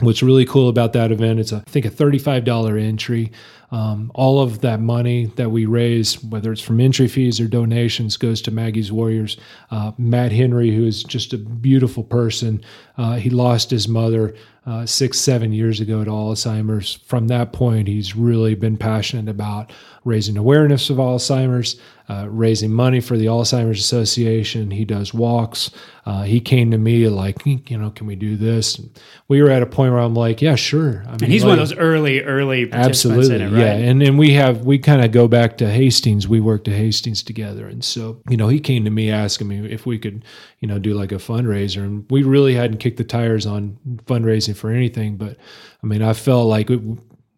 What's 0.00 0.24
really 0.24 0.44
cool 0.44 0.68
about 0.68 0.92
that 0.94 1.12
event, 1.12 1.38
it's 1.38 1.52
a, 1.52 1.62
I 1.64 1.70
think 1.70 1.86
a 1.86 1.90
$35 1.90 2.82
entry. 2.82 3.30
Um, 3.70 4.10
all 4.14 4.40
of 4.40 4.60
that 4.62 4.80
money 4.80 5.26
that 5.36 5.50
we 5.50 5.66
raise, 5.66 6.22
whether 6.22 6.50
it's 6.50 6.60
from 6.60 6.80
entry 6.80 7.06
fees 7.06 7.40
or 7.40 7.46
donations, 7.46 8.16
goes 8.16 8.42
to 8.42 8.50
Maggie's 8.50 8.90
Warriors. 8.90 9.36
Uh, 9.70 9.92
Matt 9.96 10.32
Henry, 10.32 10.74
who 10.74 10.84
is 10.84 11.04
just 11.04 11.32
a 11.32 11.38
beautiful 11.38 12.02
person, 12.02 12.60
uh, 12.98 13.14
he 13.14 13.30
lost 13.30 13.70
his 13.70 13.86
mother 13.86 14.34
uh, 14.66 14.84
six, 14.84 15.20
seven 15.20 15.52
years 15.52 15.78
ago 15.78 16.04
to 16.04 16.10
Alzheimer's. 16.10 16.94
From 17.06 17.28
that 17.28 17.52
point, 17.52 17.86
he's 17.86 18.16
really 18.16 18.54
been 18.54 18.76
passionate 18.76 19.30
about 19.30 19.72
raising 20.04 20.36
awareness 20.36 20.90
of 20.90 20.98
Alzheimer's, 20.98 21.80
uh, 22.08 22.26
raising 22.28 22.70
money 22.70 23.00
for 23.00 23.16
the 23.16 23.24
Alzheimer's 23.24 23.80
Association. 23.80 24.70
He 24.70 24.84
does 24.84 25.14
walks. 25.14 25.70
Uh, 26.04 26.22
he 26.22 26.38
came 26.38 26.70
to 26.70 26.76
me 26.76 27.08
like, 27.08 27.46
you 27.46 27.78
know, 27.78 27.90
can 27.90 28.06
we 28.06 28.14
do 28.14 28.36
this? 28.36 28.78
And 28.78 28.90
we 29.28 29.42
were 29.42 29.48
at 29.48 29.62
a 29.62 29.66
point 29.66 29.92
where 29.92 30.02
I'm 30.02 30.14
like, 30.14 30.42
yeah, 30.42 30.54
sure. 30.54 31.02
I 31.06 31.12
mean, 31.12 31.22
and 31.22 31.32
he's 31.32 31.42
like, 31.42 31.50
one 31.50 31.58
of 31.58 31.68
those 31.68 31.78
early, 31.78 32.20
early 32.20 32.70
absolutely, 32.70 33.36
it, 33.36 33.50
right? 33.50 33.58
yeah. 33.58 33.72
And 33.72 34.02
and 34.02 34.18
we 34.18 34.34
have 34.34 34.66
we 34.66 34.78
kind 34.78 35.02
of 35.02 35.12
go 35.12 35.26
back 35.26 35.56
to 35.58 35.70
Hastings. 35.70 36.28
We 36.28 36.40
worked 36.40 36.68
at 36.68 36.74
Hastings 36.74 37.22
together, 37.22 37.66
and 37.66 37.82
so 37.82 38.20
you 38.28 38.36
know, 38.36 38.48
he 38.48 38.60
came 38.60 38.84
to 38.84 38.90
me 38.90 39.10
asking 39.10 39.48
me 39.48 39.66
if 39.70 39.86
we 39.86 39.98
could, 39.98 40.24
you 40.60 40.68
know, 40.68 40.78
do 40.78 40.92
like 40.92 41.12
a 41.12 41.16
fundraiser, 41.16 41.78
and 41.78 42.04
we 42.10 42.22
really 42.22 42.54
hadn't 42.54 42.78
kicked 42.78 42.98
the 42.98 43.04
tires 43.04 43.46
on 43.46 43.78
fundraising 44.04 44.54
for 44.54 44.70
anything, 44.70 45.16
but 45.16 45.38
I 45.82 45.86
mean, 45.86 46.02
I 46.02 46.12
felt 46.12 46.48
like 46.48 46.70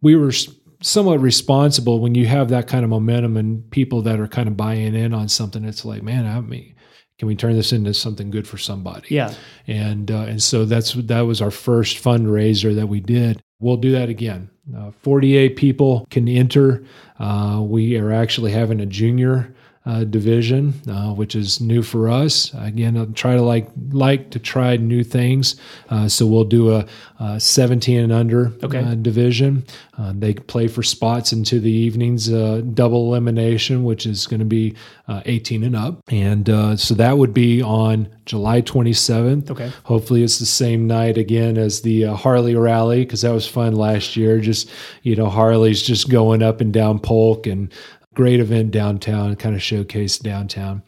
we 0.03 0.17
were 0.17 0.33
somewhat 0.81 1.21
responsible 1.21 2.01
when 2.01 2.15
you 2.15 2.27
have 2.27 2.49
that 2.51 2.67
kind 2.67 2.85
of 2.85 2.91
momentum 2.91 3.37
and 3.37 3.69
people 3.71 4.03
that 4.03 4.21
are 4.21 4.29
kind 4.29 4.49
of 4.49 4.57
buying 4.57 4.95
in 4.95 5.15
on 5.15 5.29
something. 5.29 5.65
It's 5.65 5.85
like, 5.85 6.03
man, 6.03 6.27
I 6.27 6.41
mean, 6.41 6.75
can 7.19 7.29
we 7.29 7.35
turn 7.35 7.55
this 7.55 7.73
into 7.73 7.95
something 7.95 8.31
good 8.31 8.47
for 8.47 8.59
somebody? 8.59 9.15
Yeah. 9.15 9.33
And 9.67 10.11
uh, 10.11 10.25
and 10.29 10.43
so 10.43 10.65
that's 10.65 10.93
that 10.95 11.23
was 11.23 11.41
our 11.41 11.51
first 11.51 12.03
fundraiser 12.03 12.75
that 12.75 12.89
we 12.89 13.01
did. 13.01 13.43
We'll 13.59 13.79
do 13.79 13.93
that 13.93 14.11
again. 14.11 14.51
Uh, 14.77 14.91
48 14.91 15.57
people 15.57 16.07
can 16.11 16.29
enter. 16.29 16.85
Uh, 17.19 17.62
we 17.62 17.97
are 17.97 18.12
actually 18.12 18.53
having 18.53 18.81
a 18.81 18.87
junior 18.87 19.55
uh, 19.87 20.03
division, 20.03 20.75
uh, 20.88 21.14
which 21.14 21.37
is 21.37 21.61
new 21.61 21.81
for 21.81 22.09
us. 22.09 22.53
Again, 22.55 22.96
I'll 22.96 23.07
try 23.07 23.37
to 23.37 23.42
like 23.42 23.68
like 23.90 24.31
to 24.31 24.40
try 24.40 24.77
new 24.77 25.05
things. 25.05 25.55
Uh, 25.88 26.09
so 26.09 26.27
we'll 26.27 26.44
do 26.44 26.75
a, 26.75 26.85
a 27.20 27.38
17 27.38 28.01
and 28.01 28.12
under 28.12 28.53
okay. 28.64 28.81
Uh, 28.81 28.94
division. 28.96 29.64
Uh, 29.96 30.12
they 30.14 30.35
play 30.35 30.66
for 30.66 30.83
spots 30.83 31.33
into 31.33 31.61
the 31.61 31.70
evenings, 31.70 32.31
uh, 32.31 32.62
double 32.75 33.07
elimination, 33.07 33.85
which 33.85 34.07
is 34.07 34.27
going 34.27 34.40
to 34.40 34.44
be 34.44 34.75
18 35.09 35.62
and 35.62 35.77
up. 35.77 36.03
And 36.09 36.46
so 36.79 36.94
that 36.94 37.16
would 37.16 37.33
be 37.33 37.62
on 37.62 38.09
July 38.27 38.61
27th. 38.61 39.53
Okay. 39.53 39.72
Hopefully, 39.85 40.25
it's 40.25 40.40
the 40.40 40.46
same 40.46 40.88
night 40.88 41.16
again 41.16 41.57
as 41.57 41.83
the 41.83 42.03
Harley 42.03 42.57
Rally 42.57 43.05
because 43.05 43.22
that 43.22 43.31
was 43.31 43.46
fun 43.46 43.77
last 43.77 44.16
year. 44.16 44.40
Just 44.40 44.68
you 45.03 45.14
know, 45.14 45.31
Harley's 45.31 45.81
just 45.81 46.11
going 46.11 46.42
up 46.42 46.61
and 46.61 46.72
down 46.72 46.99
Polk 46.99 47.46
and 47.46 47.72
great 48.17 48.41
event 48.41 48.73
downtown, 48.73 49.37
kind 49.37 49.55
of 49.55 49.63
showcase 49.63 50.19
downtown. 50.19 50.83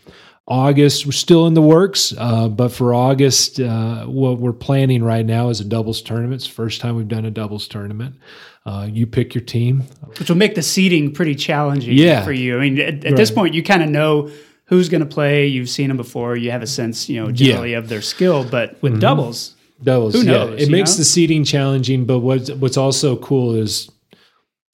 August, 0.49 1.05
we're 1.05 1.13
still 1.13 1.47
in 1.47 1.53
the 1.53 1.63
works, 1.63 2.15
uh, 2.17 2.49
but 2.49 2.73
for 2.73 2.95
August, 2.95 3.61
uh, 3.61 4.07
what 4.07 4.39
we're 4.39 4.55
planning 4.55 5.05
right 5.05 5.27
now 5.27 5.51
is 5.51 5.61
a 5.61 5.65
doubles 5.65 6.01
tournament. 6.01 6.41
It's 6.41 6.49
the 6.49 6.55
first 6.55 6.81
time 6.81 6.97
we've 6.97 7.07
done 7.07 7.27
a 7.27 7.31
doubles 7.31 7.69
tournament. 7.69 8.17
Uh, 8.65 8.89
you 8.91 9.07
pick 9.07 9.35
your 9.35 9.45
team, 9.45 9.83
which 10.19 10.31
will 10.31 10.39
make 10.39 10.55
the 10.55 10.63
seating 10.63 11.13
pretty 11.13 11.35
challenging 11.35 11.97
yeah. 11.97 12.25
for 12.25 12.33
you. 12.33 12.57
I 12.57 12.61
mean, 12.61 12.81
at, 12.81 12.89
at 12.89 13.05
right. 13.05 13.17
this 13.17 13.31
point, 13.31 13.53
you 13.53 13.63
kind 13.63 13.83
of 13.83 13.91
know 13.91 14.31
who's 14.65 14.89
going 14.89 15.03
to 15.03 15.07
play. 15.07 15.47
You've 15.47 15.69
seen 15.69 15.89
them 15.89 15.99
before. 15.99 16.35
You 16.35 16.51
have 16.51 16.63
a 16.63 16.67
sense, 16.67 17.11
you 17.11 17.23
know, 17.23 17.31
generally 17.31 17.73
yeah. 17.73 17.79
of 17.79 17.91
their 17.91 18.03
skill. 18.03 18.43
But 18.49 18.83
with 18.83 18.93
mm-hmm. 18.93 19.01
doubles, 19.01 19.55
doubles, 19.83 20.15
who 20.15 20.25
knows? 20.25 20.59
Yeah. 20.59 20.67
It 20.67 20.71
makes 20.71 20.93
know? 20.93 20.99
the 20.99 21.05
seating 21.05 21.45
challenging. 21.45 22.07
But 22.07 22.21
what's 22.21 22.51
what's 22.53 22.79
also 22.79 23.17
cool 23.17 23.55
is 23.55 23.91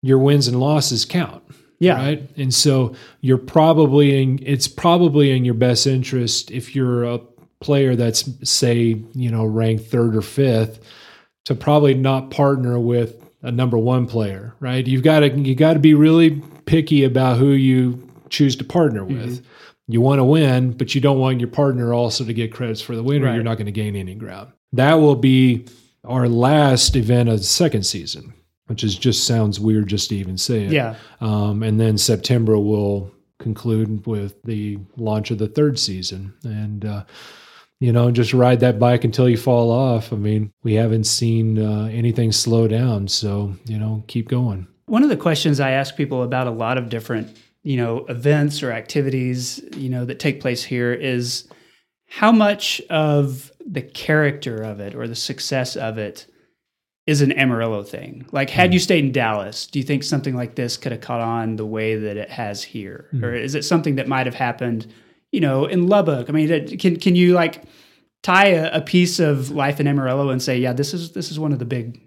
your 0.03 0.19
wins 0.19 0.47
and 0.47 0.59
losses 0.59 1.03
count. 1.05 1.43
Yeah. 1.79 1.95
Right. 1.95 2.29
And 2.37 2.53
so 2.53 2.95
you're 3.21 3.37
probably 3.37 4.21
in, 4.21 4.39
it's 4.41 4.67
probably 4.67 5.31
in 5.31 5.43
your 5.43 5.53
best 5.53 5.85
interest 5.85 6.49
if 6.51 6.75
you're 6.75 7.03
a 7.03 7.19
player 7.59 7.95
that's, 7.95 8.29
say, 8.49 9.01
you 9.13 9.31
know, 9.31 9.45
ranked 9.45 9.85
third 9.85 10.15
or 10.15 10.21
fifth, 10.21 10.79
to 11.45 11.55
probably 11.55 11.93
not 11.93 12.29
partner 12.29 12.79
with 12.79 13.21
a 13.41 13.51
number 13.51 13.77
one 13.77 14.07
player, 14.07 14.55
right? 14.61 14.87
You've 14.87 15.03
got 15.03 15.21
to, 15.21 15.29
you 15.29 15.55
got 15.55 15.73
to 15.73 15.79
be 15.79 15.93
really 15.93 16.41
picky 16.65 17.03
about 17.03 17.37
who 17.37 17.51
you 17.51 18.09
choose 18.29 18.55
to 18.55 18.63
partner 18.63 19.03
with. 19.03 19.39
Mm-hmm. 19.39 19.45
You 19.89 19.99
want 19.99 20.19
to 20.19 20.23
win, 20.23 20.71
but 20.71 20.95
you 20.95 21.01
don't 21.01 21.19
want 21.19 21.41
your 21.41 21.49
partner 21.49 21.93
also 21.93 22.23
to 22.23 22.33
get 22.33 22.53
credits 22.53 22.79
for 22.79 22.95
the 22.95 23.03
win, 23.03 23.21
or 23.21 23.25
right. 23.25 23.35
you're 23.35 23.43
not 23.43 23.55
going 23.55 23.65
to 23.65 23.73
gain 23.73 23.97
any 23.97 24.15
ground. 24.15 24.53
That 24.71 24.95
will 24.95 25.17
be 25.17 25.65
our 26.05 26.29
last 26.29 26.95
event 26.95 27.27
of 27.27 27.39
the 27.39 27.43
second 27.43 27.85
season 27.85 28.33
which 28.73 28.83
is 28.83 28.97
just 28.97 29.27
sounds 29.27 29.59
weird 29.59 29.85
just 29.85 30.09
to 30.09 30.15
even 30.15 30.35
say 30.35 30.63
it. 30.63 30.71
Yeah. 30.71 30.95
Um, 31.21 31.61
and 31.61 31.79
then 31.79 31.95
September 31.95 32.57
will 32.57 33.11
conclude 33.37 34.07
with 34.07 34.41
the 34.41 34.79
launch 34.97 35.29
of 35.29 35.37
the 35.37 35.47
third 35.47 35.77
season, 35.77 36.33
and 36.43 36.83
uh, 36.83 37.03
you 37.79 37.93
know, 37.93 38.09
just 38.09 38.33
ride 38.33 38.61
that 38.61 38.79
bike 38.79 39.03
until 39.03 39.29
you 39.29 39.37
fall 39.37 39.69
off. 39.69 40.11
I 40.11 40.15
mean, 40.15 40.51
we 40.63 40.73
haven't 40.73 41.03
seen 41.03 41.59
uh, 41.59 41.83
anything 41.93 42.31
slow 42.31 42.67
down, 42.67 43.07
so 43.07 43.53
you 43.65 43.77
know, 43.77 44.03
keep 44.07 44.27
going. 44.27 44.65
One 44.87 45.03
of 45.03 45.09
the 45.09 45.17
questions 45.17 45.59
I 45.59 45.69
ask 45.69 45.95
people 45.95 46.23
about 46.23 46.47
a 46.47 46.51
lot 46.51 46.79
of 46.79 46.89
different, 46.89 47.37
you 47.61 47.77
know, 47.77 48.07
events 48.07 48.63
or 48.63 48.71
activities, 48.71 49.63
you 49.77 49.89
know, 49.89 50.03
that 50.05 50.17
take 50.17 50.41
place 50.41 50.63
here 50.63 50.91
is 50.91 51.47
how 52.07 52.31
much 52.31 52.81
of 52.89 53.51
the 53.63 53.83
character 53.83 54.63
of 54.63 54.79
it 54.79 54.95
or 54.95 55.07
the 55.07 55.15
success 55.15 55.75
of 55.75 55.99
it 55.99 56.25
is 57.05 57.21
an 57.21 57.31
Amarillo 57.33 57.83
thing. 57.83 58.25
Like, 58.31 58.49
had 58.49 58.69
mm. 58.69 58.73
you 58.73 58.79
stayed 58.79 59.03
in 59.03 59.11
Dallas, 59.11 59.67
do 59.67 59.79
you 59.79 59.83
think 59.83 60.03
something 60.03 60.35
like 60.35 60.55
this 60.55 60.77
could 60.77 60.91
have 60.91 61.01
caught 61.01 61.19
on 61.19 61.57
the 61.57 61.65
way 61.65 61.95
that 61.95 62.17
it 62.17 62.29
has 62.29 62.63
here, 62.63 63.09
mm. 63.13 63.23
or 63.23 63.33
is 63.33 63.55
it 63.55 63.63
something 63.63 63.95
that 63.95 64.07
might 64.07 64.25
have 64.25 64.35
happened, 64.35 64.87
you 65.31 65.41
know, 65.41 65.65
in 65.65 65.87
Lubbock? 65.87 66.29
I 66.29 66.33
mean, 66.33 66.77
can 66.77 66.97
can 66.97 67.15
you 67.15 67.33
like 67.33 67.63
tie 68.21 68.47
a, 68.47 68.77
a, 68.77 68.81
piece 68.81 69.19
of 69.19 69.51
life 69.51 69.81
in 69.81 69.87
Amarillo 69.87 70.29
and 70.29 70.41
say, 70.41 70.57
yeah, 70.57 70.71
this 70.71 70.93
is 70.93 71.11
this 71.11 71.29
is 71.29 71.39
one 71.39 71.51
of 71.51 71.59
the 71.59 71.65
big 71.65 71.99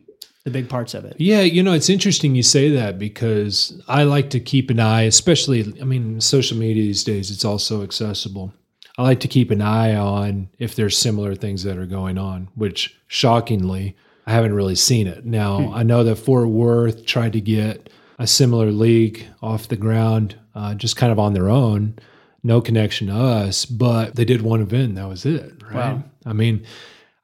the 0.44 0.50
big 0.50 0.68
parts 0.68 0.94
of 0.94 1.04
it? 1.04 1.16
Yeah, 1.18 1.42
you 1.42 1.62
know, 1.62 1.74
it's 1.74 1.90
interesting 1.90 2.34
you 2.34 2.42
say 2.42 2.70
that 2.70 2.98
because 2.98 3.78
I 3.88 4.04
like 4.04 4.30
to 4.30 4.40
keep 4.40 4.70
an 4.70 4.80
eye, 4.80 5.02
especially, 5.02 5.74
I 5.80 5.84
mean, 5.84 6.20
social 6.22 6.56
media 6.56 6.82
these 6.82 7.04
days, 7.04 7.30
it's 7.30 7.44
all 7.44 7.58
so 7.58 7.82
accessible. 7.82 8.54
I 8.96 9.02
like 9.02 9.20
to 9.20 9.28
keep 9.28 9.50
an 9.50 9.60
eye 9.60 9.94
on 9.94 10.48
if 10.58 10.74
there's 10.74 10.96
similar 10.96 11.34
things 11.34 11.64
that 11.64 11.76
are 11.76 11.84
going 11.84 12.16
on, 12.16 12.48
which 12.54 12.96
shockingly 13.08 13.94
I 14.26 14.32
haven't 14.32 14.54
really 14.54 14.74
seen 14.74 15.06
it. 15.06 15.24
Now, 15.24 15.68
hmm. 15.68 15.74
I 15.74 15.82
know 15.82 16.04
that 16.04 16.16
Fort 16.16 16.48
Worth 16.48 17.06
tried 17.06 17.32
to 17.34 17.40
get 17.40 17.90
a 18.18 18.26
similar 18.26 18.70
league 18.70 19.26
off 19.42 19.68
the 19.68 19.76
ground, 19.76 20.36
uh, 20.54 20.74
just 20.74 20.96
kind 20.96 21.12
of 21.12 21.18
on 21.18 21.34
their 21.34 21.48
own, 21.48 21.98
no 22.42 22.60
connection 22.60 23.08
to 23.08 23.14
us, 23.14 23.66
but 23.66 24.16
they 24.16 24.24
did 24.24 24.42
one 24.42 24.62
event. 24.62 24.94
That 24.94 25.08
was 25.08 25.26
it, 25.26 25.62
right? 25.64 25.74
Wow. 25.74 26.04
I 26.24 26.32
mean, 26.32 26.64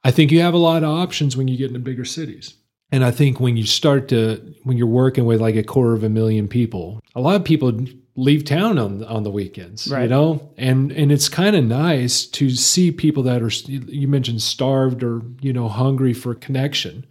I 0.05 0.11
think 0.11 0.31
you 0.31 0.41
have 0.41 0.55
a 0.55 0.59
lot 0.59 0.83
of 0.83 0.91
options 0.91 1.37
when 1.37 1.49
you 1.49 1.57
get 1.57 1.69
into 1.69 1.81
bigger 1.81 2.05
cities. 2.05 2.55
And 2.91 3.05
I 3.05 3.11
think 3.11 3.41
when 3.41 3.57
you 3.57 3.65
start 3.65 4.09
to, 4.09 4.55
when 4.65 4.77
you're 4.77 4.87
working 4.87 5.25
with 5.25 5.41
like 5.41 5.57
a 5.57 5.62
quarter 5.62 5.95
of 5.95 6.05
a 6.05 6.11
million 6.11 6.47
people, 6.47 7.01
a 7.15 7.21
lot 7.21 7.37
of 7.37 7.45
people 7.45 7.73
leave 8.14 8.44
town 8.44 8.79
on 8.79 9.03
on 9.05 9.22
the 9.22 9.31
weekends 9.31 9.88
right. 9.90 10.03
you 10.03 10.09
know? 10.09 10.53
And 10.57 10.92
and 10.92 11.11
it's 11.11 11.29
kind 11.29 11.57
of 11.57 11.64
nice 11.64 12.27
to 12.27 12.51
see 12.51 12.90
people 12.90 13.22
that 13.25 13.42
are 13.42 13.51
you 13.68 14.07
mentioned 14.07 14.42
starved 14.42 15.03
or 15.03 15.22
you 15.40 15.53
know 15.53 15.68
hungry 15.68 16.12
for 16.12 16.35
connection 16.35 17.07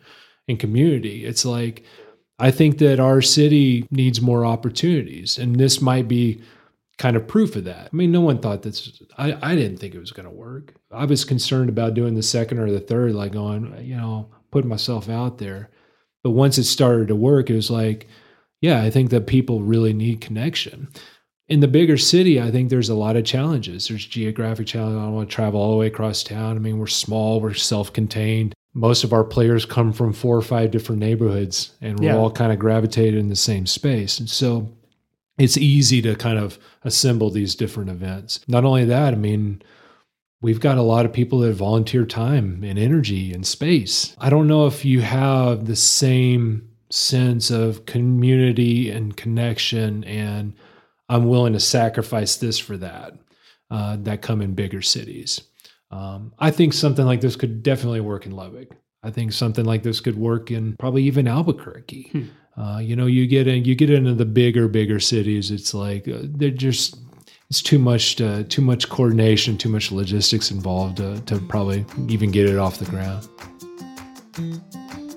and 0.47 0.59
community. 0.59 1.25
It's 1.25 1.45
like 1.45 1.83
i 2.39 2.49
think 2.49 2.79
that 2.79 2.99
our 2.99 3.21
city 3.21 3.87
needs 3.91 4.19
more 4.19 4.45
opportunities 4.45 5.37
and 5.37 5.57
this 5.57 5.79
might 5.79 6.07
be 6.07 6.41
kind 6.97 7.15
of 7.15 7.27
proof 7.27 7.55
of 7.55 7.63
that. 7.65 7.89
I 7.91 7.95
mean 7.95 8.11
no 8.11 8.21
one 8.21 8.39
thought 8.39 8.61
this 8.61 9.01
i, 9.17 9.37
I 9.41 9.55
didn't 9.55 9.77
think 9.77 9.95
it 9.95 9.99
was 9.99 10.11
going 10.11 10.27
to 10.27 10.35
work. 10.35 10.75
I 10.91 11.05
was 11.05 11.25
concerned 11.25 11.69
about 11.69 11.95
doing 11.95 12.13
the 12.13 12.23
second 12.23 12.59
or 12.59 12.69
the 12.69 12.79
third 12.79 13.13
like 13.13 13.31
going 13.31 13.75
you 13.83 13.97
know 13.97 14.29
putting 14.51 14.69
myself 14.69 15.09
out 15.09 15.39
there. 15.39 15.71
But 16.23 16.31
once 16.31 16.59
it 16.59 16.65
started 16.65 17.07
to 17.07 17.15
work 17.15 17.49
it 17.49 17.55
was 17.55 17.71
like 17.71 18.07
yeah, 18.61 18.83
I 18.83 18.89
think 18.89 19.09
that 19.09 19.27
people 19.27 19.61
really 19.61 19.91
need 19.91 20.21
connection. 20.21 20.87
In 21.49 21.59
the 21.59 21.67
bigger 21.67 21.97
city, 21.97 22.39
I 22.39 22.49
think 22.51 22.69
there's 22.69 22.89
a 22.89 22.95
lot 22.95 23.17
of 23.17 23.25
challenges. 23.25 23.87
There's 23.87 24.05
geographic 24.05 24.67
challenges. 24.67 24.99
I 24.99 25.03
don't 25.03 25.15
want 25.15 25.29
to 25.29 25.35
travel 25.35 25.59
all 25.59 25.71
the 25.71 25.77
way 25.77 25.87
across 25.87 26.23
town. 26.23 26.55
I 26.55 26.59
mean, 26.59 26.77
we're 26.77 26.87
small, 26.87 27.41
we're 27.41 27.53
self 27.53 27.91
contained. 27.91 28.53
Most 28.73 29.03
of 29.03 29.11
our 29.11 29.25
players 29.25 29.65
come 29.65 29.91
from 29.91 30.13
four 30.13 30.37
or 30.37 30.41
five 30.41 30.71
different 30.71 31.01
neighborhoods, 31.01 31.75
and 31.81 31.99
we're 31.99 32.05
yeah. 32.05 32.15
all 32.15 32.31
kind 32.31 32.53
of 32.53 32.59
gravitated 32.59 33.19
in 33.19 33.27
the 33.27 33.35
same 33.35 33.65
space. 33.65 34.17
And 34.17 34.29
so 34.29 34.71
it's 35.37 35.57
easy 35.57 36.01
to 36.03 36.15
kind 36.15 36.37
of 36.37 36.57
assemble 36.83 37.29
these 37.29 37.55
different 37.55 37.89
events. 37.89 38.39
Not 38.47 38.63
only 38.63 38.85
that, 38.85 39.13
I 39.13 39.17
mean, 39.17 39.61
we've 40.41 40.61
got 40.61 40.77
a 40.77 40.83
lot 40.83 41.05
of 41.05 41.11
people 41.11 41.39
that 41.39 41.53
volunteer 41.53 42.05
time 42.05 42.63
and 42.63 42.79
energy 42.79 43.33
and 43.33 43.45
space. 43.45 44.15
I 44.19 44.29
don't 44.29 44.47
know 44.47 44.67
if 44.67 44.85
you 44.85 45.01
have 45.01 45.65
the 45.65 45.75
same 45.75 46.70
sense 46.91 47.49
of 47.49 47.85
community 47.85 48.89
and 48.89 49.17
connection 49.17 50.03
and 50.03 50.53
i'm 51.09 51.27
willing 51.27 51.53
to 51.53 51.59
sacrifice 51.59 52.37
this 52.37 52.59
for 52.59 52.77
that 52.77 53.13
uh, 53.69 53.95
that 53.99 54.21
come 54.21 54.41
in 54.41 54.53
bigger 54.53 54.81
cities 54.81 55.41
um, 55.91 56.33
i 56.39 56.51
think 56.51 56.73
something 56.73 57.05
like 57.05 57.21
this 57.21 57.35
could 57.35 57.63
definitely 57.63 58.01
work 58.01 58.25
in 58.25 58.31
lubbock 58.31 58.69
i 59.03 59.09
think 59.09 59.31
something 59.31 59.65
like 59.65 59.83
this 59.83 59.99
could 59.99 60.17
work 60.17 60.51
in 60.51 60.75
probably 60.77 61.03
even 61.03 61.27
albuquerque 61.27 62.09
hmm. 62.11 62.23
Uh, 62.57 62.79
you 62.79 62.95
know, 62.97 63.05
you 63.05 63.25
get 63.27 63.47
in, 63.47 63.63
you 63.63 63.75
get 63.75 63.89
into 63.89 64.13
the 64.13 64.25
bigger, 64.25 64.67
bigger 64.67 64.99
cities. 64.99 65.51
It's 65.51 65.73
like 65.73 66.07
uh, 66.07 66.19
they're 66.21 66.49
just 66.51 66.99
it's 67.49 67.61
too 67.61 67.79
much, 67.79 68.21
uh, 68.21 68.43
too 68.47 68.61
much 68.61 68.87
coordination, 68.87 69.57
too 69.57 69.67
much 69.67 69.91
logistics 69.91 70.51
involved 70.51 70.97
to, 70.97 71.19
to 71.21 71.39
probably 71.39 71.85
even 72.07 72.31
get 72.31 72.47
it 72.47 72.57
off 72.57 72.79
the 72.79 72.85
ground. 72.85 73.27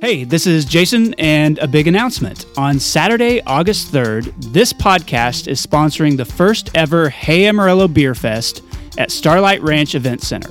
Hey, 0.05 0.24
this 0.24 0.46
is 0.46 0.66
Jason, 0.66 1.14
and 1.14 1.59
a 1.61 1.66
big 1.66 1.88
announcement. 1.88 2.44
On 2.59 2.78
Saturday, 2.78 3.40
August 3.46 3.90
3rd, 3.90 4.34
this 4.52 4.70
podcast 4.70 5.48
is 5.48 5.66
sponsoring 5.66 6.18
the 6.18 6.26
first 6.26 6.70
ever 6.74 7.09
Hey 7.09 7.46
Amarillo 7.46 7.88
Beer 7.88 8.14
Fest 8.14 8.61
at 8.98 9.11
Starlight 9.11 9.62
Ranch 9.62 9.94
Event 9.94 10.20
Center. 10.20 10.50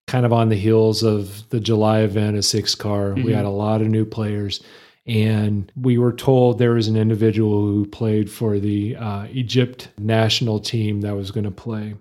kind 0.07 0.25
of 0.25 0.33
on 0.33 0.49
the 0.49 0.55
heels 0.55 1.03
of 1.03 1.47
the 1.49 1.59
July 1.59 2.01
event, 2.01 2.37
a 2.37 2.43
six 2.43 2.75
car. 2.75 3.09
Mm-hmm. 3.09 3.23
We 3.23 3.33
had 3.33 3.45
a 3.45 3.49
lot 3.49 3.81
of 3.81 3.87
new 3.87 4.05
players. 4.05 4.61
And 5.07 5.71
we 5.79 5.97
were 5.97 6.13
told 6.13 6.57
there 6.57 6.73
was 6.73 6.87
an 6.87 6.95
individual 6.95 7.61
who 7.61 7.85
played 7.85 8.29
for 8.31 8.59
the 8.59 8.95
uh, 8.95 9.27
Egypt 9.31 9.89
national 9.99 10.59
team 10.59 11.01
that 11.01 11.15
was 11.15 11.29
going 11.31 11.43
to 11.43 11.51
play. 11.51 11.95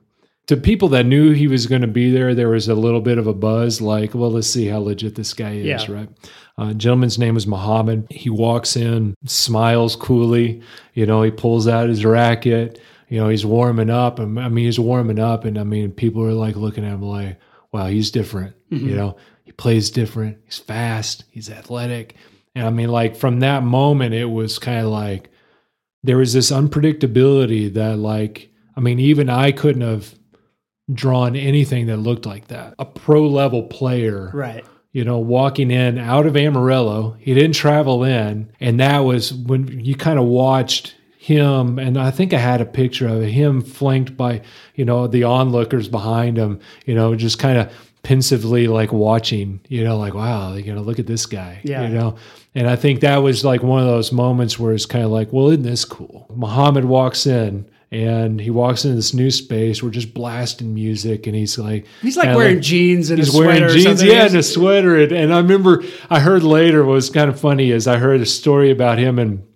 To 0.47 0.57
people 0.57 0.89
that 0.89 1.05
knew 1.05 1.33
he 1.33 1.47
was 1.47 1.67
going 1.67 1.83
to 1.83 1.89
be 1.89 2.11
there, 2.11 2.35
there 2.35 2.51
was 2.51 2.69
a 2.69 2.75
little 2.75 3.01
bit 3.01 3.17
of 3.17 3.27
a 3.27 3.35
buzz 3.35 3.81
like, 3.81 4.15
well, 4.15 4.31
let's 4.31 4.47
see 4.47 4.67
how 4.67 4.79
legit 4.79 5.15
this 5.15 5.33
guy 5.33 5.53
is, 5.53 5.67
yeah. 5.67 5.93
right? 5.93 6.09
Uh, 6.57 6.73
gentleman's 6.75 7.19
name 7.19 7.35
was 7.35 7.47
Muhammad. 7.47 8.07
He 8.11 8.31
walks 8.31 8.77
in, 8.77 9.15
smiles 9.25 9.97
coolly. 9.97 10.63
You 10.93 11.07
know, 11.07 11.23
he 11.23 11.31
pulls 11.31 11.67
out 11.67 11.89
his 11.89 12.05
racket. 12.05 12.81
You 13.09 13.21
know, 13.21 13.29
he's 13.29 13.47
warming 13.47 13.91
up. 13.91 14.21
I 14.21 14.25
mean, 14.25 14.65
he's 14.65 14.79
warming 14.79 15.19
up. 15.19 15.45
And 15.45 15.59
I 15.59 15.65
mean, 15.65 15.93
people 15.93 16.23
are 16.23 16.33
like 16.33 16.57
looking 16.57 16.85
at 16.85 16.93
him 16.93 17.03
like, 17.03 17.39
wow, 17.75 17.87
he's 17.89 18.13
different. 18.13 18.55
Mm-hmm. 18.71 18.89
You 18.89 18.95
know, 18.95 19.17
he 19.43 19.51
plays 19.51 19.91
different. 19.91 20.39
He's 20.45 20.59
fast. 20.59 21.25
He's 21.29 21.51
athletic. 21.51 22.15
And 22.55 22.65
I 22.65 22.71
mean, 22.71 22.89
like 22.89 23.17
from 23.17 23.41
that 23.41 23.65
moment, 23.65 24.15
it 24.15 24.27
was 24.27 24.61
kind 24.61 24.79
of 24.79 24.93
like 24.93 25.29
there 26.05 26.17
was 26.17 26.33
this 26.33 26.53
unpredictability 26.53 27.75
that, 27.75 27.99
like, 27.99 28.49
I 28.77 28.81
mean, 28.81 29.01
even 29.01 29.29
I 29.29 29.51
couldn't 29.51 29.83
have 29.83 30.15
drawn 30.93 31.35
anything 31.35 31.87
that 31.87 31.97
looked 31.97 32.27
like 32.27 32.47
that. 32.49 32.77
A 32.79 32.85
pro 32.85 33.27
level 33.27 33.65
player, 33.65 34.31
right? 34.33 34.65
You 34.93 35.05
know, 35.05 35.19
walking 35.19 35.73
in 35.73 35.99
out 35.99 36.27
of 36.27 36.37
Amarillo, 36.37 37.17
he 37.19 37.35
didn't 37.35 37.57
travel 37.57 38.05
in, 38.05 38.53
and 38.61 38.79
that 38.79 39.01
was 39.01 39.35
when 39.35 39.81
you 39.81 39.97
kind 39.97 40.21
of 40.21 40.27
watched 40.27 40.95
him 41.25 41.79
and 41.79 41.97
I 41.97 42.11
think 42.11 42.35
I 42.35 42.39
had 42.39 42.61
a 42.61 42.67
picture 42.67 43.09
of 43.09 43.23
him 43.23 43.63
flanked 43.63 44.15
by, 44.15 44.43
you 44.75 44.85
know, 44.85 45.07
the 45.07 45.25
onlookers 45.25 45.89
behind 45.89 46.37
him, 46.37 46.61
you 46.85 46.95
know, 46.95 47.15
just 47.15 47.39
kind 47.39 47.57
of 47.57 47.73
pensively 48.03 48.67
like 48.67 48.93
watching, 48.93 49.61
you 49.69 49.83
know, 49.83 49.97
like, 49.97 50.13
wow, 50.13 50.53
you 50.53 50.75
know, 50.75 50.83
look 50.83 50.99
at 50.99 51.07
this 51.07 51.25
guy, 51.25 51.61
yeah. 51.65 51.89
you 51.89 51.95
know. 51.95 52.17
And 52.55 52.69
I 52.69 52.77
think 52.77 53.01
that 53.01 53.17
was 53.23 53.43
like 53.43 53.63
one 53.63 53.81
of 53.81 53.87
those 53.87 54.13
moments 54.13 54.59
where 54.59 54.75
it's 54.75 54.85
kind 54.85 55.03
of 55.03 55.11
like, 55.11 55.33
well, 55.33 55.49
isn't 55.49 55.63
this 55.63 55.87
cool? 55.87 56.27
Muhammad 56.37 56.85
walks 56.85 57.27
in 57.27 57.71
and 57.91 58.39
he 58.39 58.51
walks 58.51 58.85
into 58.85 58.97
this 58.97 59.15
new 59.15 59.31
space. 59.31 59.83
We're 59.83 59.89
just 59.89 60.13
blasting 60.13 60.75
music, 60.75 61.27
and 61.27 61.35
he's 61.35 61.57
like, 61.57 61.87
he's 62.03 62.19
like 62.19 62.37
wearing 62.37 62.57
like, 62.57 62.63
jeans 62.63 63.09
and 63.09 63.19
he's 63.19 63.33
wearing 63.33 63.67
jeans, 63.71 64.03
yeah, 64.03 64.27
and 64.27 64.35
a 64.35 64.43
sweater. 64.43 64.99
And, 64.99 65.13
and 65.13 65.33
I 65.33 65.39
remember 65.39 65.83
I 66.11 66.21
heard 66.21 66.43
later 66.43 66.85
what 66.85 66.95
was 66.95 67.09
kind 67.09 67.31
of 67.31 67.41
funny 67.41 67.71
is 67.71 67.89
I 67.89 67.97
heard 67.97 68.21
a 68.21 68.27
story 68.27 68.71
about 68.71 68.99
him 68.99 69.19
and 69.19 69.47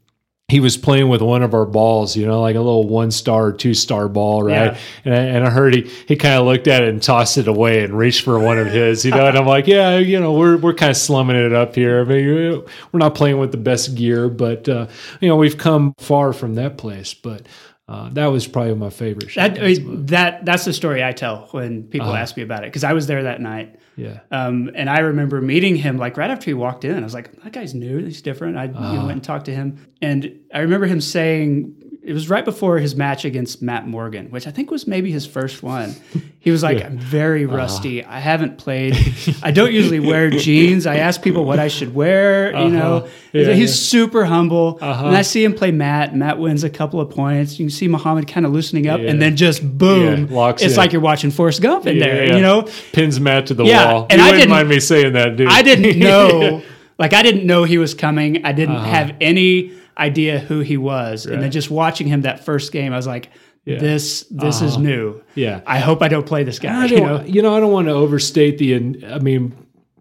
he 0.48 0.60
was 0.60 0.78
playing 0.78 1.10
with 1.10 1.20
one 1.20 1.42
of 1.42 1.52
our 1.52 1.66
balls, 1.66 2.16
you 2.16 2.24
know, 2.24 2.40
like 2.40 2.56
a 2.56 2.60
little 2.60 2.88
one 2.88 3.10
star 3.10 3.48
or 3.48 3.52
two 3.52 3.74
star 3.74 4.08
ball, 4.08 4.42
right? 4.42 4.72
Yeah. 4.72 4.78
And, 5.04 5.14
I, 5.14 5.18
and 5.18 5.46
I 5.46 5.50
heard 5.50 5.74
he, 5.74 5.82
he 6.06 6.16
kind 6.16 6.40
of 6.40 6.46
looked 6.46 6.66
at 6.66 6.82
it 6.82 6.88
and 6.88 7.02
tossed 7.02 7.36
it 7.36 7.46
away 7.46 7.84
and 7.84 7.92
reached 7.92 8.22
for 8.22 8.38
one 8.38 8.58
of 8.58 8.66
his, 8.66 9.04
you 9.04 9.10
know. 9.10 9.26
and 9.26 9.36
I'm 9.36 9.44
like, 9.44 9.66
yeah, 9.66 9.98
you 9.98 10.18
know, 10.18 10.32
we're 10.32 10.56
we're 10.56 10.72
kind 10.72 10.88
of 10.88 10.96
slumming 10.96 11.36
it 11.36 11.52
up 11.52 11.74
here. 11.74 12.00
I 12.00 12.04
mean, 12.04 12.64
we're 12.92 12.98
not 12.98 13.14
playing 13.14 13.38
with 13.38 13.52
the 13.52 13.58
best 13.58 13.94
gear, 13.94 14.30
but 14.30 14.66
uh, 14.70 14.86
you 15.20 15.28
know, 15.28 15.36
we've 15.36 15.58
come 15.58 15.92
far 15.98 16.32
from 16.32 16.54
that 16.54 16.78
place. 16.78 17.12
But 17.12 17.42
uh, 17.88 18.10
that 18.10 18.26
was 18.26 18.46
probably 18.46 18.74
my 18.74 18.90
favorite. 18.90 19.34
That, 19.34 19.58
I 19.58 19.68
mean, 19.68 20.06
that 20.06 20.44
that's 20.44 20.66
the 20.66 20.74
story 20.74 21.02
I 21.02 21.12
tell 21.12 21.48
when 21.52 21.84
people 21.84 22.08
uh-huh. 22.08 22.18
ask 22.18 22.36
me 22.36 22.42
about 22.42 22.62
it 22.62 22.66
because 22.66 22.84
I 22.84 22.92
was 22.92 23.06
there 23.06 23.22
that 23.22 23.40
night. 23.40 23.80
Yeah. 23.96 24.20
Um, 24.30 24.70
and 24.74 24.90
I 24.90 24.98
remember 24.98 25.40
meeting 25.40 25.74
him 25.74 25.96
like 25.96 26.18
right 26.18 26.30
after 26.30 26.44
he 26.44 26.54
walked 26.54 26.84
in. 26.84 26.98
I 26.98 27.00
was 27.00 27.14
like, 27.14 27.32
that 27.42 27.52
guy's 27.52 27.74
new. 27.74 28.04
He's 28.04 28.20
different. 28.20 28.58
I 28.58 28.66
uh-huh. 28.66 28.92
you 28.92 28.98
know, 28.98 29.06
went 29.06 29.12
and 29.12 29.24
talked 29.24 29.46
to 29.46 29.54
him, 29.54 29.86
and 30.02 30.38
I 30.52 30.60
remember 30.60 30.86
him 30.86 31.00
saying 31.00 31.76
it 32.08 32.14
was 32.14 32.30
right 32.30 32.44
before 32.44 32.78
his 32.78 32.96
match 32.96 33.26
against 33.26 33.60
Matt 33.60 33.86
Morgan, 33.86 34.30
which 34.30 34.46
I 34.46 34.50
think 34.50 34.70
was 34.70 34.86
maybe 34.86 35.10
his 35.10 35.26
first 35.26 35.62
one. 35.62 35.94
He 36.40 36.50
was 36.50 36.62
like, 36.62 36.78
yeah. 36.80 36.86
I'm 36.86 36.98
very 36.98 37.44
uh-huh. 37.44 37.54
rusty. 37.54 38.02
Uh-huh. 38.02 38.14
I 38.14 38.18
haven't 38.18 38.56
played. 38.56 38.96
I 39.42 39.50
don't 39.50 39.74
usually 39.74 40.00
wear 40.00 40.30
jeans. 40.46 40.86
I 40.86 40.96
ask 40.96 41.20
people 41.20 41.44
what 41.44 41.58
I 41.58 41.68
should 41.68 41.94
wear. 41.94 42.54
Uh-huh. 42.54 42.64
You 42.64 42.70
know, 42.70 43.08
yeah, 43.34 43.52
he's 43.52 43.72
yeah. 43.72 43.90
super 43.90 44.24
humble. 44.24 44.78
Uh-huh. 44.80 45.08
And 45.08 45.14
I 45.14 45.20
see 45.20 45.44
him 45.44 45.52
play 45.52 45.70
Matt. 45.70 46.16
Matt 46.16 46.38
wins 46.38 46.64
a 46.64 46.70
couple 46.70 46.98
of 46.98 47.10
points. 47.10 47.58
You 47.58 47.66
can 47.66 47.70
see 47.70 47.88
Muhammad 47.88 48.26
kind 48.26 48.46
of 48.46 48.52
loosening 48.52 48.88
up, 48.88 49.00
and 49.00 49.20
then 49.20 49.36
just 49.36 49.60
boom, 49.76 50.30
it's 50.32 50.62
in. 50.62 50.76
like 50.76 50.92
you're 50.92 51.02
watching 51.02 51.30
Forrest 51.30 51.60
Gump 51.60 51.86
in 51.86 51.98
there. 51.98 52.34
You 52.34 52.40
know, 52.40 52.70
pins 52.92 53.20
Matt 53.20 53.48
to 53.48 53.54
the 53.54 53.64
wall. 53.64 54.06
And 54.08 54.18
you 54.18 54.26
I 54.26 54.30
didn't 54.32 54.48
mind 54.48 54.70
me 54.70 54.80
saying 54.80 55.12
that, 55.12 55.36
dude. 55.36 55.48
I 55.48 55.60
didn't 55.60 55.98
know. 56.00 56.62
like 56.98 57.12
I 57.12 57.22
didn't 57.22 57.46
know 57.46 57.64
he 57.64 57.76
was 57.76 57.92
coming. 57.92 58.46
I 58.46 58.52
didn't 58.52 58.76
uh-huh. 58.76 58.86
have 58.86 59.14
any 59.20 59.74
idea 59.98 60.38
who 60.38 60.60
he 60.60 60.76
was. 60.76 61.26
Right. 61.26 61.34
And 61.34 61.42
then 61.42 61.50
just 61.50 61.70
watching 61.70 62.06
him 62.06 62.22
that 62.22 62.44
first 62.44 62.72
game, 62.72 62.92
I 62.92 62.96
was 62.96 63.06
like, 63.06 63.30
yeah. 63.64 63.78
this 63.78 64.24
this 64.30 64.62
uh, 64.62 64.66
is 64.66 64.72
uh-huh. 64.74 64.82
new. 64.82 65.22
Yeah. 65.34 65.60
I 65.66 65.78
hope 65.78 66.02
I 66.02 66.08
don't 66.08 66.26
play 66.26 66.44
this 66.44 66.58
guy. 66.58 66.86
You 66.86 67.00
know? 67.00 67.22
you 67.22 67.42
know, 67.42 67.56
I 67.56 67.60
don't 67.60 67.72
want 67.72 67.88
to 67.88 67.92
overstate 67.92 68.58
the 68.58 69.04
I 69.06 69.18
mean 69.18 69.54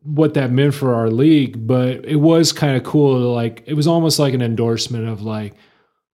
what 0.03 0.35
that 0.35 0.51
meant 0.51 0.73
for 0.73 0.95
our 0.95 1.09
league, 1.09 1.67
but 1.67 2.05
it 2.05 2.15
was 2.15 2.53
kind 2.53 2.77
of 2.77 2.83
cool 2.83 3.33
like 3.33 3.63
it 3.65 3.73
was 3.73 3.87
almost 3.87 4.19
like 4.19 4.33
an 4.33 4.41
endorsement 4.41 5.07
of 5.07 5.21
like 5.21 5.53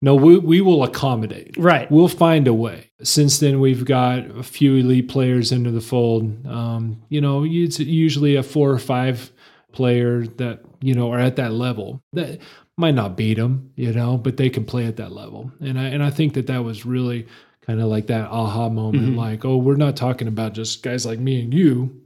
No, 0.02 0.16
we, 0.16 0.38
we 0.38 0.62
will 0.62 0.84
accommodate. 0.84 1.56
Right. 1.58 1.90
We'll 1.92 2.08
find 2.08 2.48
a 2.48 2.54
way. 2.54 2.92
Since 3.02 3.40
then, 3.40 3.60
we've 3.60 3.84
got 3.84 4.30
a 4.38 4.44
few 4.44 4.76
elite 4.76 5.10
players 5.10 5.52
into 5.52 5.72
the 5.72 5.82
fold. 5.82 6.46
Um, 6.46 7.02
you 7.10 7.20
know, 7.20 7.46
it's 7.46 7.80
usually 7.80 8.36
a 8.36 8.44
four 8.44 8.70
or 8.72 8.80
five 8.80 9.32
player 9.72 10.26
that 10.26 10.62
you 10.82 10.94
know 10.94 11.12
are 11.12 11.20
at 11.20 11.36
that 11.36 11.52
level 11.54 12.04
that 12.14 12.40
might 12.80 12.96
not 12.96 13.16
beat 13.18 13.36
them, 13.36 13.72
you 13.76 13.92
know, 13.94 14.18
but 14.18 14.38
they 14.38 14.50
can 14.50 14.66
play 14.66 14.86
at 14.86 14.96
that 14.98 15.12
level. 15.12 15.52
And 15.60 15.80
I 15.80 15.86
and 15.90 16.02
I 16.04 16.10
think 16.10 16.34
that 16.34 16.48
that 16.48 16.64
was 16.64 16.86
really 16.86 17.28
kind 17.62 17.80
of 17.82 17.88
like 17.88 18.08
that 18.08 18.30
aha 18.32 18.70
moment, 18.70 19.04
Mm-hmm. 19.10 19.18
like, 19.18 19.46
oh, 19.46 19.58
we're 19.58 19.76
not 19.76 19.96
talking 19.96 20.28
about 20.28 20.54
just 20.54 20.82
guys 20.82 21.06
like 21.06 21.20
me 21.20 21.42
and 21.44 21.54
you. 21.54 22.02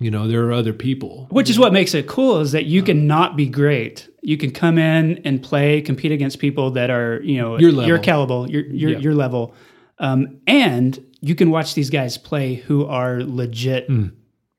You 0.00 0.10
know, 0.10 0.26
there 0.26 0.44
are 0.46 0.52
other 0.52 0.72
people. 0.72 1.28
Which 1.30 1.48
is 1.48 1.58
what 1.58 1.72
makes 1.72 1.94
it 1.94 2.06
cool 2.08 2.40
is 2.40 2.50
that 2.52 2.66
you 2.66 2.82
can 2.82 3.06
not 3.06 3.36
be 3.36 3.46
great. 3.46 4.08
You 4.22 4.36
can 4.36 4.50
come 4.50 4.76
in 4.76 5.18
and 5.24 5.40
play, 5.42 5.80
compete 5.80 6.10
against 6.12 6.40
people 6.40 6.72
that 6.72 6.90
are, 6.90 7.20
you 7.22 7.38
know, 7.40 7.58
Your 7.58 7.70
level. 7.72 7.88
your 7.88 7.98
caliber, 8.00 8.46
your 8.50 8.66
your, 8.66 8.90
Yeah. 8.90 8.98
your 8.98 9.14
level, 9.14 9.54
um, 9.98 10.40
and 10.48 10.98
you 11.20 11.34
can 11.36 11.50
watch 11.50 11.74
these 11.74 11.90
guys 11.90 12.18
play 12.18 12.56
who 12.56 12.84
are 12.86 13.22
legit 13.22 13.88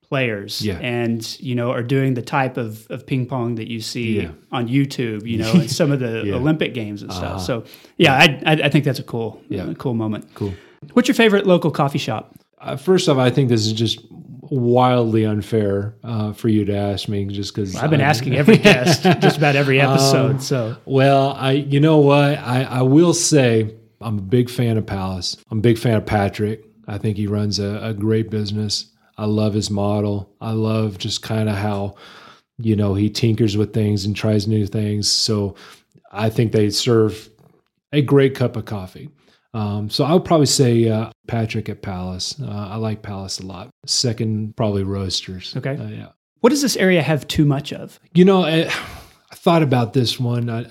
players. 0.10 0.62
Yeah. 0.62 0.78
and 0.80 1.40
you 1.40 1.56
know 1.56 1.72
are 1.72 1.84
doing 1.84 2.14
the 2.14 2.22
type 2.22 2.58
of, 2.58 2.86
of 2.90 3.06
ping 3.06 3.26
pong 3.26 3.56
that 3.56 3.68
you 3.70 3.80
see 3.82 4.22
Yeah. 4.22 4.32
on 4.52 4.68
YouTube, 4.68 5.26
you 5.28 5.38
know, 5.40 5.52
and 5.54 5.70
some 5.72 5.92
of 5.92 6.00
the 6.00 6.24
Yeah. 6.26 6.36
Olympic 6.36 6.74
games 6.74 7.02
and 7.02 7.12
stuff. 7.12 7.42
So 7.42 7.64
yeah, 7.98 8.14
I, 8.14 8.42
I 8.46 8.52
I 8.66 8.70
think 8.70 8.86
that's 8.86 9.00
a 9.00 9.04
cool, 9.04 9.42
Yeah. 9.50 9.70
a 9.72 9.76
cool 9.76 9.94
moment. 9.94 10.28
Cool. 10.36 10.54
What's 10.94 11.08
your 11.08 11.16
favorite 11.16 11.46
local 11.48 11.72
coffee 11.72 11.98
shop? 12.00 12.36
Uh, 12.62 12.76
first 12.78 13.10
off, 13.10 13.18
I 13.18 13.30
think 13.30 13.50
this 13.50 13.66
is 13.66 13.74
just 13.74 14.00
wildly 14.50 15.26
unfair 15.26 15.96
uh, 16.04 16.32
for 16.34 16.50
you 16.50 16.66
to 16.66 16.76
ask 16.76 17.08
me, 17.10 17.26
just 17.26 17.54
because 17.54 17.76
I've 17.76 17.90
been 17.90 18.02
asking 18.02 18.36
every 18.44 18.58
guest 18.58 19.04
just 19.04 19.38
about 19.38 19.56
every 19.56 19.82
Um, 19.82 19.94
episode. 19.94 20.42
so 20.44 20.78
Well, 20.86 21.32
I 21.38 21.52
you 21.54 21.80
know 21.80 21.98
what 21.98 22.38
I 22.40 22.64
I 22.64 22.82
will 22.84 23.14
say 23.14 23.74
I'm 24.02 24.20
a 24.20 24.22
big 24.22 24.50
fan 24.50 24.78
of 24.78 24.86
Palace. 24.86 25.38
I'm 25.50 25.58
a 25.60 25.62
big 25.62 25.78
fan 25.78 25.96
of 25.96 26.06
Patrick. 26.06 26.64
I 26.88 26.98
think 27.00 27.18
he 27.18 27.26
runs 27.28 27.58
a, 27.60 27.80
a 27.82 27.94
great 27.94 28.30
business. 28.30 28.86
I 29.18 29.26
love 29.26 29.54
his 29.54 29.70
model. 29.70 30.30
I 30.42 30.52
love 30.52 30.98
just 30.98 31.22
kind 31.22 31.50
of 31.50 31.56
how 31.56 31.96
you 32.58 32.76
know 32.76 32.94
he 32.94 33.10
tinkers 33.10 33.58
with 33.58 33.74
things 33.74 34.06
and 34.06 34.16
tries 34.16 34.48
new 34.48 34.66
things. 34.66 35.10
So 35.10 35.56
I 36.12 36.30
think 36.30 36.52
they 36.52 36.70
serve 36.70 37.30
a 37.92 38.02
great 38.02 38.36
cup 38.36 38.56
of 38.56 38.66
coffee. 38.66 39.10
Um, 39.54 39.90
so 39.90 40.04
I 40.04 40.14
would 40.14 40.26
probably 40.26 40.48
say 40.48 40.90
uh, 40.90 41.12
Patrick 41.28 41.70
at 41.70 41.82
Palace. 41.82 42.36
Uh, 42.42 42.68
I 42.72 42.76
like 42.76 43.02
Palace 43.02 43.40
a 43.40 43.46
lot. 43.46 43.70
Second, 43.86 44.56
probably 44.58 44.84
Roasters. 44.84 45.56
Okay. 45.56 45.78
Uh, 45.78 45.88
yeah. 45.88 46.08
what 46.42 46.50
does 46.50 46.62
this 46.62 46.76
area 46.76 47.02
have 47.02 47.26
too 47.28 47.46
much 47.46 47.72
of? 47.72 47.98
You 48.14 48.26
know, 48.26 48.44
I, 48.44 48.66
I 49.32 49.36
thought 49.36 49.64
about 49.64 49.94
this 49.94 50.20
one. 50.20 50.50
I, 50.50 50.66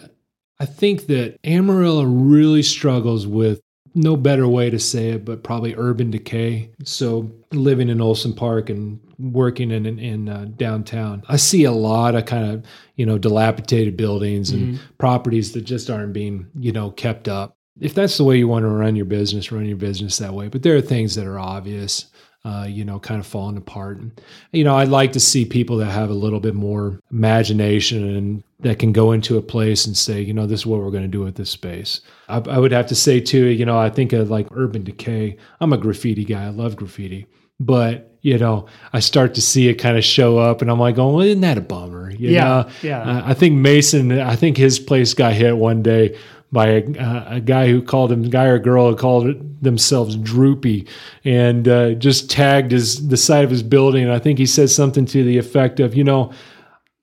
I 0.60 0.66
think 0.66 1.06
that 1.06 1.38
Amarillo 1.44 2.04
really 2.04 2.62
struggles 2.62 3.26
with 3.26 3.60
no 3.94 4.16
better 4.16 4.48
way 4.48 4.70
to 4.70 4.78
say 4.78 5.10
it, 5.10 5.24
but 5.24 5.42
probably 5.42 5.74
urban 5.76 6.10
decay. 6.10 6.70
So 6.82 7.30
living 7.52 7.88
in 7.88 8.00
Olsen 8.00 8.34
Park 8.34 8.68
and 8.68 9.00
working 9.18 9.70
in 9.70 9.86
in, 9.86 9.98
in 9.98 10.28
uh, 10.28 10.46
downtown, 10.56 11.22
I 11.28 11.36
see 11.36 11.64
a 11.64 11.72
lot 11.72 12.14
of 12.14 12.26
kind 12.26 12.50
of 12.50 12.64
you 12.96 13.06
know 13.06 13.18
dilapidated 13.18 13.96
buildings 13.96 14.50
and 14.50 14.80
properties 14.98 15.52
that 15.52 15.62
just 15.62 15.90
aren't 15.90 16.12
being 16.12 16.46
you 16.58 16.72
know 16.72 16.90
kept 16.90 17.28
up. 17.28 17.56
If 17.80 17.94
that's 17.94 18.16
the 18.16 18.24
way 18.24 18.38
you 18.38 18.46
want 18.48 18.64
to 18.64 18.68
run 18.68 18.94
your 18.96 19.04
business, 19.04 19.50
run 19.50 19.66
your 19.66 19.76
business 19.76 20.18
that 20.18 20.34
way. 20.34 20.48
But 20.48 20.62
there 20.62 20.76
are 20.76 20.80
things 20.80 21.14
that 21.16 21.26
are 21.26 21.38
obvious 21.38 22.06
uh, 22.44 22.66
you 22.68 22.84
know, 22.84 22.98
kind 22.98 23.18
of 23.20 23.26
falling 23.26 23.56
apart. 23.56 23.98
And, 23.98 24.20
you 24.52 24.64
know, 24.64 24.76
I'd 24.76 24.88
like 24.88 25.12
to 25.12 25.20
see 25.20 25.44
people 25.46 25.78
that 25.78 25.90
have 25.90 26.10
a 26.10 26.14
little 26.14 26.40
bit 26.40 26.54
more 26.54 27.00
imagination 27.10 28.16
and 28.16 28.42
that 28.60 28.78
can 28.78 28.92
go 28.92 29.12
into 29.12 29.36
a 29.38 29.42
place 29.42 29.86
and 29.86 29.96
say, 29.96 30.20
you 30.20 30.32
know, 30.34 30.46
this 30.46 30.60
is 30.60 30.66
what 30.66 30.80
we're 30.80 30.90
going 30.90 31.02
to 31.04 31.08
do 31.08 31.20
with 31.22 31.36
this 31.36 31.50
space. 31.50 32.00
I, 32.28 32.38
I 32.38 32.58
would 32.58 32.72
have 32.72 32.86
to 32.88 32.94
say 32.94 33.20
too, 33.20 33.46
you 33.46 33.64
know, 33.64 33.78
I 33.78 33.90
think 33.90 34.12
of 34.12 34.30
like 34.30 34.46
urban 34.52 34.84
decay. 34.84 35.36
I'm 35.60 35.72
a 35.72 35.78
graffiti 35.78 36.24
guy. 36.24 36.44
I 36.44 36.48
love 36.50 36.76
graffiti, 36.76 37.26
but 37.58 38.10
you 38.20 38.38
know, 38.38 38.66
I 38.94 39.00
start 39.00 39.34
to 39.34 39.42
see 39.42 39.68
it 39.68 39.74
kind 39.74 39.98
of 39.98 40.04
show 40.04 40.38
up, 40.38 40.62
and 40.62 40.70
I'm 40.70 40.80
like, 40.80 40.96
oh, 40.96 41.10
well, 41.16 41.20
isn't 41.20 41.42
that 41.42 41.58
a 41.58 41.60
bummer? 41.60 42.10
You 42.10 42.30
Yeah, 42.30 42.44
know? 42.44 42.68
yeah. 42.82 43.00
Uh, 43.02 43.22
I 43.26 43.34
think 43.34 43.54
Mason. 43.56 44.18
I 44.18 44.34
think 44.34 44.56
his 44.56 44.78
place 44.78 45.12
got 45.12 45.34
hit 45.34 45.54
one 45.58 45.82
day 45.82 46.16
by 46.54 46.66
a, 46.68 46.98
uh, 46.98 47.24
a 47.36 47.40
guy 47.40 47.66
who 47.68 47.82
called 47.82 48.10
him 48.12 48.22
guy 48.30 48.46
or 48.46 48.58
girl 48.58 48.88
who 48.88 48.96
called 48.96 49.26
it 49.26 49.62
themselves 49.62 50.16
droopy 50.16 50.86
and 51.24 51.68
uh, 51.68 51.90
just 51.94 52.30
tagged 52.30 52.70
his 52.72 53.08
the 53.08 53.16
side 53.18 53.44
of 53.44 53.50
his 53.50 53.62
building. 53.62 54.04
And 54.04 54.12
i 54.12 54.18
think 54.18 54.38
he 54.38 54.46
said 54.46 54.70
something 54.70 55.04
to 55.06 55.24
the 55.24 55.36
effect 55.36 55.80
of 55.80 55.94
you 55.94 56.04
know 56.04 56.32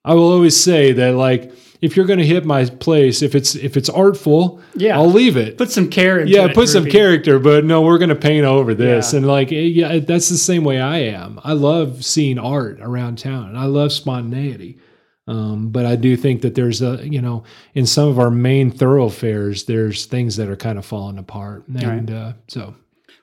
i 0.04 0.14
will 0.14 0.32
always 0.32 0.56
say 0.60 0.92
that 0.92 1.12
like 1.14 1.52
if 1.82 1.96
you're 1.96 2.06
going 2.06 2.20
to 2.20 2.26
hit 2.26 2.44
my 2.44 2.64
place 2.64 3.22
if 3.22 3.34
it's 3.34 3.54
if 3.56 3.76
it's 3.76 3.88
artful 3.90 4.60
Yeah. 4.74 4.96
i'll 4.96 5.10
leave 5.10 5.36
it. 5.36 5.58
Put 5.58 5.70
some 5.70 5.88
care 5.90 6.20
into 6.20 6.32
yeah 6.32 6.52
put 6.52 6.68
some 6.68 6.86
character 6.86 7.38
but 7.38 7.64
no 7.64 7.82
we're 7.82 7.98
going 7.98 8.08
to 8.18 8.22
paint 8.30 8.46
over 8.46 8.74
this. 8.74 9.12
Yeah. 9.12 9.18
and 9.18 9.26
like 9.26 9.50
eh, 9.52 9.56
yeah 9.80 9.98
that's 9.98 10.28
the 10.28 10.38
same 10.38 10.64
way 10.64 10.80
i 10.80 10.98
am. 10.98 11.40
I 11.44 11.52
love 11.54 12.04
seeing 12.04 12.38
art 12.38 12.78
around 12.80 13.18
town 13.18 13.48
and 13.50 13.58
i 13.58 13.64
love 13.66 13.92
spontaneity 13.92 14.78
um, 15.28 15.70
but 15.70 15.86
I 15.86 15.96
do 15.96 16.16
think 16.16 16.42
that 16.42 16.54
there's 16.54 16.82
a, 16.82 17.06
you 17.06 17.20
know, 17.22 17.44
in 17.74 17.86
some 17.86 18.08
of 18.08 18.18
our 18.18 18.30
main 18.30 18.70
thoroughfares, 18.70 19.64
there's 19.64 20.06
things 20.06 20.36
that 20.36 20.48
are 20.48 20.56
kind 20.56 20.78
of 20.78 20.84
falling 20.84 21.18
apart. 21.18 21.64
And 21.68 22.10
uh, 22.10 22.32
so 22.48 22.74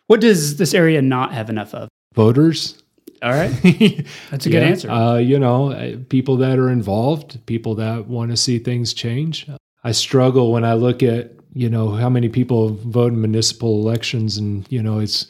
What 0.08 0.22
does 0.22 0.58
this 0.58 0.74
area 0.74 1.02
not 1.02 1.34
have 1.34 1.50
enough 1.50 1.74
of? 1.74 1.90
voters, 2.16 2.82
All 3.22 3.32
right. 3.32 3.52
That's 4.32 4.46
a 4.46 4.50
good 4.50 4.64
answer. 4.64 4.90
Uh, 4.90 5.18
you 5.18 5.38
know, 5.40 6.04
people 6.10 6.38
that 6.38 6.58
are 6.58 6.70
involved, 6.70 7.46
people 7.46 7.76
that 7.76 8.08
want 8.08 8.32
to 8.32 8.38
see 8.38 8.60
things 8.60 8.94
change. 8.94 9.48
I 9.84 9.92
struggle 9.92 10.52
when 10.52 10.66
I 10.66 10.74
look 10.74 11.04
at, 11.04 11.32
you 11.54 11.70
know, 11.70 11.92
how 11.92 12.10
many 12.10 12.30
people 12.30 12.70
vote 12.76 13.14
in 13.14 13.22
municipal 13.22 13.80
elections 13.80 14.38
and, 14.38 14.66
you 14.70 14.82
know, 14.82 15.00
it's, 15.00 15.28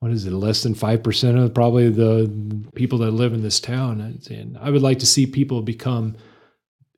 what 0.00 0.12
is 0.12 0.24
it, 0.26 0.32
less 0.32 0.62
than 0.62 0.74
5% 0.74 1.44
of 1.44 1.54
probably 1.54 1.88
the 1.88 2.30
people 2.74 2.98
that 2.98 3.10
live 3.10 3.32
in 3.32 3.42
this 3.42 3.60
town. 3.60 4.20
And 4.30 4.56
I 4.60 4.70
would 4.70 4.82
like 4.82 5.00
to 5.00 5.06
see 5.06 5.26
people 5.26 5.60
become, 5.62 6.16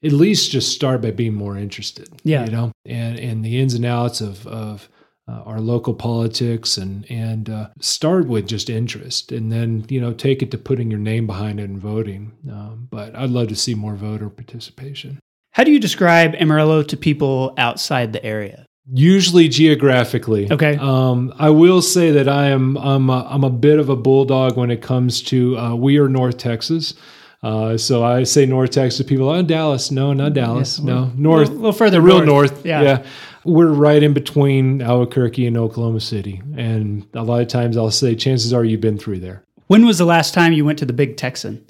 at 0.05 0.13
least 0.13 0.51
just 0.51 0.75
start 0.75 1.01
by 1.01 1.11
being 1.11 1.35
more 1.35 1.57
interested. 1.57 2.09
Yeah. 2.25 2.45
You 2.45 2.51
know, 2.51 2.73
and, 2.85 3.19
and 3.19 3.45
the 3.45 3.59
ins 3.59 3.75
and 3.75 3.85
outs 3.85 4.21
of, 4.21 4.47
of, 4.47 4.89
uh, 5.29 5.43
our 5.45 5.61
local 5.61 5.95
politics 5.95 6.77
and 6.77 7.09
and 7.09 7.51
uh, 7.51 7.69
start 7.81 8.27
with 8.27 8.49
just 8.49 8.69
interest 8.69 9.31
and 9.31 9.53
then 9.53 9.85
you 9.89 10.01
know 10.01 10.13
take 10.13 10.43
it 10.43 10.51
to 10.51 10.59
putting 10.59 10.91
your 10.91 10.99
name 10.99 11.25
behind 11.25 11.61
it 11.61 11.69
and 11.69 11.79
voting 11.79 12.33
um, 12.51 12.89
but 12.91 13.15
i'd 13.15 13.31
love 13.31 13.47
to 13.47 13.55
see 13.55 13.75
more 13.75 13.95
voter 13.95 14.29
participation 14.29 15.21
How 15.53 15.63
do 15.63 15.71
you 15.71 15.79
describe 15.79 16.35
Amarillo 16.35 16.83
to 16.83 16.97
people 16.97 17.55
outside 17.59 18.13
the 18.13 18.25
area? 18.25 18.67
Usually 18.93 19.49
geographically 19.49 20.51
Okay. 20.51 20.77
um, 20.81 21.33
i 21.39 21.51
will 21.51 21.81
say 21.83 22.11
that 22.13 22.29
i 22.29 22.47
am 22.49 22.77
i'm 22.79 23.09
a, 23.11 23.27
I'm 23.31 23.45
a 23.45 23.51
bit 23.51 23.79
of 23.79 23.89
a 23.89 23.97
bulldog 23.97 24.57
when 24.57 24.71
it 24.71 24.83
comes 24.83 25.23
to 25.25 25.57
uh, 25.59 25.75
we 25.75 25.99
are 25.99 26.09
north 26.09 26.39
texas 26.39 26.95
uh, 27.43 27.79
so 27.79 28.05
I 28.05 28.25
say 28.25 28.45
North 28.45 28.69
Texas. 28.73 29.07
People, 29.07 29.31
oh 29.31 29.43
Dallas, 29.43 29.91
no, 29.91 30.13
not 30.13 30.35
Dallas, 30.35 30.79
Yeah, 30.79 30.85
no, 30.85 31.13
North, 31.17 31.49
a 31.49 31.53
little 31.53 31.73
further 31.73 31.99
real 32.03 32.23
north. 32.23 32.53
north. 32.53 32.67
Yeah. 32.67 32.83
yeah, 32.83 33.07
we're 33.47 33.73
right 33.73 34.03
in 34.03 34.13
between 34.13 34.83
Albuquerque 34.83 35.47
and 35.47 35.57
Oklahoma 35.57 36.01
City, 36.01 36.43
and 36.59 37.07
a 37.15 37.23
lot 37.23 37.41
of 37.41 37.49
times 37.49 37.79
I'll 37.79 37.91
say, 37.91 38.15
chances 38.15 38.53
are 38.53 38.63
you've 38.63 38.83
been 38.83 38.99
through 38.99 39.21
there. 39.21 39.43
When 39.69 39.87
was 39.87 39.97
the 39.97 40.05
last 40.05 40.35
time 40.35 40.53
you 40.53 40.67
went 40.67 40.79
to 40.81 40.85
the 40.85 40.93
Big 40.93 41.17
Texan? 41.17 41.65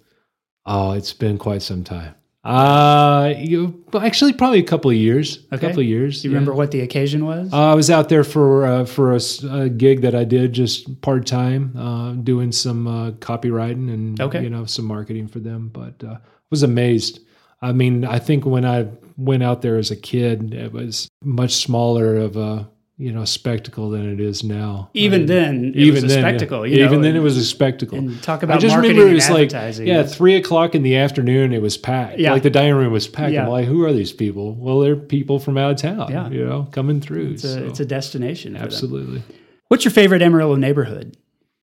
Oh, 0.67 0.91
it's 0.91 1.13
been 1.13 1.39
quite 1.39 1.63
some 1.63 1.85
time. 1.85 2.17
Uh, 2.43 3.35
you 3.37 3.85
actually 4.01 4.33
probably 4.33 4.61
a 4.61 4.65
couple 4.65 4.91
of 4.91 4.97
years. 4.97 5.47
A 5.51 5.59
couple 5.59 5.81
of 5.81 5.87
years. 5.87 6.23
Do 6.23 6.29
you 6.29 6.35
remember 6.35 6.55
what 6.55 6.71
the 6.71 6.81
occasion 6.81 7.27
was? 7.27 7.53
Uh, 7.53 7.71
I 7.73 7.75
was 7.75 7.91
out 7.91 8.09
there 8.09 8.25
for 8.25 8.65
uh, 8.65 8.85
for 8.87 9.15
a, 9.15 9.21
a 9.51 9.69
gig 9.69 10.01
that 10.03 10.15
I 10.15 10.25
did 10.25 10.55
just 10.55 11.01
part 11.03 11.27
time, 11.27 11.77
uh, 11.77 12.13
doing 12.13 12.51
some 12.51 12.87
uh, 12.87 13.11
copywriting 13.13 13.93
and 13.93 14.19
Okay. 14.21 14.43
you 14.43 14.49
know 14.49 14.65
some 14.65 14.87
marketing 14.87 15.29
for 15.29 15.39
them. 15.39 15.69
But 15.69 16.03
uh, 16.03 16.17
was 16.51 16.63
amazed. 16.63 17.21
I 17.61 17.73
mean, 17.73 18.07
I 18.07 18.19
think 18.19 18.47
when 18.47 18.65
I 18.65 18.89
went 19.19 19.43
out 19.43 19.61
there 19.61 19.77
as 19.77 19.91
a 19.91 19.97
kid, 19.97 20.55
it 20.55 20.73
was 20.73 21.11
much 21.23 21.57
smaller 21.57 22.17
of 22.17 22.39
a 22.39 22.67
you 23.01 23.13
know 23.13 23.25
spectacle 23.25 23.89
than 23.89 24.13
it 24.13 24.21
is 24.21 24.45
now. 24.45 24.91
even 24.93 25.25
then, 25.25 25.73
it 25.75 25.77
even 25.77 25.95
was 25.95 26.05
a 26.05 26.07
then, 26.09 26.19
yeah. 26.19 26.29
spectacle. 26.29 26.67
You 26.67 26.85
even 26.85 26.99
know, 26.99 27.03
then, 27.03 27.17
it 27.17 27.21
was 27.21 27.39
a 27.39 27.45
spectacle. 27.45 27.97
And 27.97 28.23
talk 28.23 28.43
I 28.43 28.45
about 28.45 28.61
just 28.61 28.75
marketing 28.75 28.99
remember 28.99 29.09
it 29.09 29.13
and 29.13 29.15
was 29.15 29.31
like 29.31 29.55
advertising. 29.55 29.87
yeah, 29.87 30.03
three 30.03 30.37
o'clock 30.37 30.75
in 30.75 30.83
the 30.83 30.97
afternoon. 30.97 31.55
It 31.55 31.63
was 31.63 31.79
packed. 31.79 32.19
Yeah. 32.19 32.33
like 32.33 32.43
the 32.43 32.51
dining 32.51 32.75
room 32.75 32.93
was 32.93 33.09
packed. 33.09 33.33
Yeah. 33.33 33.45
I'm 33.45 33.51
like, 33.51 33.67
who 33.67 33.85
are 33.85 33.93
these 33.93 34.13
people? 34.13 34.55
Well, 34.55 34.81
they're 34.81 34.97
people 34.97 35.39
from 35.39 35.57
out 35.57 35.71
of 35.71 35.77
town. 35.79 36.11
Yeah. 36.11 36.29
you 36.29 36.45
know, 36.45 36.69
coming 36.73 37.01
through. 37.01 37.31
it's, 37.31 37.45
a, 37.45 37.55
so, 37.55 37.65
it's 37.65 37.81
a 37.81 37.87
destination. 37.87 38.53
for 38.53 38.59
them. 38.59 38.67
absolutely. 38.67 39.23
What's 39.69 39.85
your 39.85 39.93
favorite 39.93 40.21
Amarillo 40.21 40.57
neighborhood? 40.57 41.17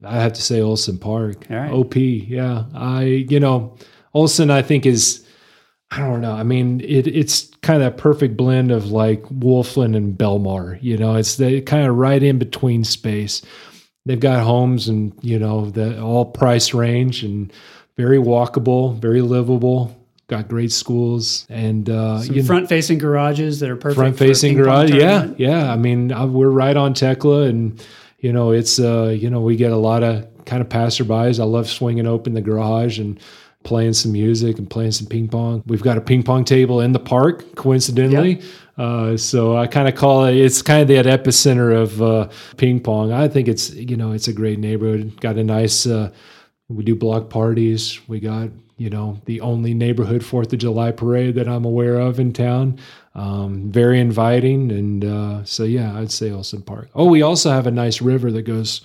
I 0.03 0.15
have 0.15 0.33
to 0.33 0.41
say 0.41 0.61
Olsen 0.61 0.97
Park. 0.97 1.45
All 1.51 1.57
right. 1.57 1.71
OP. 1.71 1.95
Yeah, 1.95 2.65
I 2.73 3.03
you 3.03 3.39
know 3.39 3.77
Olsen. 4.13 4.49
I 4.49 4.63
think 4.63 4.87
is 4.87 5.26
I 5.89 5.99
don't 5.99 6.19
know. 6.19 6.33
I 6.33 6.43
mean, 6.43 6.81
it, 6.81 7.07
it's 7.07 7.45
kind 7.61 7.81
of 7.81 7.93
a 7.93 7.95
perfect 7.95 8.35
blend 8.35 8.71
of 8.71 8.91
like 8.91 9.23
Wolflin 9.23 9.95
and 9.95 10.17
Belmar. 10.17 10.77
You 10.81 10.97
know, 10.97 11.15
it's 11.15 11.37
the 11.37 11.61
kind 11.61 11.87
of 11.87 11.95
right 11.95 12.21
in 12.21 12.37
between 12.37 12.83
space. 12.83 13.41
They've 14.05 14.19
got 14.19 14.43
homes 14.43 14.87
and 14.87 15.13
you 15.21 15.39
know 15.39 15.69
the 15.69 16.01
all 16.01 16.25
price 16.25 16.73
range 16.73 17.23
and 17.23 17.51
very 17.95 18.17
walkable, 18.17 18.99
very 18.99 19.21
livable. 19.21 19.95
got 20.27 20.49
great 20.49 20.73
schools, 20.73 21.45
and 21.49 21.89
uh, 21.89 22.21
front 22.45 22.67
facing 22.67 22.97
garages 22.97 23.61
that 23.61 23.69
are 23.69 23.77
perfect. 23.77 23.97
front 23.97 24.17
facing 24.17 24.55
garage. 24.55 24.91
Yeah, 24.91 25.29
yeah. 25.37 25.71
I 25.71 25.77
mean, 25.77 26.11
uh, 26.11 26.27
we're 26.27 26.49
right 26.49 26.75
on 26.75 26.93
Teckla, 26.93 27.49
and 27.49 27.85
you 28.19 28.33
know, 28.33 28.51
it's 28.51 28.77
uh, 28.77 29.15
you 29.17 29.29
know, 29.29 29.39
we 29.39 29.55
get 29.55 29.71
a 29.71 29.77
lot 29.77 30.03
of 30.03 30.27
kind 30.45 30.61
of 30.61 30.69
passerbys. 30.69 31.39
I 31.39 31.43
love 31.43 31.69
swinging 31.69 32.07
open 32.07 32.33
the 32.33 32.41
garage 32.41 32.99
and 32.99 33.19
playing 33.67 33.91
some 33.91 34.13
music 34.13 34.57
and 34.57 34.69
playing 34.69 34.91
some 34.91 35.05
ping 35.07 35.27
pong. 35.27 35.61
We've 35.67 35.83
got 35.83 35.97
a 35.97 36.01
ping 36.01 36.23
pong 36.23 36.45
table 36.45 36.79
in 36.79 36.93
the 36.93 36.99
park, 36.99 37.55
coincidentally. 37.55 38.41
Uh, 38.77 39.17
so 39.17 39.57
I 39.57 39.67
kind 39.67 39.89
of 39.89 39.95
call 39.95 40.25
it. 40.25 40.37
It's 40.37 40.61
kind 40.61 40.81
of 40.81 40.87
that 40.87 41.05
epicenter 41.05 41.75
of 41.75 42.01
uh, 42.01 42.29
ping 42.55 42.79
pong. 42.79 43.11
I 43.11 43.27
think 43.27 43.49
it's 43.49 43.73
you 43.73 43.97
know 43.97 44.13
it's 44.13 44.29
a 44.29 44.33
great 44.33 44.57
neighborhood. 44.57 45.19
Got 45.19 45.35
a 45.35 45.43
nice. 45.43 45.85
Uh, 45.85 46.11
we 46.69 46.83
do 46.83 46.95
block 46.95 47.29
parties. 47.29 47.99
We 48.07 48.21
got 48.21 48.49
you 48.77 48.89
know 48.89 49.19
the 49.25 49.41
only 49.41 49.73
neighborhood 49.73 50.23
Fourth 50.23 50.53
of 50.53 50.59
July 50.59 50.91
parade 50.91 51.35
that 51.35 51.49
I'm 51.49 51.65
aware 51.65 51.99
of 51.99 52.21
in 52.21 52.31
town. 52.31 52.79
Um, 53.15 53.69
very 53.69 53.99
inviting, 53.99 54.71
and 54.71 55.03
uh, 55.03 55.43
so 55.43 55.63
yeah, 55.63 55.97
I'd 55.97 56.11
say 56.11 56.31
Olsen 56.31 56.61
Park. 56.61 56.89
Oh, 56.95 57.05
we 57.05 57.21
also 57.21 57.49
have 57.49 57.67
a 57.67 57.71
nice 57.71 58.01
river 58.01 58.31
that 58.31 58.43
goes 58.43 58.81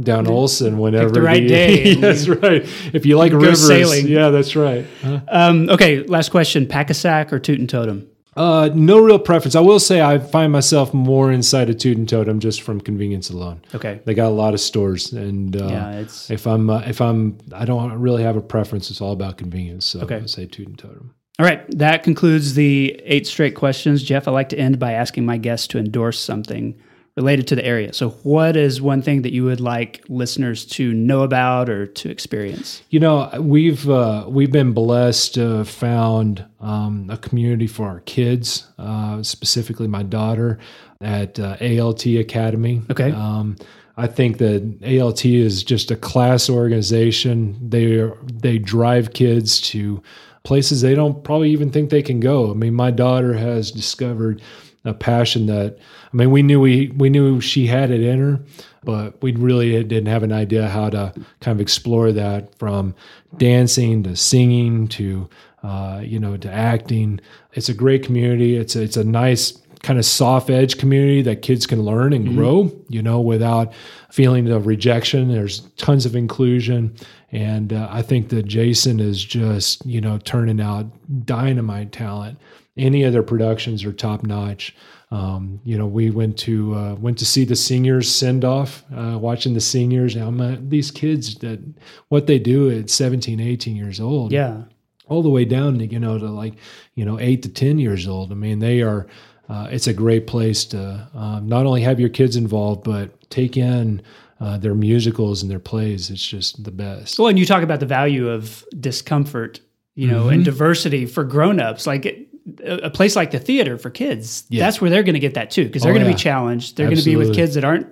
down 0.00 0.26
Olsen 0.26 0.78
whenever 0.78 1.10
the 1.10 1.22
right 1.22 1.46
day 1.48 1.94
that's 1.94 2.28
right. 2.28 2.62
If 2.92 3.06
you 3.06 3.16
like 3.16 3.32
rivers, 3.32 3.66
sailing. 3.66 4.06
yeah, 4.08 4.28
that's 4.30 4.54
right. 4.54 4.86
Huh? 5.02 5.20
Um, 5.28 5.68
okay, 5.70 6.02
last 6.04 6.30
question: 6.30 6.66
Pak-A-Sak 6.66 7.32
or 7.32 7.38
Toot'n 7.40 7.66
Totum? 7.66 8.06
Uh, 8.36 8.68
no 8.74 8.98
real 9.00 9.18
preference. 9.18 9.54
I 9.54 9.60
will 9.60 9.80
say 9.80 10.02
I 10.02 10.18
find 10.18 10.52
myself 10.52 10.92
more 10.92 11.32
inside 11.32 11.70
of 11.70 11.76
Toot'n 11.76 12.04
Totum 12.06 12.38
just 12.38 12.60
from 12.60 12.82
convenience 12.82 13.30
alone. 13.30 13.62
Okay. 13.74 14.02
They 14.04 14.12
got 14.12 14.26
a 14.26 14.34
lot 14.34 14.52
of 14.52 14.60
stores, 14.60 15.12
and 15.14 15.56
uh, 15.56 15.66
Yeah, 15.68 15.92
it's 15.92 16.30
if 16.30 16.46
I'm 16.46 16.68
uh, 16.68 16.80
if 16.86 17.00
I'm 17.00 17.38
I 17.54 17.64
don't 17.64 17.90
really 17.98 18.22
have 18.22 18.36
a 18.36 18.42
preference. 18.42 18.90
It's 18.90 19.00
all 19.00 19.12
about 19.12 19.38
convenience. 19.38 19.86
So 19.86 20.00
Okay. 20.00 20.16
I 20.16 20.26
say 20.26 20.46
Toot'n 20.46 20.76
Totum. 20.76 21.10
all 21.38 21.46
right. 21.46 21.64
That 21.78 22.02
concludes 22.02 22.52
the 22.52 23.00
eight 23.06 23.26
straight 23.26 23.54
questions. 23.54 24.02
Jeff, 24.02 24.28
I 24.28 24.32
like 24.32 24.50
to 24.50 24.58
end 24.58 24.78
by 24.78 24.92
asking 24.92 25.24
my 25.24 25.38
guests 25.38 25.66
to 25.68 25.78
endorse 25.78 26.20
something 26.20 26.76
related 27.16 27.46
to 27.48 27.56
the 27.56 27.64
area. 27.64 27.92
So, 27.92 28.10
what 28.22 28.56
is 28.56 28.80
one 28.80 29.02
thing 29.02 29.22
that 29.22 29.32
you 29.32 29.44
would 29.44 29.60
like 29.60 30.04
listeners 30.08 30.66
to 30.66 30.92
know 30.92 31.22
about 31.22 31.70
or 31.70 31.86
to 31.86 32.10
experience? 32.10 32.82
You 32.90 33.00
know, 33.00 33.30
we've 33.40 33.88
uh, 33.88 34.26
we've 34.28 34.52
been 34.52 34.72
blessed 34.72 35.34
to 35.34 35.40
have 35.58 35.68
found 35.68 36.44
um, 36.60 37.08
a 37.10 37.16
community 37.16 37.66
for 37.66 37.86
our 37.86 38.00
kids, 38.00 38.66
uh, 38.78 39.22
specifically 39.22 39.88
my 39.88 40.02
daughter 40.02 40.58
at 41.00 41.38
uh, 41.40 41.56
ALT 41.60 42.06
Academy. 42.06 42.82
Okay. 42.90 43.10
Um, 43.10 43.56
I 43.98 44.06
think 44.06 44.38
that 44.38 45.00
ALT 45.00 45.24
is 45.24 45.64
just 45.64 45.90
a 45.90 45.96
class 45.96 46.50
organization. 46.50 47.56
They 47.66 48.10
they 48.32 48.58
drive 48.58 49.14
kids 49.14 49.60
to 49.70 50.02
places 50.44 50.80
they 50.80 50.94
don't 50.94 51.24
probably 51.24 51.50
even 51.50 51.70
think 51.70 51.90
they 51.90 52.02
can 52.02 52.20
go. 52.20 52.50
I 52.50 52.54
mean, 52.54 52.74
my 52.74 52.90
daughter 52.92 53.32
has 53.32 53.72
discovered 53.72 54.40
a 54.86 54.94
passion 54.94 55.46
that 55.46 55.78
I 56.12 56.16
mean, 56.16 56.30
we 56.30 56.42
knew 56.42 56.60
we 56.60 56.88
we 56.96 57.10
knew 57.10 57.40
she 57.40 57.66
had 57.66 57.90
it 57.90 58.00
in 58.00 58.18
her, 58.18 58.40
but 58.84 59.20
we 59.22 59.32
really 59.32 59.82
didn't 59.84 60.06
have 60.06 60.22
an 60.22 60.32
idea 60.32 60.68
how 60.68 60.90
to 60.90 61.12
kind 61.40 61.56
of 61.56 61.60
explore 61.60 62.12
that 62.12 62.56
from 62.58 62.94
dancing 63.36 64.02
to 64.04 64.16
singing 64.16 64.88
to 64.88 65.28
uh, 65.62 66.00
you 66.02 66.18
know 66.18 66.36
to 66.36 66.50
acting. 66.50 67.20
It's 67.52 67.68
a 67.68 67.74
great 67.74 68.04
community. 68.04 68.56
It's 68.56 68.76
a, 68.76 68.82
it's 68.82 68.96
a 68.96 69.04
nice 69.04 69.60
kind 69.82 69.98
of 69.98 70.04
soft 70.04 70.50
edge 70.50 70.78
community 70.78 71.22
that 71.22 71.42
kids 71.42 71.64
can 71.64 71.82
learn 71.82 72.12
and 72.12 72.34
grow, 72.34 72.72
you 72.88 73.00
know, 73.00 73.20
without 73.20 73.72
feeling 74.10 74.50
of 74.50 74.66
rejection. 74.66 75.28
There's 75.28 75.60
tons 75.76 76.04
of 76.04 76.16
inclusion. 76.16 76.96
And 77.30 77.72
uh, 77.72 77.88
I 77.90 78.02
think 78.02 78.30
that 78.30 78.46
Jason 78.46 78.98
is 78.98 79.22
just, 79.22 79.86
you 79.86 80.00
know, 80.00 80.18
turning 80.18 80.60
out 80.60 80.86
dynamite 81.24 81.92
talent. 81.92 82.38
Any 82.76 83.04
of 83.04 83.12
their 83.12 83.22
productions 83.22 83.84
are 83.84 83.92
top 83.92 84.22
notch. 84.22 84.74
Um, 85.10 85.60
you 85.64 85.78
know, 85.78 85.86
we 85.86 86.10
went 86.10 86.36
to 86.40 86.74
uh, 86.74 86.94
went 86.96 87.16
to 87.18 87.24
see 87.26 87.44
the 87.44 87.56
seniors 87.56 88.12
send 88.12 88.44
off, 88.44 88.84
uh, 88.94 89.16
watching 89.18 89.54
the 89.54 89.60
seniors. 89.60 90.16
Now, 90.16 90.56
these 90.60 90.90
kids 90.90 91.36
that 91.36 91.60
what 92.08 92.26
they 92.26 92.38
do 92.38 92.70
at 92.70 92.90
17, 92.90 93.38
18 93.40 93.76
years 93.76 94.00
old, 94.00 94.32
Yeah. 94.32 94.62
all 95.08 95.22
the 95.22 95.30
way 95.30 95.44
down 95.44 95.78
to 95.78 95.86
you 95.86 96.00
know 96.00 96.18
to 96.18 96.26
like 96.28 96.54
you 96.96 97.04
know 97.04 97.18
eight 97.20 97.42
to 97.44 97.48
ten 97.48 97.78
years 97.78 98.06
old. 98.08 98.32
I 98.32 98.34
mean, 98.34 98.58
they 98.58 98.82
are. 98.82 99.06
Uh, 99.48 99.68
it's 99.70 99.86
a 99.86 99.92
great 99.92 100.26
place 100.26 100.64
to 100.64 101.08
um, 101.14 101.46
not 101.48 101.66
only 101.66 101.80
have 101.82 102.00
your 102.00 102.08
kids 102.08 102.34
involved, 102.34 102.82
but 102.82 103.30
take 103.30 103.56
in 103.56 104.02
uh, 104.40 104.58
their 104.58 104.74
musicals 104.74 105.40
and 105.40 105.48
their 105.48 105.60
plays. 105.60 106.10
It's 106.10 106.26
just 106.26 106.64
the 106.64 106.72
best. 106.72 107.16
Well, 107.16 107.28
and 107.28 107.38
you 107.38 107.46
talk 107.46 107.62
about 107.62 107.78
the 107.78 107.86
value 107.86 108.28
of 108.28 108.64
discomfort, 108.80 109.60
you 109.94 110.08
know, 110.08 110.22
Mm-hmm. 110.24 110.32
and 110.32 110.44
diversity 110.44 111.06
for 111.06 111.22
grown-ups. 111.22 111.86
Like 111.86 112.06
it, 112.06 112.25
a 112.64 112.90
place 112.90 113.16
like 113.16 113.30
the 113.32 113.38
theater 113.38 113.76
for 113.78 113.90
kids, 113.90 114.44
Yeah. 114.48 114.64
that's 114.64 114.80
where 114.80 114.90
they're 114.90 115.02
going 115.02 115.14
to 115.14 115.20
get 115.20 115.34
that 115.34 115.50
too, 115.50 115.64
because 115.64 115.82
they're 115.82 115.92
Oh, 115.92 115.94
going 115.94 116.04
to 116.04 116.10
yeah. 116.10 116.16
be 116.16 116.20
challenged. 116.22 116.76
They're 116.76 116.86
going 116.86 116.98
to 116.98 117.04
be 117.04 117.16
with 117.16 117.34
kids 117.34 117.54
that 117.54 117.64
aren't, 117.64 117.86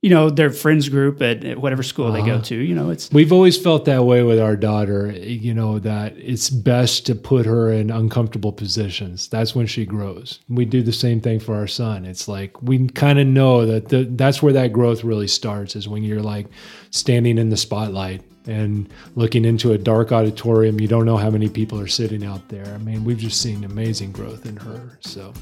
you 0.00 0.10
know, 0.10 0.28
their 0.30 0.50
friends 0.50 0.88
group 0.88 1.22
at, 1.22 1.44
at 1.44 1.58
whatever 1.58 1.84
school 1.84 2.10
they 2.10 2.18
Uh-huh. 2.20 2.38
go 2.38 2.40
to. 2.42 2.56
You 2.56 2.74
know, 2.74 2.90
it's 2.90 3.08
We've 3.12 3.32
always 3.32 3.56
felt 3.56 3.84
that 3.84 4.04
way 4.04 4.24
with 4.24 4.40
our 4.40 4.56
daughter, 4.56 5.12
you 5.12 5.54
know, 5.54 5.78
that 5.78 6.14
it's 6.18 6.50
best 6.50 7.06
to 7.06 7.14
put 7.14 7.46
her 7.46 7.70
in 7.70 7.90
uncomfortable 7.92 8.50
positions. 8.52 9.28
That's 9.28 9.54
when 9.54 9.66
she 9.68 9.86
grows. 9.86 10.40
We 10.48 10.64
do 10.64 10.82
the 10.82 10.92
same 10.92 11.20
thing 11.20 11.38
for 11.38 11.54
our 11.54 11.68
son. 11.68 12.04
It's 12.04 12.26
like 12.26 12.60
we 12.60 12.88
kind 12.88 13.20
of 13.20 13.28
know 13.28 13.64
that 13.66 13.90
the, 13.90 14.02
that's 14.10 14.42
where 14.42 14.52
that 14.54 14.72
growth 14.72 15.04
really 15.04 15.28
starts 15.28 15.76
is 15.76 15.88
when 15.88 16.02
you're 16.02 16.22
like 16.22 16.46
standing 16.90 17.38
in 17.38 17.50
the 17.50 17.56
spotlight 17.56 18.22
and 18.46 18.88
looking 19.14 19.44
into 19.44 19.72
a 19.72 19.78
dark 19.78 20.12
auditorium. 20.12 20.80
You 20.80 20.88
don't 20.88 21.06
know 21.06 21.16
how 21.16 21.30
many 21.30 21.48
people 21.48 21.78
are 21.80 21.86
sitting 21.86 22.24
out 22.24 22.48
there. 22.48 22.66
I 22.66 22.78
mean, 22.78 23.04
we've 23.04 23.18
just 23.18 23.40
seen 23.40 23.64
amazing 23.64 24.12
growth 24.12 24.46
in 24.46 24.56
her. 24.56 24.98
So 25.00 25.32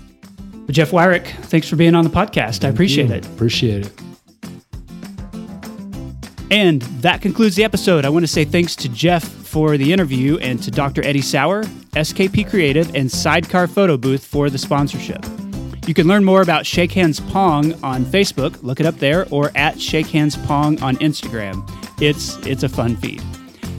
But 0.67 0.75
Jeff 0.75 0.91
Wyrick, 0.91 1.27
thanks 1.47 1.69
for 1.69 1.77
being 1.77 1.95
on 1.95 2.05
the 2.05 2.11
podcast. 2.11 2.65
I 2.65 2.69
appreciate 2.69 3.11
it. 3.11 3.27
appreciate 3.27 3.87
it. 3.87 3.93
And 6.51 6.83
that 7.01 7.23
concludes 7.23 7.55
the 7.55 7.63
episode. 7.63 8.05
I 8.05 8.09
want 8.09 8.25
to 8.25 8.29
say 8.29 8.45
thanks 8.45 8.75
to 8.77 8.89
Jeff 8.89 9.25
for 9.25 9.77
the 9.77 9.93
interview 9.93 10.37
and 10.39 10.61
to 10.63 10.71
Dr. 10.71 11.05
Eddie 11.05 11.23
Sauer, 11.23 11.63
SKP 11.93 12.49
Creative, 12.49 12.93
and 12.95 13.11
Sidecar 13.11 13.69
Photo 13.69 13.97
Booth 13.97 14.25
for 14.25 14.51
the 14.51 14.59
sponsorship. 14.59 15.25
You 15.87 15.95
can 15.95 16.07
learn 16.07 16.25
more 16.25 16.43
about 16.43 16.67
Shake 16.67 16.93
Hands 16.93 17.19
Pong 17.19 17.73
on 17.83 18.05
Facebook, 18.05 18.63
look 18.63 18.81
it 18.81 18.87
up 18.87 18.97
there, 18.99 19.27
or 19.31 19.51
at 19.55 19.81
Shake 19.81 20.07
Hands 20.09 20.37
Pong 20.47 20.81
on 20.83 20.97
Instagram. 20.97 21.69
It's 22.01 22.37
it's 22.47 22.63
a 22.63 22.69
fun 22.69 22.97
feed. 22.97 23.23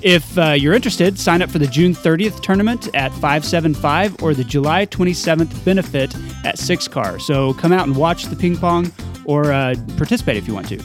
If 0.01 0.35
uh, 0.37 0.51
you're 0.51 0.73
interested, 0.73 1.19
sign 1.19 1.43
up 1.43 1.51
for 1.51 1.59
the 1.59 1.67
June 1.67 1.93
30th 1.93 2.41
tournament 2.41 2.89
at 2.95 3.11
575 3.11 4.23
or 4.23 4.33
the 4.33 4.43
July 4.43 4.87
27th 4.87 5.63
benefit 5.63 6.15
at 6.43 6.57
Six 6.57 6.87
Car. 6.87 7.19
So 7.19 7.53
come 7.53 7.71
out 7.71 7.85
and 7.85 7.95
watch 7.95 8.25
the 8.25 8.35
ping 8.35 8.57
pong 8.57 8.91
or 9.25 9.51
uh, 9.51 9.75
participate 9.97 10.37
if 10.37 10.47
you 10.47 10.55
want 10.55 10.69
to. 10.69 10.79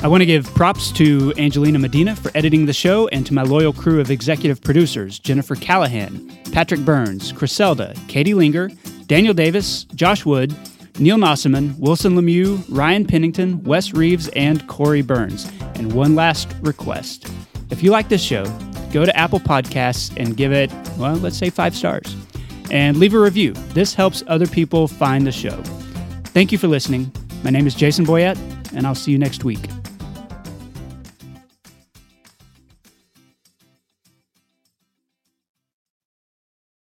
I 0.00 0.08
want 0.08 0.20
to 0.20 0.26
give 0.26 0.46
props 0.54 0.90
to 0.92 1.32
Angelina 1.38 1.78
Medina 1.78 2.14
for 2.14 2.30
editing 2.36 2.66
the 2.66 2.72
show 2.72 3.08
and 3.08 3.26
to 3.26 3.34
my 3.34 3.42
loyal 3.42 3.72
crew 3.72 4.00
of 4.00 4.10
executive 4.10 4.60
producers 4.60 5.18
Jennifer 5.18 5.56
Callahan, 5.56 6.28
Patrick 6.52 6.84
Burns, 6.84 7.32
Criselda, 7.32 7.96
Katie 8.08 8.34
Linger, 8.34 8.70
Daniel 9.12 9.34
Davis, 9.34 9.84
Josh 9.94 10.24
Wood, 10.24 10.56
Neil 10.98 11.18
Nossaman, 11.18 11.78
Wilson 11.78 12.14
Lemieux, 12.14 12.64
Ryan 12.70 13.04
Pennington, 13.04 13.62
Wes 13.62 13.92
Reeves, 13.92 14.28
and 14.28 14.66
Corey 14.68 15.02
Burns. 15.02 15.52
And 15.74 15.92
one 15.92 16.14
last 16.14 16.48
request. 16.62 17.30
If 17.68 17.82
you 17.82 17.90
like 17.90 18.08
this 18.08 18.22
show, 18.22 18.46
go 18.90 19.04
to 19.04 19.14
Apple 19.14 19.38
Podcasts 19.38 20.16
and 20.16 20.34
give 20.34 20.50
it, 20.50 20.72
well, 20.96 21.16
let's 21.16 21.36
say 21.36 21.50
five 21.50 21.76
stars. 21.76 22.16
And 22.70 22.96
leave 22.96 23.12
a 23.12 23.18
review. 23.18 23.52
This 23.74 23.92
helps 23.92 24.22
other 24.28 24.46
people 24.46 24.88
find 24.88 25.26
the 25.26 25.32
show. 25.32 25.62
Thank 26.32 26.50
you 26.50 26.56
for 26.56 26.68
listening. 26.68 27.12
My 27.44 27.50
name 27.50 27.66
is 27.66 27.74
Jason 27.74 28.06
Boyett, 28.06 28.38
and 28.72 28.86
I'll 28.86 28.94
see 28.94 29.12
you 29.12 29.18
next 29.18 29.44
week. 29.44 29.68